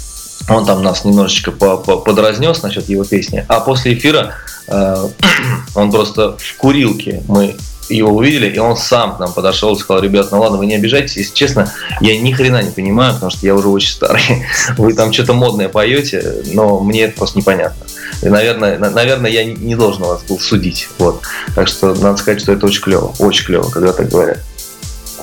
он 0.48 0.66
там 0.66 0.82
нас 0.82 1.04
немножечко 1.04 1.52
подразнес 1.52 2.62
насчет 2.62 2.88
его 2.88 3.04
песни. 3.04 3.44
А 3.48 3.60
после 3.60 3.94
эфира 3.94 4.34
э, 4.66 5.08
он 5.74 5.90
просто 5.90 6.36
в 6.38 6.56
курилке 6.56 7.22
мы 7.28 7.56
его 7.88 8.10
увидели, 8.10 8.48
и 8.48 8.58
он 8.58 8.76
сам 8.76 9.16
к 9.16 9.20
нам 9.20 9.32
подошел 9.32 9.74
и 9.74 9.78
сказал, 9.78 10.02
ребят, 10.02 10.30
ну 10.30 10.40
ладно, 10.40 10.58
вы 10.58 10.66
не 10.66 10.74
обижайтесь, 10.74 11.16
если 11.16 11.34
честно, 11.34 11.72
я 12.00 12.18
ни 12.18 12.32
хрена 12.32 12.62
не 12.62 12.70
понимаю, 12.70 13.14
потому 13.14 13.30
что 13.30 13.46
я 13.46 13.54
уже 13.54 13.68
очень 13.68 13.90
старый. 13.90 14.22
Вы 14.78 14.94
там 14.94 15.12
что-то 15.12 15.34
модное 15.34 15.68
поете, 15.68 16.42
но 16.52 16.80
мне 16.80 17.02
это 17.02 17.16
просто 17.16 17.38
непонятно. 17.38 17.86
И, 18.22 18.28
наверное, 18.28 18.78
наверное, 18.78 19.30
я 19.30 19.44
не 19.44 19.74
должен 19.74 20.02
вас 20.02 20.22
был 20.22 20.38
судить. 20.38 20.88
Вот. 20.98 21.22
Так 21.54 21.68
что 21.68 21.94
надо 21.94 22.16
сказать, 22.16 22.40
что 22.40 22.52
это 22.52 22.66
очень 22.66 22.82
клево, 22.82 23.12
очень 23.18 23.44
клево, 23.44 23.68
когда 23.68 23.92
так 23.92 24.08
говорят. 24.08 24.38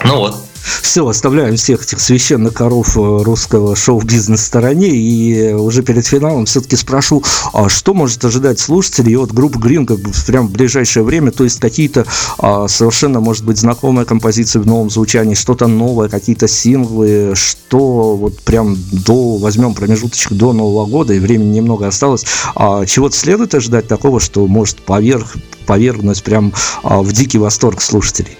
Ну 0.04 0.18
вот, 0.18 0.36
все, 0.82 1.08
оставляем 1.08 1.56
всех 1.56 1.84
этих 1.84 2.00
священных 2.00 2.54
коров 2.54 2.98
э, 2.98 3.24
русского 3.24 3.76
шоу-бизнес 3.76 4.42
стороне. 4.46 4.90
И 4.90 5.54
уже 5.54 5.84
перед 5.84 6.06
финалом 6.06 6.46
все-таки 6.46 6.76
спрошу, 6.76 7.24
а 7.54 7.70
что 7.70 7.94
может 7.94 8.24
ожидать 8.26 8.60
слушателей 8.60 9.18
от 9.18 9.34
группы 9.34 9.60
Green 9.60 9.86
как 9.86 10.00
бы 10.00 10.12
прям 10.26 10.48
в 10.48 10.52
ближайшее 10.52 11.04
время, 11.04 11.32
то 11.32 11.44
есть 11.44 11.60
какие-то 11.60 12.06
а, 12.38 12.68
совершенно, 12.68 13.20
может 13.20 13.46
быть, 13.46 13.58
знакомые 13.58 14.06
композиции 14.06 14.60
в 14.60 14.68
новом 14.68 14.90
звучании, 14.90 15.36
что-то 15.36 15.68
новое, 15.68 16.10
какие-то 16.10 16.48
синглы, 16.48 17.34
что 17.36 18.16
вот 18.16 18.40
прям 18.42 18.78
до, 18.92 19.38
возьмем 19.38 19.74
промежуточек 19.74 20.34
до 20.34 20.54
Нового 20.54 20.86
года, 20.86 21.14
и 21.14 21.20
времени 21.20 21.58
немного 21.58 21.88
осталось, 21.88 22.26
а, 22.56 22.86
чего-то 22.86 23.16
следует 23.16 23.54
ожидать 23.56 23.88
такого, 23.88 24.20
что 24.20 24.46
может 24.48 24.82
поверх, 24.82 25.36
повергнуть 25.66 26.24
прям 26.24 26.54
а, 26.84 27.02
в 27.02 27.12
дикий 27.12 27.38
восторг 27.38 27.82
слушателей? 27.82 28.38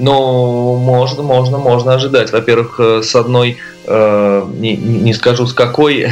Ну, 0.00 0.76
можно, 0.76 1.22
можно, 1.22 1.58
можно 1.58 1.94
ожидать. 1.94 2.32
Во-первых, 2.32 2.76
э, 2.78 3.02
с 3.04 3.14
одной, 3.14 3.58
э, 3.86 4.46
не, 4.54 4.74
не 4.76 5.12
скажу 5.12 5.46
с 5.46 5.52
какой, 5.52 6.06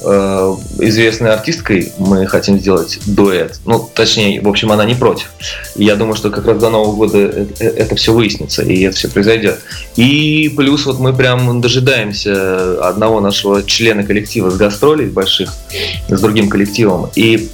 э, 0.00 0.56
известной 0.78 1.32
артисткой 1.32 1.92
мы 1.98 2.28
хотим 2.28 2.60
сделать 2.60 3.00
дуэт. 3.06 3.58
Ну, 3.64 3.90
точнее, 3.92 4.40
в 4.40 4.48
общем, 4.48 4.70
она 4.70 4.84
не 4.84 4.94
против. 4.94 5.32
я 5.74 5.96
думаю, 5.96 6.14
что 6.14 6.30
как 6.30 6.46
раз 6.46 6.58
до 6.58 6.70
Нового 6.70 6.94
года 6.94 7.18
это, 7.18 7.64
это 7.64 7.96
все 7.96 8.12
выяснится, 8.12 8.62
и 8.62 8.82
это 8.82 8.96
все 8.96 9.08
произойдет. 9.08 9.58
И 9.96 10.52
плюс 10.56 10.86
вот 10.86 11.00
мы 11.00 11.12
прям 11.12 11.60
дожидаемся 11.60 12.86
одного 12.86 13.20
нашего 13.20 13.64
члена 13.64 14.04
коллектива 14.04 14.50
с 14.50 14.56
гастролей 14.56 15.06
больших, 15.06 15.52
с 16.08 16.20
другим 16.20 16.48
коллективом. 16.48 17.10
И 17.16 17.50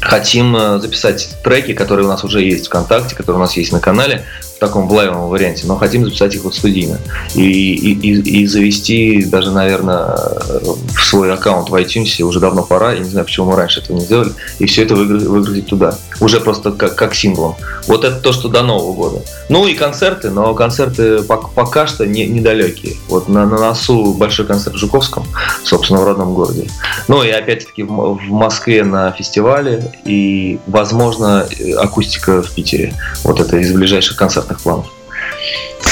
хотим 0.00 0.56
записать 0.80 1.28
треки, 1.44 1.74
которые 1.74 2.06
у 2.06 2.08
нас 2.08 2.24
уже 2.24 2.42
есть 2.42 2.64
в 2.64 2.68
ВКонтакте, 2.68 3.14
которые 3.14 3.36
у 3.36 3.42
нас 3.42 3.56
есть 3.56 3.72
на 3.72 3.80
канале, 3.80 4.24
в 4.58 4.60
таком 4.60 4.90
лайвовом 4.90 5.28
варианте, 5.28 5.68
но 5.68 5.76
хотим 5.76 6.04
записать 6.04 6.34
их 6.34 6.42
вот 6.42 6.52
студийно. 6.52 6.98
И, 7.36 7.42
и, 7.42 7.92
и, 7.92 8.40
и 8.42 8.46
завести 8.46 9.24
даже, 9.24 9.52
наверное, 9.52 10.16
в 10.16 11.04
свой 11.04 11.32
аккаунт 11.32 11.70
в 11.70 11.74
iTunes 11.76 12.20
уже 12.22 12.40
давно 12.40 12.64
пора. 12.64 12.92
Я 12.92 12.98
не 12.98 13.08
знаю, 13.08 13.24
почему 13.24 13.52
мы 13.52 13.56
раньше 13.56 13.78
этого 13.78 13.96
не 13.96 14.04
сделали. 14.04 14.32
И 14.58 14.66
все 14.66 14.82
это 14.82 14.96
выгрузить 14.96 15.66
туда. 15.66 15.96
Уже 16.20 16.40
просто 16.40 16.72
как, 16.72 16.96
как 16.96 17.14
синглом. 17.14 17.54
Вот 17.86 18.02
это 18.02 18.16
то, 18.16 18.32
что 18.32 18.48
до 18.48 18.64
Нового 18.64 18.94
года. 18.94 19.22
Ну 19.48 19.64
и 19.68 19.74
концерты, 19.74 20.30
но 20.30 20.52
концерты 20.54 21.22
пока 21.22 21.86
что 21.86 22.04
не, 22.04 22.26
недалекие. 22.26 22.96
Вот 23.08 23.28
на, 23.28 23.46
на 23.46 23.58
носу 23.58 24.12
большой 24.12 24.44
концерт 24.44 24.74
в 24.74 24.78
Жуковском, 24.78 25.24
собственно, 25.62 26.00
в 26.00 26.04
родном 26.04 26.34
городе. 26.34 26.66
Ну 27.06 27.22
и 27.22 27.30
опять-таки 27.30 27.84
в, 27.84 27.92
в 27.92 28.32
Москве 28.32 28.82
на 28.82 29.12
фестивале 29.12 29.92
и, 30.04 30.58
возможно, 30.66 31.46
акустика 31.76 32.42
в 32.42 32.50
Питере. 32.50 32.92
Вот 33.22 33.38
это 33.38 33.56
из 33.58 33.72
ближайших 33.72 34.16
концертов 34.16 34.47
концертных 34.48 34.60
планов. 34.60 34.86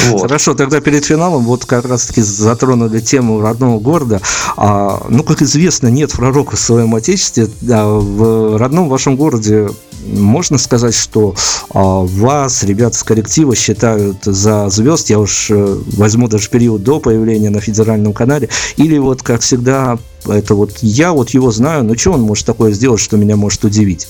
Вот. 0.09 0.23
Хорошо, 0.23 0.55
тогда 0.55 0.81
перед 0.81 1.05
финалом 1.05 1.45
вот 1.45 1.65
как 1.65 1.85
раз-таки 1.85 2.21
затронули 2.23 3.01
тему 3.01 3.41
родного 3.41 3.81
города. 3.81 4.21
А, 4.57 5.05
ну, 5.09 5.23
как 5.23 5.43
известно, 5.43 5.89
нет 5.89 6.13
пророка 6.13 6.57
в 6.57 6.61
своем 6.61 6.95
отечестве. 6.95 7.49
А 7.71 7.99
в 7.99 8.57
родном 8.59 8.89
вашем 8.89 9.17
городе 9.17 9.69
можно 10.07 10.59
сказать, 10.59 10.95
что 10.95 11.35
а, 11.71 12.05
вас, 12.05 12.63
ребят 12.63 12.95
с 12.95 13.03
коллектива, 13.03 13.57
считают 13.57 14.19
за 14.25 14.69
звезд, 14.69 15.11
я 15.11 15.19
уж 15.19 15.51
э, 15.51 15.79
возьму 15.97 16.29
даже 16.29 16.51
период 16.51 16.85
до 16.85 17.01
появления 17.01 17.51
на 17.51 17.61
федеральном 17.61 18.13
канале, 18.13 18.49
или 18.77 18.99
вот, 18.99 19.23
как 19.23 19.41
всегда, 19.41 19.99
это 20.27 20.55
вот 20.55 20.79
я 20.83 21.13
вот 21.13 21.31
его 21.31 21.51
знаю, 21.51 21.83
но 21.83 21.97
что 21.97 22.13
он 22.13 22.21
может 22.21 22.47
такое 22.47 22.73
сделать, 22.73 23.01
что 23.01 23.17
меня 23.17 23.37
может 23.37 23.65
удивить? 23.65 24.07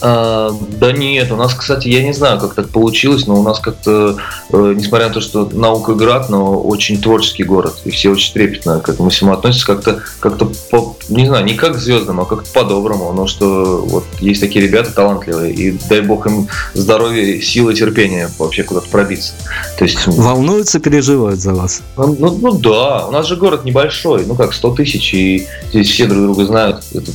А, 0.00 0.50
да 0.78 0.92
нет, 0.92 1.32
у 1.32 1.36
нас, 1.36 1.54
кстати, 1.54 1.88
я 1.88 2.02
не 2.02 2.12
знаю, 2.12 2.38
как 2.38 2.54
так 2.54 2.68
получилось, 2.68 3.26
но 3.26 3.40
у 3.40 3.42
нас 3.42 3.60
как-то, 3.60 4.16
э, 4.52 4.74
несмотря 4.76 5.08
на 5.08 5.14
то, 5.14 5.20
что 5.20 5.48
наука 5.52 5.94
град, 5.94 6.28
но 6.28 6.60
очень 6.60 7.00
творческий 7.00 7.44
город, 7.44 7.80
и 7.84 7.90
все 7.90 8.10
очень 8.10 8.32
трепетно 8.34 8.80
к 8.80 8.88
этому 8.88 9.08
всему 9.08 9.32
относятся, 9.32 9.66
как-то, 9.66 10.02
как-то 10.20 10.50
по, 10.70 10.96
не 11.08 11.26
знаю, 11.26 11.44
не 11.44 11.54
как 11.54 11.76
к 11.76 11.78
звездам, 11.78 12.20
а 12.20 12.26
как-то 12.26 12.50
по-доброму, 12.52 13.12
но 13.12 13.26
что 13.26 13.84
вот 13.86 14.04
есть 14.20 14.40
такие 14.40 14.66
ребята 14.66 14.92
талантливые, 14.92 15.52
и 15.52 15.78
дай 15.88 16.02
бог 16.02 16.26
им 16.26 16.48
здоровья, 16.74 17.40
силы, 17.40 17.74
терпения 17.74 18.30
вообще 18.38 18.64
куда-то 18.64 18.88
пробиться. 18.88 19.32
То 19.78 19.84
есть... 19.84 20.06
Волнуются, 20.06 20.78
переживают 20.78 21.40
за 21.40 21.54
вас? 21.54 21.80
Ну, 21.96 22.16
ну, 22.18 22.38
ну 22.40 22.52
да, 22.52 23.06
у 23.06 23.10
нас 23.12 23.26
же 23.26 23.36
город 23.36 23.64
небольшой, 23.64 24.26
ну 24.26 24.34
как 24.34 24.52
100 24.52 24.74
тысяч, 24.74 25.14
и 25.14 25.46
здесь 25.70 25.90
все 25.90 26.06
друг 26.06 26.22
друга 26.22 26.44
знают, 26.44 26.84
это 26.92 27.10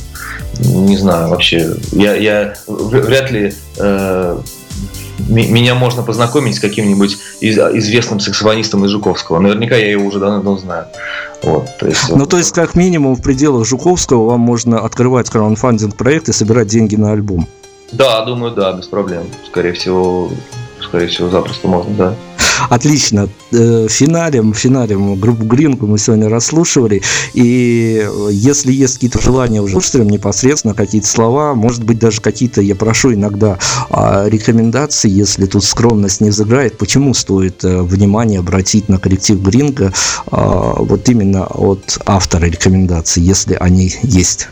не 0.58 0.96
знаю, 0.96 1.28
вообще, 1.28 1.74
я, 1.92 2.14
я 2.14 2.54
вряд 2.66 3.30
ли 3.30 3.54
э, 3.78 4.38
меня 5.28 5.74
можно 5.74 6.02
познакомить 6.02 6.56
с 6.56 6.60
каким-нибудь 6.60 7.18
из, 7.40 7.58
известным 7.58 8.20
саксофонистом 8.20 8.84
из 8.84 8.90
Жуковского. 8.90 9.38
Наверняка 9.38 9.76
я 9.76 9.90
его 9.90 10.06
уже 10.06 10.18
давно 10.18 10.58
знаю. 10.58 10.86
Вот, 11.42 11.68
то 11.78 11.86
есть, 11.86 12.08
ну, 12.10 12.26
то 12.26 12.38
есть, 12.38 12.52
как 12.52 12.74
минимум, 12.74 13.16
в 13.16 13.22
пределах 13.22 13.66
Жуковского 13.66 14.30
вам 14.30 14.40
можно 14.40 14.80
открывать 14.80 15.28
краудфандинг 15.30 15.96
проект 15.96 16.28
и 16.28 16.32
собирать 16.32 16.68
деньги 16.68 16.96
на 16.96 17.12
альбом. 17.12 17.48
Да, 17.92 18.24
думаю, 18.24 18.54
да, 18.54 18.72
без 18.72 18.86
проблем. 18.86 19.24
Скорее 19.46 19.72
всего, 19.72 20.30
скорее 20.80 21.08
всего, 21.08 21.28
запросто 21.28 21.68
можно, 21.68 21.94
да. 21.94 22.14
Отлично. 22.70 23.28
Э, 23.52 23.86
финалем, 23.88 24.54
финалем 24.54 25.18
группу 25.18 25.44
Гринку 25.44 25.86
мы 25.86 25.98
сегодня 25.98 26.28
расслушивали. 26.28 27.02
И 27.34 28.06
если 28.30 28.72
есть 28.72 28.94
какие-то 28.94 29.20
желания 29.20 29.60
уже 29.60 29.72
слушателям 29.72 30.08
непосредственно, 30.08 30.74
какие-то 30.74 31.08
слова, 31.08 31.54
может 31.54 31.84
быть, 31.84 31.98
даже 31.98 32.20
какие-то, 32.20 32.60
я 32.60 32.74
прошу 32.74 33.14
иногда 33.14 33.58
а, 33.90 34.26
рекомендации, 34.28 35.10
если 35.10 35.46
тут 35.46 35.64
скромность 35.64 36.20
не 36.20 36.30
взыграет, 36.30 36.78
почему 36.78 37.14
стоит 37.14 37.64
э, 37.64 37.82
внимание 37.82 38.40
обратить 38.40 38.88
на 38.88 38.98
коллектив 38.98 39.40
Гринка 39.40 39.92
вот 40.30 41.08
именно 41.08 41.46
от 41.46 41.98
автора 42.06 42.46
рекомендаций, 42.46 43.22
если 43.22 43.54
они 43.54 43.92
есть? 44.02 44.48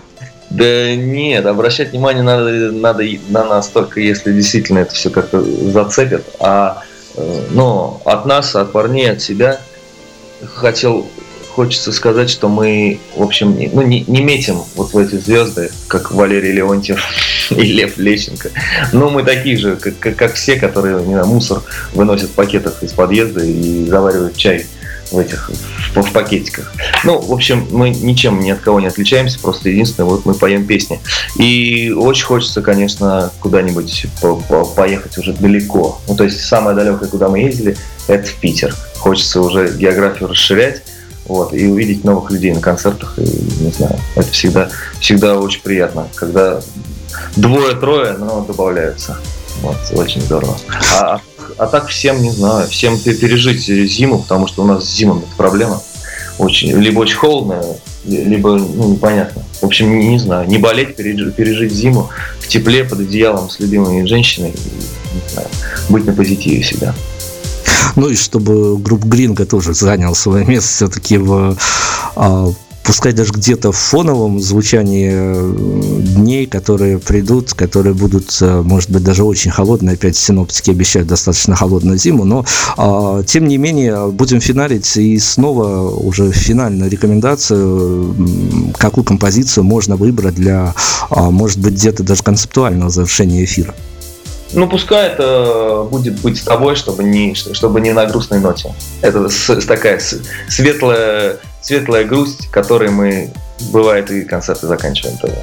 Да 0.50 0.94
нет, 0.96 1.46
обращать 1.46 1.92
внимание 1.92 2.22
надо, 2.22 2.72
надо 2.72 3.04
на 3.28 3.44
нас 3.44 3.68
только 3.68 4.00
если 4.00 4.32
действительно 4.32 4.80
это 4.80 4.94
все 4.94 5.11
как-то 5.11 5.42
зацепит. 5.70 6.24
А 6.40 6.70
Э, 6.70 6.89
но 7.50 8.00
от 8.04 8.26
нас, 8.26 8.54
от 8.54 8.72
парней, 8.72 9.11
от 9.11 9.20
себя 9.20 9.61
хотел, 10.54 11.06
хочется 11.50 11.92
сказать, 11.92 12.30
что 12.30 12.48
мы, 12.48 13.00
в 13.16 13.22
общем, 13.22 13.56
ну, 13.72 13.82
не, 13.82 14.04
не 14.06 14.22
метим 14.22 14.62
вот 14.74 14.92
в 14.92 14.98
эти 14.98 15.16
звезды, 15.16 15.70
как 15.88 16.12
Валерий 16.12 16.52
Леонтьев 16.52 17.02
и 17.50 17.72
Лев 17.72 17.98
Лещенко. 17.98 18.50
Но 18.92 19.11
мы 19.11 19.22
такие 19.22 19.56
же, 19.56 19.76
как, 19.76 19.98
как, 19.98 20.16
как 20.16 20.34
все, 20.34 20.56
которые 20.56 21.02
не 21.02 21.12
знаю, 21.12 21.26
мусор 21.26 21.62
выносят 21.92 22.30
в 22.30 22.34
пакетах 22.34 22.82
из 22.82 22.92
подъезда 22.92 23.44
и 23.44 23.86
заваривают 23.86 24.36
чай 24.36 24.66
в 25.11 25.18
этих 25.18 25.50
в, 25.95 26.12
пакетиках. 26.12 26.72
Ну, 27.05 27.18
в 27.18 27.32
общем, 27.32 27.66
мы 27.70 27.91
ничем 27.91 28.41
ни 28.41 28.51
от 28.51 28.61
кого 28.61 28.80
не 28.80 28.86
отличаемся, 28.86 29.38
просто 29.38 29.68
единственное, 29.68 30.09
вот 30.09 30.24
мы 30.24 30.34
поем 30.34 30.66
песни. 30.66 31.01
И 31.36 31.93
очень 31.97 32.24
хочется, 32.24 32.62
конечно, 32.62 33.30
куда-нибудь 33.41 34.07
по 34.20 34.36
по 34.36 34.64
поехать 34.64 35.18
уже 35.18 35.32
далеко. 35.32 36.01
Ну, 36.09 36.16
то 36.16 36.24
есть 36.24 36.41
самое 36.41 36.76
далекое, 36.76 37.09
куда 37.09 37.28
мы 37.28 37.41
ездили, 37.41 37.76
это 38.09 38.28
в 38.28 38.34
Питер. 38.34 38.74
Хочется 38.99 39.41
уже 39.41 39.76
географию 39.76 40.28
расширять. 40.28 40.82
Вот, 41.26 41.55
и 41.55 41.64
увидеть 41.66 42.03
новых 42.03 42.32
людей 42.32 42.53
на 42.53 42.61
концертах, 42.61 43.14
и, 43.16 43.22
не 43.22 43.70
знаю, 43.70 43.97
это 44.16 44.28
всегда, 44.32 44.68
всегда 44.99 45.38
очень 45.38 45.62
приятно, 45.62 46.09
когда 46.16 46.61
двое-трое, 47.36 48.14
но 48.14 48.45
добавляются. 48.45 49.16
Вот, 49.62 49.76
очень 49.92 50.20
здорово. 50.20 50.56
А 50.98 51.20
а 51.61 51.66
так 51.66 51.88
всем, 51.88 52.22
не 52.22 52.30
знаю, 52.30 52.68
всем 52.68 52.98
пережить 52.98 53.66
зиму, 53.66 54.20
потому 54.20 54.46
что 54.46 54.62
у 54.62 54.66
нас 54.66 54.84
с 54.84 54.96
зимой 54.96 55.18
это 55.18 55.36
проблема. 55.36 55.82
Очень, 56.38 56.72
либо 56.72 57.00
очень 57.00 57.16
холодно, 57.16 57.62
либо 58.06 58.56
ну, 58.56 58.92
непонятно. 58.92 59.42
В 59.61 59.66
общем, 59.66 59.98
не, 59.98 60.08
не 60.08 60.18
знаю, 60.18 60.48
не 60.48 60.56
болеть, 60.56 60.96
пережить, 60.96 61.34
пережить 61.34 61.72
зиму 61.72 62.08
в 62.38 62.48
тепле, 62.48 62.82
под 62.82 63.00
одеялом 63.00 63.50
с 63.50 63.61
любимой 63.61 64.06
женщиной, 64.06 64.54
не 65.12 65.32
знаю, 65.32 65.48
быть 65.90 66.06
на 66.06 66.14
позитиве 66.14 66.62
всегда. 66.62 66.94
Ну 67.94 68.08
и 68.08 68.16
чтобы 68.16 68.78
группа 68.78 69.04
Гринга 69.04 69.44
тоже 69.44 69.74
занял 69.74 70.14
свое 70.14 70.46
место 70.46 70.70
все-таки 70.70 71.18
в 71.18 71.58
а, 72.16 72.46
пускай 72.91 73.12
даже 73.12 73.32
где-то 73.32 73.70
в 73.70 73.76
фоновом 73.76 74.41
звучании 74.41 75.11
э, 75.12 75.53
дней, 76.16 76.47
которые 76.47 76.99
придут, 76.99 77.55
которые 77.55 77.95
будут, 77.95 78.36
э, 78.41 78.62
может 78.62 78.91
быть, 78.91 79.05
даже 79.05 79.22
очень 79.22 79.53
холодные, 79.53 79.95
опять 79.95 80.16
синоптики 80.16 80.72
обещают 80.72 81.07
достаточно 81.07 81.55
холодную 81.55 81.99
зиму, 81.99 82.24
но 82.24 82.45
а, 82.76 83.22
тем 83.22 83.47
не 83.47 83.59
менее 83.59 84.11
будем 84.11 84.41
финалить 84.41 84.97
и 84.97 85.16
снова 85.20 85.88
уже 85.88 86.32
финальную 86.32 86.91
рекомендацию, 86.91 88.12
какую 88.76 89.05
композицию 89.05 89.62
можно 89.62 89.95
выбрать 89.95 90.34
для, 90.34 90.74
а, 91.11 91.30
может 91.30 91.61
быть, 91.61 91.74
где-то 91.74 92.03
даже 92.03 92.24
концептуального 92.24 92.91
завершения 92.91 93.45
эфира. 93.45 93.72
Ну, 94.53 94.68
пускай 94.68 95.09
это 95.09 95.86
будет 95.90 96.20
быть 96.20 96.38
с 96.38 96.42
тобой, 96.42 96.74
чтобы 96.74 97.05
не, 97.05 97.34
чтобы 97.34 97.80
не 97.80 97.92
на 97.92 98.07
грустной 98.07 98.40
ноте. 98.40 98.74
Это 99.01 99.28
с, 99.28 99.66
такая 99.66 100.01
светлая 100.48 101.38
светлая 101.62 102.05
грусть, 102.05 102.48
которой 102.48 102.90
мы, 102.90 103.30
бывает, 103.72 104.11
и 104.11 104.22
концерты 104.22 104.66
заканчиваем 104.66 105.16
тоже. 105.18 105.36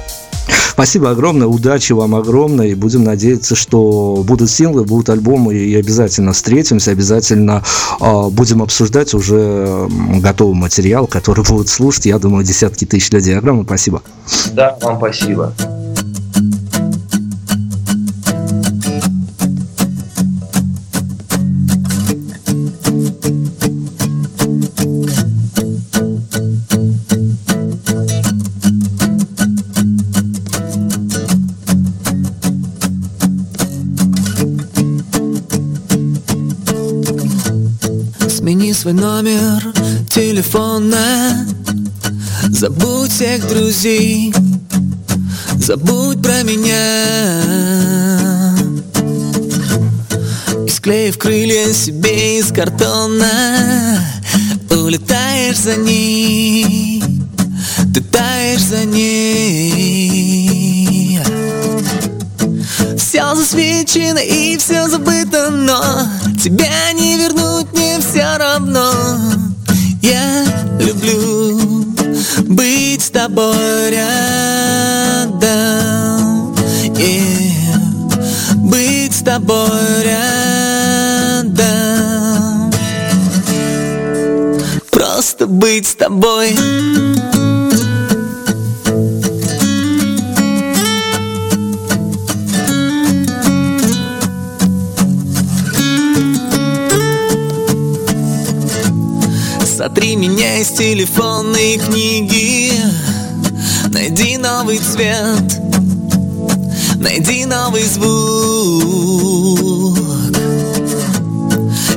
Спасибо 0.70 1.10
огромное, 1.10 1.48
удачи 1.48 1.92
вам 1.92 2.14
огромное, 2.14 2.68
и 2.68 2.74
будем 2.74 3.02
надеяться, 3.02 3.56
что 3.56 4.22
будут 4.24 4.48
синглы, 4.48 4.84
будут 4.84 5.10
альбомы, 5.10 5.54
и 5.54 5.74
обязательно 5.74 6.32
встретимся, 6.32 6.92
обязательно 6.92 7.64
э, 8.00 8.28
будем 8.30 8.62
обсуждать 8.62 9.12
уже 9.12 9.88
готовый 10.20 10.54
материал, 10.54 11.08
который 11.08 11.44
будут 11.44 11.68
слушать, 11.68 12.06
я 12.06 12.20
думаю, 12.20 12.44
десятки 12.44 12.84
тысяч 12.84 13.10
людей. 13.10 13.36
Огромное 13.36 13.64
спасибо. 13.64 14.02
Да, 14.52 14.78
вам 14.80 14.98
спасибо. 14.98 15.52
Свой 38.88 38.94
номер 38.94 39.62
телефона. 40.08 41.46
Забудь 42.48 43.10
всех 43.10 43.46
друзей 43.46 44.32
Забудь 45.58 46.22
про 46.22 46.42
меня. 46.42 47.42
И 50.66 50.70
склеив 50.70 51.18
крылья 51.18 51.70
себе 51.72 52.38
из 52.38 52.50
картона 52.50 54.00
Улетаешь 54.70 55.58
за 55.58 55.76
ней 55.76 57.02
Ты 57.92 58.00
таешь 58.00 58.62
за 58.62 58.84
ней. 58.84 59.68
Все 62.96 63.34
засвечено 63.34 64.18
и 64.18 64.56
все 64.56 64.88
забыто, 64.88 65.50
но 65.50 66.08
Тебя 66.40 66.92
не 66.92 67.16
вернуть 67.16 67.66
мне 67.72 67.98
все 67.98 68.36
равно 68.38 68.92
Я 70.00 70.44
люблю 70.78 71.58
быть 72.44 73.02
с 73.02 73.10
тобой 73.10 73.90
рядом 73.90 75.48
yeah. 76.94 77.58
Быть 78.54 79.14
с 79.14 79.22
тобой 79.22 80.02
рядом 80.04 81.58
Просто 84.92 85.48
быть 85.48 85.88
с 85.88 85.96
тобой 85.96 86.54
меня 100.18 100.58
из 100.58 100.68
телефонной 100.68 101.78
книги. 101.78 102.72
Найди 103.88 104.36
новый 104.36 104.78
цвет 104.78 105.58
найди 106.98 107.46
новый 107.46 107.84
звук. 107.84 108.08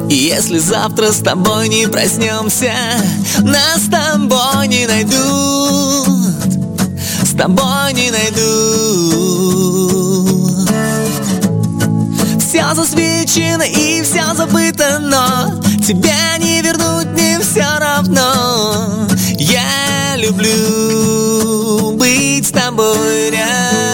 И 0.09 0.15
если 0.15 0.59
завтра 0.59 1.11
с 1.11 1.19
тобой 1.19 1.69
не 1.69 1.87
проснемся 1.87 2.73
Нас 3.39 3.83
с 3.83 3.89
тобой 3.89 4.67
не 4.67 4.85
найдут. 4.87 6.07
С 7.23 7.35
тобой 7.35 7.93
не 7.93 8.11
найдут 8.11 9.70
Все 12.71 12.83
засвечено 12.83 13.63
и 13.63 14.01
все 14.01 14.33
забыто, 14.33 14.99
но 15.01 15.59
Тебя 15.85 16.37
не 16.37 16.61
вернуть, 16.61 17.07
мне 17.07 17.37
все 17.41 17.65
равно. 17.77 19.07
Я 19.37 20.15
люблю 20.15 21.91
быть 21.97 22.47
с 22.47 22.51
тобой 22.51 23.31
рядом 23.31 23.90